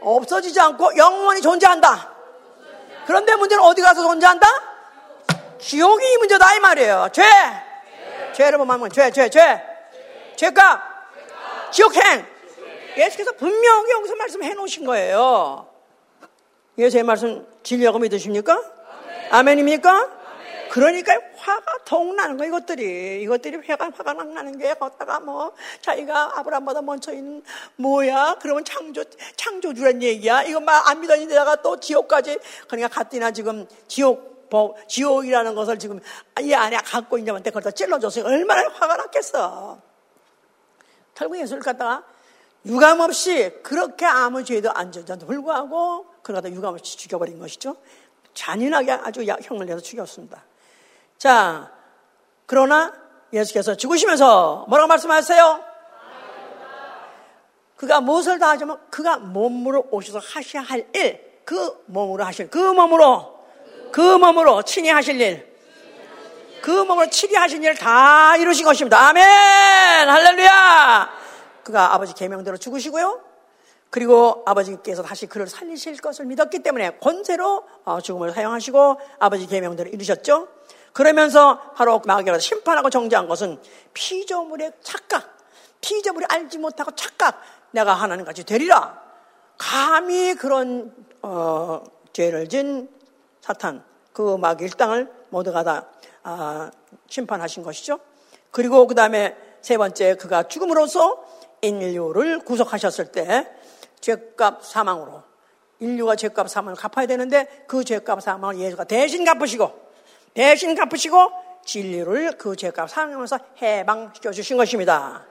없어지지 0.00 0.58
않고 0.58 0.96
영원히 0.96 1.40
존재한다. 1.40 2.14
그런데 3.06 3.36
문제는 3.36 3.62
어디 3.62 3.80
가서 3.80 4.02
존재한다? 4.02 4.69
지옥이 5.60 6.16
문제다 6.18 6.56
이 6.56 6.60
말이에요. 6.60 7.08
죄. 7.12 7.22
죄를 8.34 8.58
범하면 8.58 8.90
죄, 8.90 9.10
죄, 9.10 9.28
죄. 9.28 9.62
죄값. 10.36 10.80
지옥행. 11.70 12.26
예수께서 12.96 13.32
분명히 13.32 13.90
여기서 13.92 14.16
말씀해 14.16 14.54
놓으신 14.54 14.84
거예요. 14.84 15.68
예수의 16.78 17.04
말씀 17.04 17.46
진리라고 17.62 17.98
믿으십니까? 17.98 18.60
아멘입니까? 19.30 20.18
그러니까 20.70 21.18
화가 21.36 21.78
더욱 21.84 22.14
나는 22.14 22.36
거야, 22.36 22.46
이것들이. 22.48 23.22
이것들이 23.22 23.58
화가, 23.66 23.90
화가 23.96 24.14
막 24.14 24.28
나는 24.28 24.56
게, 24.56 24.72
걷다가 24.74 25.18
뭐, 25.18 25.52
자기가 25.80 26.38
아브라함보다 26.38 26.82
먼저 26.82 27.12
있는, 27.12 27.42
뭐야? 27.76 28.36
그러면 28.40 28.64
창조, 28.64 29.02
창조주란 29.34 30.00
얘기야? 30.02 30.44
이거 30.44 30.60
막 30.60 30.88
안 30.88 31.00
믿었는데다가 31.00 31.56
또 31.56 31.80
지옥까지. 31.80 32.38
그러니까 32.68 32.88
갔디나 32.88 33.32
지금 33.32 33.66
지옥, 33.88 34.39
지옥이라는 34.88 35.54
것을 35.54 35.78
지금 35.78 36.00
이 36.40 36.52
안에 36.52 36.76
갖고 36.78 37.18
있냐한테 37.18 37.50
그걸 37.50 37.62
다 37.62 37.70
찔러줬어요. 37.70 38.24
얼마나 38.24 38.68
화가 38.68 38.96
났겠어. 38.96 39.78
결국 41.14 41.38
예수를 41.38 41.62
갖다가 41.62 42.04
유감 42.66 43.00
없이 43.00 43.52
그렇게 43.62 44.04
아무 44.06 44.44
죄도 44.44 44.70
안 44.72 44.92
졌는데도 44.92 45.26
불구하고 45.26 46.06
그러다 46.22 46.50
유감 46.50 46.74
없이 46.74 46.96
죽여버린 46.96 47.38
것이죠. 47.38 47.76
잔인하게 48.34 48.92
아주 48.92 49.24
형을 49.24 49.66
내서 49.66 49.80
죽였습니다. 49.80 50.44
자, 51.18 51.72
그러나 52.46 52.92
예수께서 53.32 53.76
죽으시면서 53.76 54.66
뭐라고 54.68 54.88
말씀하세요? 54.88 55.64
그가 57.76 58.00
무엇을 58.02 58.38
다 58.38 58.50
하자면 58.50 58.78
그가 58.90 59.16
몸으로 59.16 59.86
오셔서 59.90 60.18
하셔야 60.18 60.62
할 60.62 60.86
일, 60.94 61.42
그 61.46 61.82
몸으로 61.86 62.24
하실, 62.24 62.50
그 62.50 62.58
몸으로, 62.58 63.39
그 63.92 64.00
몸으로 64.00 64.62
친히 64.62 64.88
하실 64.88 65.20
일, 65.20 65.50
그 66.62 66.70
몸으로 66.70 67.08
친히 67.10 67.34
하신 67.36 67.62
일 67.62 67.74
다 67.74 68.36
이루신 68.36 68.64
것입니다. 68.64 68.98
아멘! 69.08 69.22
할렐루야! 70.08 71.10
그가 71.64 71.94
아버지 71.94 72.14
계명대로 72.14 72.56
죽으시고요. 72.56 73.20
그리고 73.90 74.42
아버지께서 74.46 75.02
다시 75.02 75.26
그를 75.26 75.48
살리실 75.48 75.96
것을 76.00 76.24
믿었기 76.26 76.60
때문에 76.60 76.98
권세로 76.98 77.64
어, 77.84 78.00
죽음을 78.00 78.32
사용하시고 78.32 79.00
아버지 79.18 79.46
계명대로 79.46 79.90
이루셨죠. 79.90 80.48
그러면서 80.92 81.60
바로 81.74 82.00
마귀가 82.04 82.38
심판하고 82.38 82.90
정죄한 82.90 83.26
것은 83.28 83.60
피조물의 83.94 84.72
착각, 84.82 85.36
피조물이 85.80 86.26
알지 86.28 86.58
못하고 86.58 86.92
착각, 86.92 87.40
내가 87.72 87.94
하나님 87.94 88.24
같이 88.24 88.44
되리라. 88.44 89.00
감히 89.58 90.34
그런 90.34 90.94
어, 91.22 91.82
죄를 92.12 92.48
진 92.48 92.88
사탄, 93.40 93.84
그 94.12 94.36
마귀 94.36 94.64
일당을 94.64 95.10
모두가 95.30 95.62
다 95.62 95.86
아, 96.22 96.70
심판하신 97.08 97.62
것이죠. 97.62 97.98
그리고 98.50 98.86
그 98.86 98.94
다음에 98.94 99.36
세 99.60 99.76
번째 99.76 100.16
그가 100.16 100.44
죽음으로써 100.44 101.24
인류를 101.62 102.40
구속하셨을 102.40 103.12
때 103.12 103.48
죄값 104.00 104.64
사망으로 104.64 105.22
인류가 105.78 106.16
죄값 106.16 106.48
사망을 106.48 106.76
갚아야 106.76 107.06
되는데 107.06 107.64
그 107.66 107.84
죄값 107.84 108.22
사망을 108.22 108.58
예수가 108.58 108.84
대신 108.84 109.24
갚으시고 109.24 109.90
대신 110.34 110.74
갚으시고 110.74 111.30
진리를 111.64 112.38
그 112.38 112.56
죄값 112.56 112.90
사용하면서 112.90 113.38
해방시켜 113.60 114.32
주신 114.32 114.56
것입니다. 114.56 115.26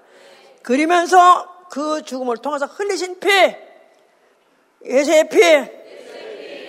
그러면서 0.64 1.48
그 1.70 2.04
죽음을 2.04 2.38
통해서 2.38 2.66
흘리신 2.66 3.20
피, 3.20 3.30
예수의 4.86 5.30
피, 5.30 5.40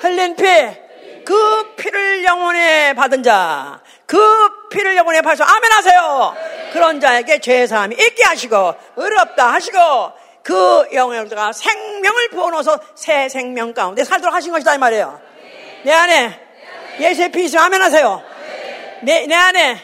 흘린 0.01 0.37
피, 0.37 0.45
그 1.31 1.75
피를 1.77 2.25
영원에 2.25 2.93
받은 2.95 3.23
자, 3.23 3.81
그 4.05 4.19
피를 4.69 4.97
영원에 4.97 5.21
받아서 5.21 5.45
아멘 5.45 5.71
하세요. 5.71 6.35
그런 6.73 6.99
자에게 6.99 7.39
죄 7.39 7.69
사함이 7.69 7.95
있게 7.95 8.25
하시고, 8.25 8.75
어렵다 8.97 9.53
하시고, 9.53 9.79
그 10.43 10.89
영혼자가 10.93 11.53
생명을 11.53 12.31
부어넣어서 12.31 12.81
새 12.97 13.29
생명 13.29 13.73
가운데 13.73 14.03
살도록 14.03 14.35
하신 14.35 14.51
것이다 14.51 14.75
이 14.75 14.79
말이에요. 14.79 15.21
내 15.85 15.93
안에 15.93 16.41
예수의 16.99 17.31
피 17.31 17.45
있으면 17.45 17.63
아멘 17.67 17.81
하세요. 17.81 18.25
내, 19.03 19.27
내 19.29 19.35
안에 19.37 19.77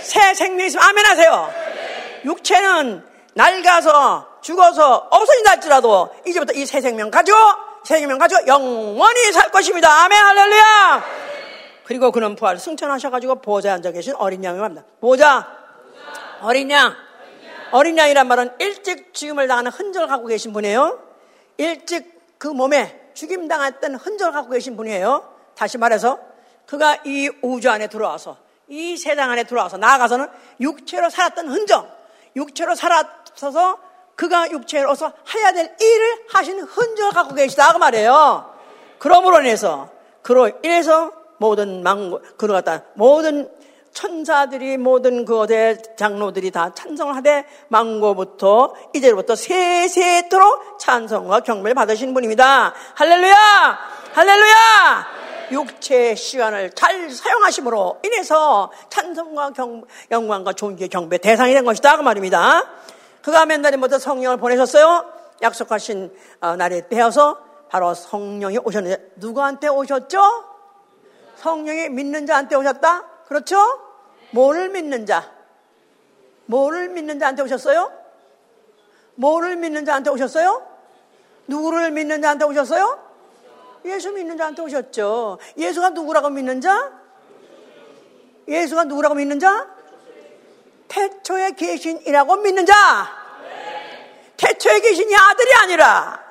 새 0.00 0.34
생명이 0.34 0.66
있으면 0.66 0.84
아멘 0.84 1.06
하세요. 1.06 1.54
육체는 2.26 3.02
낡아서 3.32 4.28
죽어서 4.42 5.08
없어진다 5.10 5.52
할지라도 5.52 6.14
이제부터 6.26 6.52
이 6.52 6.66
새 6.66 6.82
생명 6.82 7.10
가지고 7.10 7.38
새 7.38 7.65
생명 7.86 8.18
가지고 8.18 8.46
영원히 8.46 9.32
살 9.32 9.50
것입니다. 9.50 10.04
아멘 10.04 10.18
할렐루야. 10.18 11.04
그리고 11.84 12.10
그는 12.10 12.34
부활 12.34 12.58
승천하셔가지고 12.58 13.36
보좌에 13.36 13.72
앉아 13.72 13.92
계신 13.92 14.14
어린 14.16 14.42
양을 14.42 14.60
만나. 14.60 14.84
보좌 15.00 15.46
어린 16.40 16.70
양. 16.70 16.94
어린 17.70 17.96
양이란 17.96 18.26
말은 18.26 18.54
일찍 18.58 19.14
죽임을 19.14 19.48
당하는 19.48 19.70
흔적을 19.70 20.08
갖고 20.08 20.26
계신 20.26 20.52
분이에요. 20.52 21.00
일찍 21.58 22.38
그 22.38 22.48
몸에 22.48 23.10
죽임 23.14 23.48
당했던 23.48 23.94
흔적을 23.94 24.32
갖고 24.32 24.50
계신 24.50 24.76
분이에요. 24.76 25.32
다시 25.54 25.78
말해서 25.78 26.18
그가 26.66 26.98
이 27.04 27.30
우주 27.42 27.70
안에 27.70 27.86
들어와서 27.86 28.36
이 28.68 28.96
세상 28.96 29.30
안에 29.30 29.44
들어와서 29.44 29.76
나아가서는 29.76 30.26
육체로 30.60 31.08
살았던 31.08 31.48
흔적, 31.48 31.88
육체로 32.34 32.74
살았어서 32.74 33.78
그가 34.16 34.50
육체로서 34.50 35.12
해야 35.34 35.52
될 35.52 35.76
일을 35.80 36.24
하시는 36.30 36.64
흔적을 36.64 37.12
갖고 37.12 37.34
계시다 37.34 37.72
그 37.72 37.78
말이에요. 37.78 38.54
그러므로 38.98 39.40
인해서 39.40 39.90
그로 40.22 40.50
인해서 40.64 41.12
모든 41.38 41.82
망고 41.82 42.20
그로 42.36 42.54
갖다 42.54 42.82
모든 42.94 43.48
천사들이 43.92 44.76
모든 44.76 45.24
그어의 45.24 45.78
장로들이 45.96 46.50
다 46.50 46.72
찬성을 46.74 47.14
하되 47.16 47.46
망고부터 47.68 48.74
이제부터 48.94 49.34
세세토록 49.36 50.78
찬성과 50.78 51.40
경배를 51.40 51.74
받으신 51.74 52.12
분입니다. 52.12 52.74
할렐루야! 52.94 53.78
할렐루야! 54.12 55.06
육체의 55.52 56.16
시간을 56.16 56.72
잘 56.72 57.10
사용하심으로 57.10 58.00
인해서 58.04 58.70
찬성과 58.90 59.50
경, 59.50 59.84
영광과 60.10 60.52
존귀의 60.52 60.90
경배 60.90 61.18
대상이 61.18 61.54
된 61.54 61.64
것이다. 61.64 61.96
그 61.96 62.02
말입니다. 62.02 62.64
그가 63.26 63.44
몇 63.44 63.60
날이부터 63.60 63.98
성령을 63.98 64.36
보내셨어요. 64.36 65.04
약속하신 65.42 66.14
어, 66.42 66.54
날에 66.54 66.86
되어서 66.86 67.42
바로 67.68 67.92
성령이 67.92 68.58
오셨는데 68.58 69.14
누구한테 69.16 69.66
오셨죠? 69.66 70.20
성령이 71.34 71.88
믿는 71.88 72.26
자한테 72.26 72.54
오셨다? 72.54 73.04
그렇죠? 73.26 73.58
뭐를 74.30 74.68
믿는 74.68 75.06
자? 75.06 75.28
뭐를 76.44 76.90
믿는 76.90 77.18
자한테 77.18 77.42
오셨어요? 77.42 77.90
뭐를 79.16 79.56
믿는 79.56 79.84
자한테 79.84 80.10
오셨어요? 80.10 80.64
누구를 81.48 81.90
믿는 81.90 82.22
자한테 82.22 82.44
오셨어요? 82.44 82.96
예수 83.86 84.12
믿는 84.12 84.36
자한테 84.38 84.62
오셨죠. 84.62 85.38
예수가 85.56 85.90
누구라고 85.90 86.30
믿는 86.30 86.60
자? 86.60 86.92
예수가 88.46 88.84
누구라고 88.84 89.16
믿는 89.16 89.40
자? 89.40 89.75
태초에 91.26 91.50
계신이라고 91.52 92.36
믿는 92.36 92.64
자. 92.64 92.74
태초에 94.36 94.80
계신 94.80 95.10
이 95.10 95.16
아들이 95.16 95.50
아니라 95.54 96.22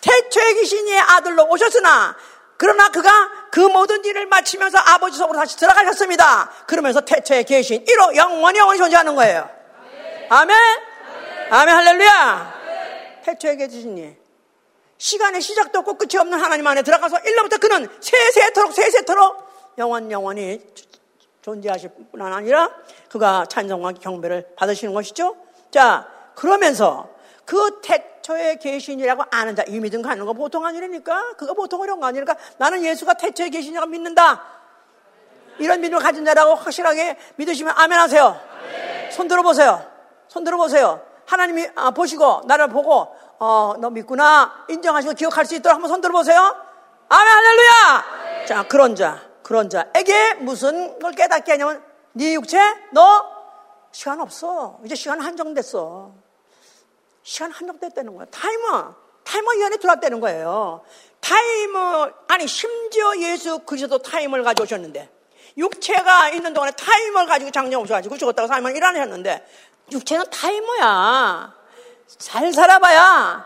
태초에 0.00 0.54
계신 0.54 0.86
이 0.88 0.98
아들로 0.98 1.44
오셨으나 1.44 2.16
그러나 2.56 2.90
그가 2.90 3.10
그 3.50 3.60
모든 3.60 4.04
일을 4.04 4.26
마치면서 4.26 4.78
아버지 4.78 5.16
속으로 5.16 5.38
다시 5.38 5.56
들어가셨습니다. 5.56 6.50
그러면서 6.66 7.00
태초에 7.00 7.44
계신 7.44 7.84
이로 7.88 8.16
영원히 8.16 8.58
영원히 8.58 8.78
존재하는 8.78 9.14
거예요. 9.14 9.48
아멘. 10.28 10.56
아멘 11.50 11.74
할렐루야. 11.74 12.62
태초에 13.24 13.56
계신 13.56 13.96
이 13.96 14.16
시간의 14.98 15.40
시작도 15.40 15.78
없고 15.80 15.98
끝이 15.98 16.20
없는 16.20 16.38
하나님 16.38 16.66
안에 16.66 16.82
들어가서 16.82 17.20
일로부터 17.20 17.58
그는 17.58 17.88
세세토록 18.00 18.72
세세토록 18.74 19.76
영원 19.78 20.10
영원히 20.10 20.60
존재하실 21.42 21.90
뿐 22.10 22.22
아니라 22.22 22.70
그가 23.10 23.46
찬성과 23.46 23.92
경배를 24.00 24.54
받으시는 24.56 24.94
것이죠. 24.94 25.36
자 25.70 26.08
그러면서 26.34 27.08
그 27.44 27.80
태초에 27.82 28.56
계신이라고 28.56 29.24
아는 29.30 29.54
자, 29.54 29.64
이 29.66 29.78
믿음 29.80 30.00
갖는 30.00 30.24
거 30.24 30.32
보통 30.32 30.64
아니라니까? 30.64 31.34
그거 31.36 31.54
보통 31.54 31.80
어려운 31.80 32.00
거 32.00 32.06
아니니까 32.06 32.36
나는 32.56 32.82
예수가 32.82 33.14
태초에 33.14 33.50
계신이라고 33.50 33.88
믿는다. 33.88 34.42
이런 35.58 35.80
믿음을 35.80 36.02
가진 36.02 36.24
자라고 36.24 36.54
확실하게 36.54 37.18
믿으시면 37.36 37.74
아멘 37.76 37.98
하세요. 37.98 38.40
손 39.10 39.28
들어보세요. 39.28 39.84
손 40.28 40.44
들어보세요. 40.44 41.02
하나님이 41.26 41.68
아, 41.74 41.90
보시고, 41.90 42.42
나를 42.46 42.68
보고, 42.68 43.14
어, 43.38 43.74
너 43.78 43.90
믿구나. 43.90 44.64
인정하시고 44.68 45.14
기억할 45.14 45.44
수 45.44 45.54
있도록 45.54 45.74
한번 45.74 45.88
손 45.88 46.00
들어보세요. 46.00 46.56
아멘, 47.08 47.28
할렐루야! 47.28 48.04
네. 48.24 48.46
자, 48.46 48.62
그런 48.66 48.96
자, 48.96 49.20
그런 49.52 49.68
자에게 49.68 50.32
무슨 50.38 50.98
걸 50.98 51.12
깨닫게 51.12 51.52
하냐면, 51.52 51.84
네 52.12 52.32
육체, 52.32 52.58
너 52.90 53.22
시간 53.92 54.18
없어. 54.18 54.80
이제 54.82 54.94
시간 54.94 55.20
한정됐어. 55.20 56.10
시간 57.22 57.50
한정됐다는 57.50 58.16
거야. 58.16 58.24
타이머. 58.30 58.94
타이머 59.24 59.52
이 59.52 59.62
안에 59.62 59.76
들어왔다는 59.76 60.20
거예요. 60.20 60.82
타이머, 61.20 62.10
아니, 62.28 62.46
심지어 62.46 63.14
예수 63.18 63.58
그리스도 63.58 63.98
타이머를 63.98 64.42
가져오셨는데, 64.42 65.10
육체가 65.58 66.30
있는 66.30 66.54
동안에 66.54 66.72
타이머를 66.72 67.28
가지고 67.28 67.50
장정 67.50 67.82
없어가지고 67.82 68.16
죽었다고 68.16 68.48
사람은 68.48 68.74
일어나셨는데, 68.74 69.46
육체는 69.92 70.30
타이머야. 70.30 71.54
잘 72.16 72.54
살아봐야 72.54 73.44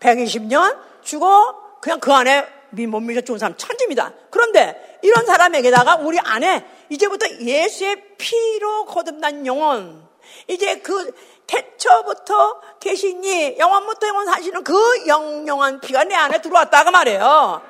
120년 0.00 0.78
죽어 1.02 1.78
그냥 1.82 2.00
그 2.00 2.10
안에 2.10 2.56
못 2.70 3.00
믿어 3.00 3.20
좋은 3.20 3.38
사람 3.38 3.56
천지입니다. 3.56 4.12
그런데 4.30 4.95
이런 5.06 5.24
사람에게다가 5.24 5.96
우리 5.96 6.18
안에 6.18 6.66
이제부터 6.88 7.28
예수의 7.40 8.16
피로 8.18 8.84
거듭난 8.86 9.46
영혼, 9.46 10.04
이제 10.48 10.80
그 10.80 11.14
태초부터 11.46 12.60
계시니 12.80 13.56
영원부터 13.56 14.08
영원 14.08 14.26
사시는 14.26 14.64
그 14.64 15.06
영영한 15.06 15.80
피가 15.80 16.04
내 16.04 16.16
안에 16.16 16.42
들어왔다가 16.42 16.90
말이에요. 16.90 17.62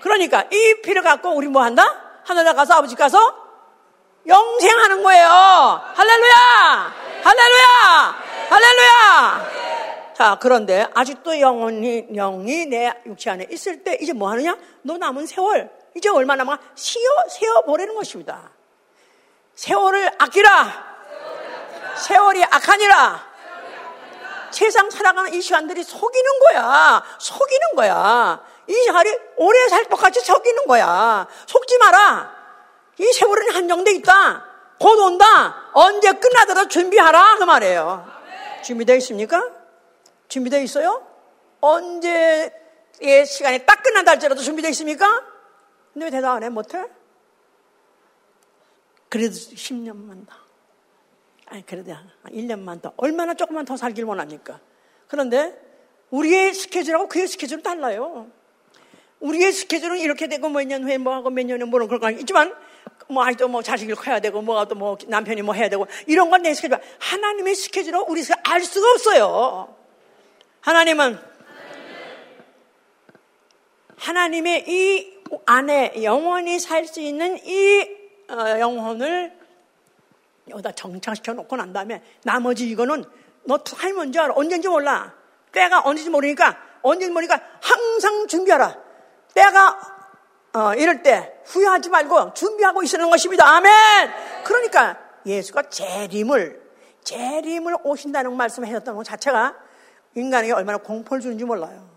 그러니까 0.00 0.44
이 0.50 0.80
피를 0.82 1.02
갖고 1.02 1.30
우리 1.30 1.46
뭐 1.46 1.62
한다? 1.62 1.84
하늘에 2.24 2.52
가서 2.52 2.74
아버지 2.74 2.96
가서 2.96 3.36
영생하는 4.26 5.04
거예요. 5.04 5.28
할렐루야! 5.28 6.94
할렐루야! 7.22 8.16
할렐루야! 8.50 9.52
자, 10.14 10.38
그런데 10.40 10.88
아직도 10.94 11.38
영혼이, 11.38 12.08
영이 12.12 12.66
내 12.66 12.92
육체 13.06 13.30
안에 13.30 13.46
있을 13.50 13.84
때 13.84 13.98
이제 14.00 14.12
뭐 14.12 14.30
하느냐? 14.30 14.56
너 14.82 14.98
남은 14.98 15.26
세월, 15.26 15.70
이제 15.94 16.08
얼마 16.08 16.36
남아? 16.36 16.58
쉬어, 16.74 17.10
세어보내는 17.30 17.94
것입니다. 17.94 18.50
세월을 19.54 20.10
아끼라! 20.18 20.92
세월이 21.96 22.44
악하니라! 22.44 23.32
세상 24.50 24.90
살아가는 24.90 25.32
이 25.32 25.40
시간들이 25.40 25.82
속이는 25.82 26.30
거야. 26.40 27.02
속이는 27.18 27.74
거야. 27.74 28.44
이 28.66 28.74
시간이 28.74 29.18
오래 29.36 29.68
살 29.68 29.84
것같이 29.84 30.20
속이는 30.20 30.66
거야. 30.66 31.26
속지 31.46 31.78
마라. 31.78 32.34
이 32.98 33.12
세월은 33.12 33.54
한정돼 33.54 33.92
있다. 33.92 34.44
곧 34.78 34.98
온다. 34.98 35.70
언제 35.72 36.12
끝나더라도 36.12 36.68
준비하라. 36.68 37.36
그 37.38 37.44
말이에요. 37.44 38.06
준비되어 38.62 38.96
있습니까? 38.96 39.42
준비되어 40.28 40.60
있어요? 40.60 41.06
언제의 41.60 42.50
시간이 43.26 43.64
딱 43.64 43.82
끝난다 43.82 44.12
할지라도 44.12 44.42
준비되어 44.42 44.70
있습니까? 44.70 45.31
근데 45.92 46.06
왜 46.06 46.10
대답 46.10 46.36
안 46.36 46.42
해? 46.42 46.48
못해? 46.48 46.84
그래도 49.08 49.34
10년만 49.34 50.26
더. 50.26 50.34
아니, 51.46 51.66
그래도 51.66 51.92
1년만 52.26 52.80
더. 52.80 52.92
얼마나 52.96 53.34
조금만 53.34 53.64
더 53.64 53.76
살길 53.76 54.04
원합니까? 54.04 54.58
그런데 55.06 55.54
우리의 56.10 56.54
스케줄하고 56.54 57.08
그의 57.08 57.26
스케줄은 57.28 57.62
달라요. 57.62 58.30
우리의 59.20 59.52
스케줄은 59.52 59.98
이렇게 59.98 60.26
되고 60.28 60.48
몇 60.48 60.64
년 60.66 60.82
후에 60.84 60.98
뭐 60.98 61.14
하고 61.14 61.30
몇 61.30 61.44
년에 61.44 61.64
뭐는 61.64 61.86
그런 61.88 62.00
거 62.00 62.10
있지만 62.10 62.54
뭐 63.08 63.24
아직도 63.24 63.48
뭐 63.48 63.62
자식을 63.62 63.94
커야 63.94 64.18
되고 64.20 64.40
뭐가 64.40 64.64
또 64.66 64.74
뭐 64.74 64.96
남편이 65.06 65.42
뭐 65.42 65.54
해야 65.54 65.68
되고 65.68 65.86
이런 66.06 66.30
건 66.30 66.42
내 66.42 66.54
스케줄. 66.54 66.78
하나님의 66.98 67.54
스케줄은 67.54 68.00
우리가 68.08 68.34
알 68.44 68.62
수가 68.62 68.90
없어요. 68.92 69.76
하나님은 70.62 71.18
하나님의 73.96 74.64
이 74.68 75.11
안에 75.46 76.02
영원히 76.02 76.58
살 76.58 76.86
수 76.86 77.00
있는 77.00 77.38
이 77.44 77.88
어, 78.28 78.58
영혼을 78.58 79.32
여기다 80.48 80.72
정착시켜 80.72 81.32
놓고 81.34 81.56
난 81.56 81.72
다음에 81.72 82.02
나머지 82.24 82.68
이거는 82.68 83.04
너 83.44 83.58
타임 83.58 83.98
언제 83.98 84.18
알아? 84.20 84.34
언제인지 84.36 84.68
몰라. 84.68 85.14
때가 85.52 85.80
언제인지 85.84 86.10
모르니까 86.10 86.56
언제인지 86.82 87.12
모르니까 87.12 87.40
항상 87.60 88.26
준비하라. 88.26 88.76
때가 89.34 89.78
어, 90.54 90.74
이럴 90.74 91.02
때 91.02 91.40
후회하지 91.44 91.88
말고 91.88 92.34
준비하고 92.34 92.82
있으는 92.82 93.08
것입니다. 93.08 93.46
아멘. 93.48 93.72
그러니까 94.44 94.98
예수가 95.24 95.62
재림을 95.70 96.60
재림을 97.04 97.76
오신다는 97.84 98.36
말씀을 98.36 98.68
하셨던 98.68 98.94
것 98.96 99.04
자체가 99.04 99.56
인간에게 100.14 100.52
얼마나 100.52 100.78
공포를 100.78 101.20
주는지 101.20 101.44
몰라요. 101.44 101.88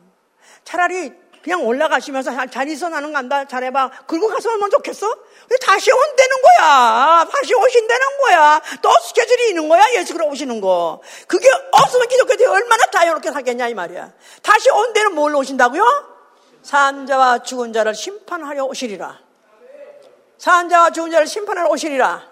차라리 0.64 1.14
그냥 1.46 1.64
올라가시면서 1.64 2.48
잘 2.48 2.68
있어 2.70 2.90
나는 2.90 3.14
간다 3.14 3.46
잘해봐. 3.46 3.92
그리고 4.08 4.28
가서 4.28 4.50
얼마나 4.50 4.72
좋겠어? 4.72 5.16
다시 5.62 5.92
온다는 5.92 6.36
거야. 6.42 7.28
다시 7.32 7.54
오신다는 7.54 8.18
거야. 8.18 8.62
또 8.82 8.90
스케줄이 9.04 9.50
있는 9.50 9.70
거야 9.70 9.84
예수가 9.94 10.26
오시는 10.26 10.60
거. 10.60 11.04
그게 11.28 11.48
없으면 11.72 12.08
기독교들이 12.08 12.48
얼마나 12.48 12.86
자유롭게 12.92 13.32
살겠냐 13.32 13.68
이 13.68 13.76
말이야. 13.76 14.12
다시 14.42 14.72
온다는 14.72 15.14
뭘 15.14 15.36
오신다고요? 15.36 15.84
산자와 16.64 17.44
죽은 17.44 17.74
자를 17.74 17.94
심판하려 17.94 18.66
오시리라. 18.66 19.20
산자와 20.40 20.90
죽은 20.90 21.12
자를 21.12 21.28
심판하러 21.28 21.70
오시리라. 21.70 22.28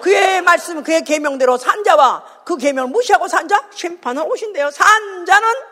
그의 0.00 0.40
말씀 0.40 0.82
그의 0.82 1.04
계명대로 1.04 1.58
산자와 1.58 2.44
그 2.46 2.56
계명을 2.56 2.88
무시하고 2.92 3.28
산자 3.28 3.68
심판을 3.74 4.22
오신대요. 4.22 4.70
산자는 4.70 5.65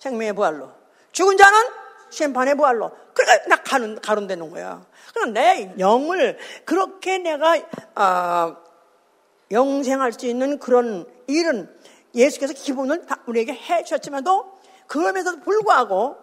생명의 0.00 0.32
부활로. 0.32 0.72
죽은 1.12 1.36
자는 1.36 1.58
심판의 2.10 2.56
부활로. 2.56 2.90
그러니까 3.14 3.48
나 3.48 3.56
가는, 3.62 4.00
가론되는 4.00 4.50
거야. 4.50 4.84
그럼 5.14 5.32
내 5.32 5.72
영을 5.78 6.36
그렇게 6.64 7.18
내가, 7.18 7.56
어, 7.94 8.56
영생할 9.52 10.12
수 10.12 10.26
있는 10.26 10.58
그런 10.58 11.06
일은 11.26 11.72
예수께서 12.14 12.52
기본을 12.54 13.04
우리에게 13.26 13.52
해 13.52 13.84
주셨지만도 13.84 14.58
그럼에도 14.86 15.40
불구하고 15.40 16.16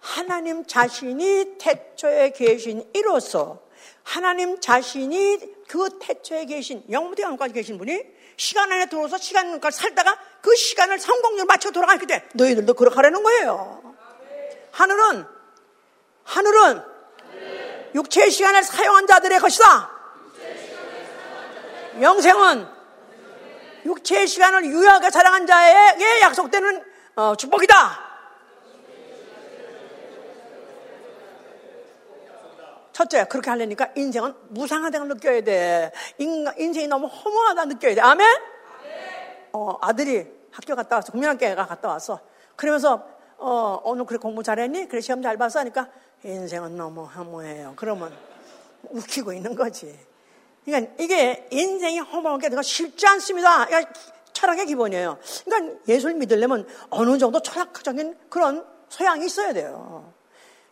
하나님 0.00 0.64
자신이 0.64 1.56
태초에 1.58 2.30
계신 2.30 2.88
이로서 2.94 3.62
하나님 4.02 4.60
자신이 4.60 5.38
그 5.66 5.98
태초에 6.00 6.44
계신 6.44 6.84
영부터 6.90 7.24
영까지 7.24 7.54
계신 7.54 7.78
분이 7.78 8.00
시간 8.36 8.70
안에 8.70 8.86
들어서 8.86 9.16
시간까지 9.16 9.78
살다가 9.78 10.16
그 10.46 10.54
시간을 10.54 11.00
성공률 11.00 11.44
맞춰 11.44 11.72
돌아가게 11.72 12.06
돼. 12.06 12.28
너희들도 12.34 12.72
그렇게 12.74 12.94
하라는 12.94 13.20
거예요. 13.20 13.96
하늘은, 14.70 15.26
하늘은 16.22 16.82
육체의 17.96 18.30
시간을 18.30 18.62
사용한 18.62 19.08
자들의 19.08 19.40
것이다. 19.40 19.90
영생은 22.00 22.64
육체의 23.86 24.28
시간을 24.28 24.66
유효하게 24.66 25.10
사랑한 25.10 25.48
자에게 25.48 26.20
약속되는 26.20 26.84
어, 27.16 27.34
축복이다. 27.34 28.06
첫째, 32.92 33.24
그렇게 33.24 33.50
하려니까 33.50 33.88
인생은 33.96 34.32
무상하다고 34.50 35.06
느껴야 35.06 35.40
돼. 35.40 35.90
인, 36.18 36.46
인생이 36.56 36.86
너무 36.86 37.08
허무하다 37.08 37.64
느껴야 37.64 37.96
돼. 37.96 38.00
아멘? 38.00 38.26
어, 39.52 39.78
아들이 39.80 40.35
학교 40.56 40.74
갔다 40.74 40.96
왔어. 40.96 41.12
국민학교가 41.12 41.66
갔다 41.66 41.88
왔어. 41.88 42.18
그러면서, 42.56 43.06
어, 43.36 43.78
오늘 43.84 44.06
그래 44.06 44.18
공부 44.18 44.42
잘했니? 44.42 44.88
그래 44.88 45.02
시험 45.02 45.20
잘 45.20 45.36
봤어? 45.36 45.60
하니까 45.60 45.90
인생은 46.24 46.78
너무 46.78 47.04
허무해요. 47.04 47.74
그러면 47.76 48.10
웃기고 48.88 49.34
있는 49.34 49.54
거지. 49.54 49.98
그러니까 50.64 50.94
이게 50.98 51.46
인생이 51.50 51.98
허무한 51.98 52.38
게 52.38 52.48
쉽지 52.62 53.06
않습니다. 53.06 53.66
그러니까 53.66 53.92
철학의 54.32 54.64
기본이에요. 54.66 55.18
그러니까 55.44 55.78
예수를 55.88 56.14
믿으려면 56.14 56.66
어느 56.88 57.18
정도 57.18 57.40
철학적인 57.40 58.16
그런 58.30 58.66
소양이 58.88 59.26
있어야 59.26 59.52
돼요. 59.52 60.10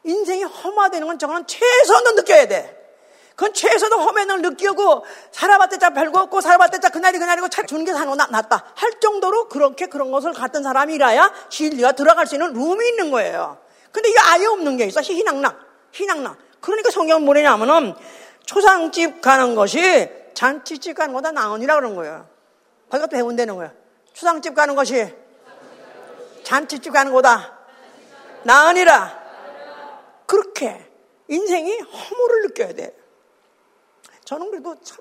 인생이 0.05 0.45
험화되는 0.45 1.07
건 1.07 1.19
저거는 1.19 1.47
최소한도 1.47 2.13
느껴야 2.13 2.49
돼. 2.49 2.84
그건 3.35 3.53
최소도 3.53 3.99
험해는 3.99 4.43
느끼고 4.43 5.05
살아봤대자 5.33 5.91
별거 5.91 6.21
없고 6.23 6.41
살아봤대자 6.41 6.91
그날이 6.91 7.19
그날이고 7.19 7.49
차 7.49 7.65
주는 7.65 7.85
게 7.85 7.93
사는 7.93 8.09
거 8.09 8.15
낫다 8.15 8.65
할 8.75 9.01
정도로 9.01 9.49
그렇게 9.49 9.87
그런 9.87 10.13
것을 10.13 10.33
갖던 10.33 10.63
사람이라야 10.63 11.33
진리가 11.49 11.93
들어갈 11.93 12.27
수 12.27 12.37
있는 12.37 12.53
룸이 12.53 12.89
있는 12.89 13.11
거예요. 13.11 13.59
근데 13.91 14.09
이게 14.09 14.19
아예 14.25 14.47
없는 14.47 14.77
게 14.77 14.85
있어. 14.85 15.01
희낙낙, 15.01 15.59
희낙낙. 15.93 16.37
그러니까 16.61 16.91
성경은 16.91 17.25
뭐냐면은 17.25 17.95
초상집 18.47 19.21
가는 19.21 19.55
것이 19.55 20.09
잔치집 20.35 20.97
가는 20.97 21.13
거다 21.13 21.33
나은이라 21.33 21.75
그런 21.77 21.95
거예요. 21.97 22.29
거기가 22.89 23.09
배운다는 23.09 23.57
거예요. 23.57 23.73
초상집 24.13 24.55
가는 24.55 24.77
것이 24.77 25.13
잔치집 26.45 26.93
가는 26.93 27.13
거다 27.13 27.59
나은이라. 28.45 29.25
그렇게 30.27 30.89
인생이 31.29 31.81
허물을 31.81 32.43
느껴야 32.43 32.73
돼. 32.75 33.04
저는 34.25 34.51
그래도 34.51 34.75
참, 34.83 34.99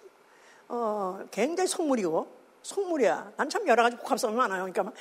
어, 0.69 1.19
굉장히 1.31 1.67
속물이고, 1.67 2.43
속물이야. 2.63 3.33
난 3.35 3.49
참 3.49 3.67
여러 3.67 3.83
가지 3.83 3.97
복합성이 3.97 4.35
많아요. 4.35 4.61
그러니까 4.61 4.83
막 4.83 4.93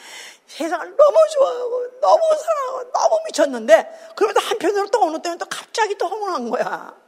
세상을 0.47 0.97
너무 0.97 1.17
좋아하고, 1.35 2.01
너무 2.01 2.23
사랑하고, 2.37 2.93
너무 2.93 3.21
미쳤는데, 3.27 4.13
그러면서 4.17 4.41
한편으로 4.41 4.89
또 4.89 5.03
어느 5.05 5.21
때는 5.23 5.39
또 5.39 5.47
갑자기 5.47 5.97
또 5.97 6.07
허물한 6.09 6.51
거야. 6.51 7.01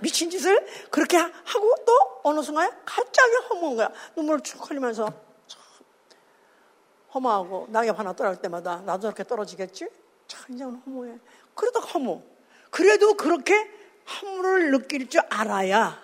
미친 0.00 0.28
짓을 0.28 0.66
그렇게 0.90 1.16
하고 1.16 1.74
또 1.86 2.20
어느 2.24 2.42
순간에 2.42 2.70
갑자기 2.84 3.32
허무한 3.48 3.76
거야. 3.76 3.90
눈물을 4.16 4.42
쭉 4.42 4.68
흘리면서 4.68 5.08
허무하고 7.14 7.66
낙엽 7.70 7.98
하나 7.98 8.12
떨어질 8.12 8.42
때마다 8.42 8.82
나도 8.84 9.02
저렇게 9.02 9.24
떨어지겠지? 9.24 9.88
참 10.26 10.54
이제는 10.54 10.82
허무해. 10.84 11.18
그래도 11.54 11.80
허무. 11.80 12.22
그래도 12.70 13.14
그렇게 13.14 13.70
허무를 14.06 14.70
느낄 14.70 15.08
줄 15.08 15.20
알아야 15.28 16.00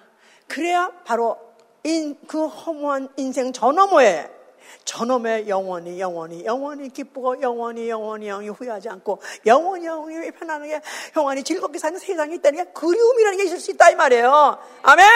그래야 0.49 0.91
바로 1.05 1.39
인, 1.85 2.17
그 2.27 2.47
허무한 2.47 3.09
인생 3.17 3.53
저너머에 3.53 4.31
저놈의 4.85 5.49
영원히 5.49 6.01
영원히 6.01 6.45
영원히 6.45 6.89
기쁘고 6.89 7.41
영원히 7.41 7.89
영원히 7.89 8.29
영원히 8.29 8.49
후회하지 8.49 8.89
않고 8.89 9.21
영원히 9.47 9.87
영원히 9.87 10.31
편안하게 10.31 10.81
영원히 11.17 11.43
즐겁게 11.43 11.79
사는 11.79 11.99
세상이 11.99 12.37
있다는 12.37 12.65
게 12.65 12.71
그리움이라는 12.73 13.39
게 13.39 13.45
있을 13.45 13.59
수 13.59 13.71
있다 13.71 13.91
이 13.91 13.95
말이에요. 13.95 14.59
아멘. 14.83 15.07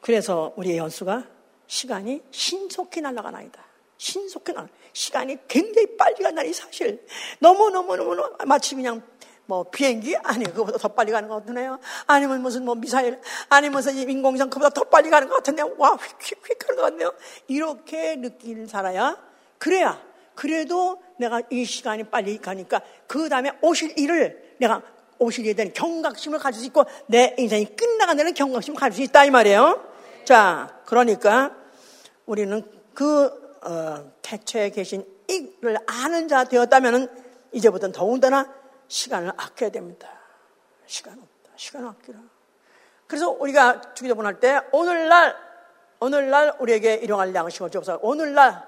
그래서 0.00 0.52
우리의 0.56 0.78
연수가 0.78 1.24
시간이 1.68 2.22
신속히 2.32 3.00
날아가나이다. 3.00 3.71
신속히 4.02 4.52
날 4.52 4.68
시간이 4.92 5.38
굉장히 5.46 5.96
빨리 5.96 6.24
간다니 6.24 6.52
사실 6.52 7.06
너무너무너무 7.38 8.16
마치 8.46 8.74
그냥 8.74 9.00
뭐 9.46 9.62
비행기 9.62 10.16
아니 10.24 10.44
그보다 10.44 10.76
더 10.76 10.88
빨리 10.88 11.12
가는 11.12 11.28
것 11.28 11.36
같으네요. 11.36 11.78
아니면 12.08 12.42
무슨 12.42 12.64
뭐 12.64 12.74
미사일 12.74 13.20
아니면 13.48 13.74
무슨 13.74 13.96
인공지능 13.96 14.50
그보다 14.50 14.70
더 14.70 14.82
빨리 14.82 15.08
가는 15.08 15.28
것 15.28 15.36
같은데 15.36 15.62
와 15.78 15.90
휙휙휙 15.90 16.58
가는 16.58 16.76
것 16.76 16.82
같네요. 16.82 17.12
이렇게 17.46 18.16
느끼는 18.16 18.66
살아야 18.66 19.16
그래야 19.58 20.02
그래도 20.34 21.00
내가 21.16 21.40
이 21.50 21.64
시간이 21.64 22.04
빨리 22.04 22.38
가니까 22.38 22.82
그 23.06 23.28
다음에 23.28 23.52
오실 23.62 23.96
일을 23.96 24.56
내가 24.58 24.82
오실 25.20 25.44
일에 25.44 25.54
대한 25.54 25.72
경각심을 25.72 26.40
가질 26.40 26.60
수 26.60 26.66
있고 26.66 26.84
내 27.06 27.36
인생이 27.38 27.66
끝나간다는 27.76 28.34
경각심을 28.34 28.80
가질 28.80 28.96
수 28.96 29.02
있다 29.02 29.26
이 29.26 29.30
말이에요. 29.30 29.80
자 30.24 30.80
그러니까 30.86 31.54
우리는 32.26 32.68
그 32.94 33.41
어, 33.64 34.12
태초에 34.22 34.70
계신 34.70 35.06
이를 35.28 35.76
아는 35.86 36.28
자 36.28 36.44
되었다면 36.44 37.08
이제부터는 37.52 37.92
더군다나 37.92 38.52
시간을 38.88 39.32
아껴야 39.36 39.70
됩니다. 39.70 40.08
시간 40.86 41.14
없다. 41.14 41.52
시간 41.56 41.86
아끼라. 41.86 42.18
그래서 43.06 43.30
우리가 43.30 43.94
주기도문 43.94 44.26
할 44.26 44.40
때 44.40 44.60
오늘날 44.72 45.36
오늘날 46.00 46.56
우리에게 46.58 46.94
일용할 46.94 47.34
양식을 47.34 47.70
주옵소서. 47.70 48.00
오늘날 48.02 48.66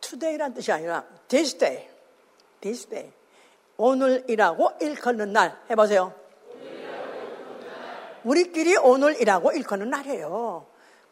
today란 0.00 0.52
뜻이 0.54 0.72
아니라 0.72 1.04
this 1.28 1.56
day. 1.56 1.88
this 2.60 2.86
day. 2.86 3.12
오늘이라고 3.76 4.72
일컫는 4.80 5.32
날 5.32 5.56
해보세요. 5.70 6.12
우리끼리 8.24 8.76
오늘이라고 8.76 9.52
일컫는 9.52 9.88
날이에요. 9.88 10.66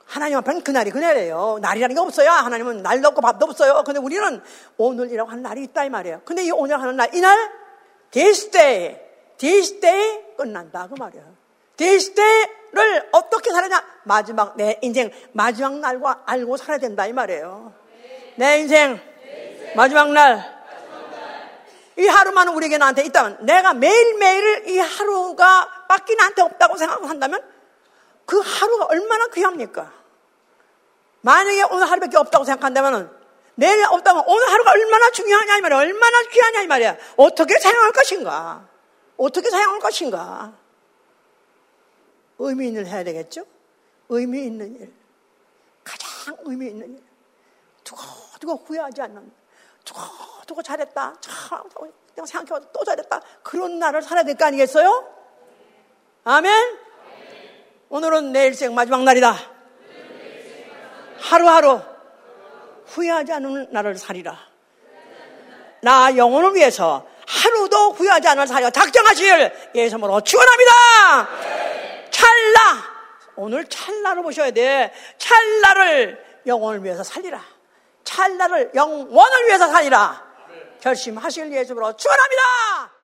하나님 0.08 0.38
앞에는 0.38 0.62
그날이 0.62 0.90
그날이에요. 0.90 1.58
날이라는 1.60 1.94
게 1.94 2.00
없어요. 2.00 2.30
하나님은 2.30 2.82
날도 2.82 3.08
없고 3.08 3.20
밥도 3.20 3.44
없어요. 3.44 3.82
근데 3.84 4.00
우리는 4.00 4.42
오늘이라고 4.78 5.30
하는 5.30 5.42
날이 5.42 5.62
있다 5.64 5.84
이 5.84 5.90
말이에요. 5.90 6.22
근데 6.24 6.44
이 6.44 6.50
오늘 6.50 6.80
하는 6.80 6.96
날, 6.96 7.14
이날 7.14 7.52
this 8.10 8.50
day, 8.50 8.96
this 9.36 9.80
day 9.80 10.24
끝난다 10.38 10.88
그 10.88 10.94
말이에요. 10.98 11.24
this 11.76 12.14
day를 12.14 13.10
어떻게 13.12 13.52
살아냐? 13.52 13.84
마지막 14.04 14.56
내 14.56 14.78
인생 14.80 15.10
마지막 15.32 15.78
날과 15.78 16.22
알고 16.24 16.56
살아야 16.56 16.78
된다 16.78 17.06
이 17.06 17.12
말이에요. 17.12 17.74
내 18.36 18.60
인생 18.60 18.98
마지막 19.76 20.10
날. 20.12 20.58
이 21.98 22.06
하루만 22.06 22.48
우리에게 22.48 22.78
나한테 22.78 23.02
있다면 23.02 23.44
내가 23.44 23.74
매일매일 23.74 24.68
이 24.68 24.78
하루가 24.78 25.68
밖에 25.86 26.14
나한테 26.14 26.40
없다고 26.40 26.78
생각하고 26.78 27.08
산다면 27.08 27.42
그 28.24 28.38
하루가 28.38 28.86
얼마나 28.86 29.26
귀합니까? 29.26 29.97
만약에 31.28 31.62
오늘 31.64 31.90
하루밖에 31.90 32.16
없다고 32.16 32.46
생각한다면 32.46 33.14
내일 33.54 33.84
없다면 33.84 34.24
오늘 34.26 34.48
하루가 34.50 34.70
얼마나 34.70 35.10
중요하냐 35.10 35.58
이 35.58 35.60
말이야. 35.60 35.78
얼마나 35.78 36.22
귀하냐 36.22 36.62
이 36.62 36.66
말이야. 36.66 36.96
어떻게 37.18 37.58
사용할 37.58 37.92
것인가? 37.92 38.66
어떻게 39.18 39.50
사용할 39.50 39.78
것인가? 39.78 40.54
의미 42.38 42.68
있는 42.68 42.86
일 42.86 42.90
해야 42.90 43.04
되겠죠? 43.04 43.44
의미 44.08 44.44
있는 44.46 44.74
일. 44.80 44.94
가장 45.84 46.34
의미 46.44 46.68
있는 46.68 46.94
일. 46.96 47.02
두고 47.84 48.00
두고 48.40 48.54
후회하지 48.64 49.02
않는. 49.02 49.30
두고 49.84 50.00
두고 50.46 50.62
잘했다. 50.62 51.14
참 51.20 51.62
생각해봐도 52.24 52.72
또 52.72 52.84
잘했다. 52.84 53.20
그런 53.42 53.78
날을 53.78 54.00
살아야 54.00 54.24
될 54.24 54.34
거 54.34 54.46
아니겠어요? 54.46 55.12
아멘? 56.24 56.78
오늘은 57.90 58.32
내 58.32 58.46
일생 58.46 58.74
마지막 58.74 59.02
날이다. 59.02 59.57
하루하루 61.20 61.80
후회하지 62.86 63.32
않는 63.32 63.68
날을 63.70 63.96
살리라. 63.96 64.38
나 65.82 66.16
영혼을 66.16 66.54
위해서 66.54 67.06
하루도 67.26 67.92
후회하지 67.92 68.28
않을 68.28 68.46
살려 68.46 68.70
작정하실 68.70 69.70
예수님으로 69.74 70.22
축원합니다. 70.22 71.28
찰나 72.10 72.98
오늘 73.36 73.64
찰나를 73.66 74.22
보셔야 74.22 74.50
돼. 74.50 74.92
찰나를 75.18 76.24
영혼을 76.46 76.82
위해서 76.82 77.04
살리라. 77.04 77.40
찰나를 78.04 78.72
영원을 78.74 79.46
위해서 79.46 79.68
살리라. 79.68 80.26
결심하실 80.80 81.52
예수님으로 81.52 81.96
축원합니다. 81.96 82.90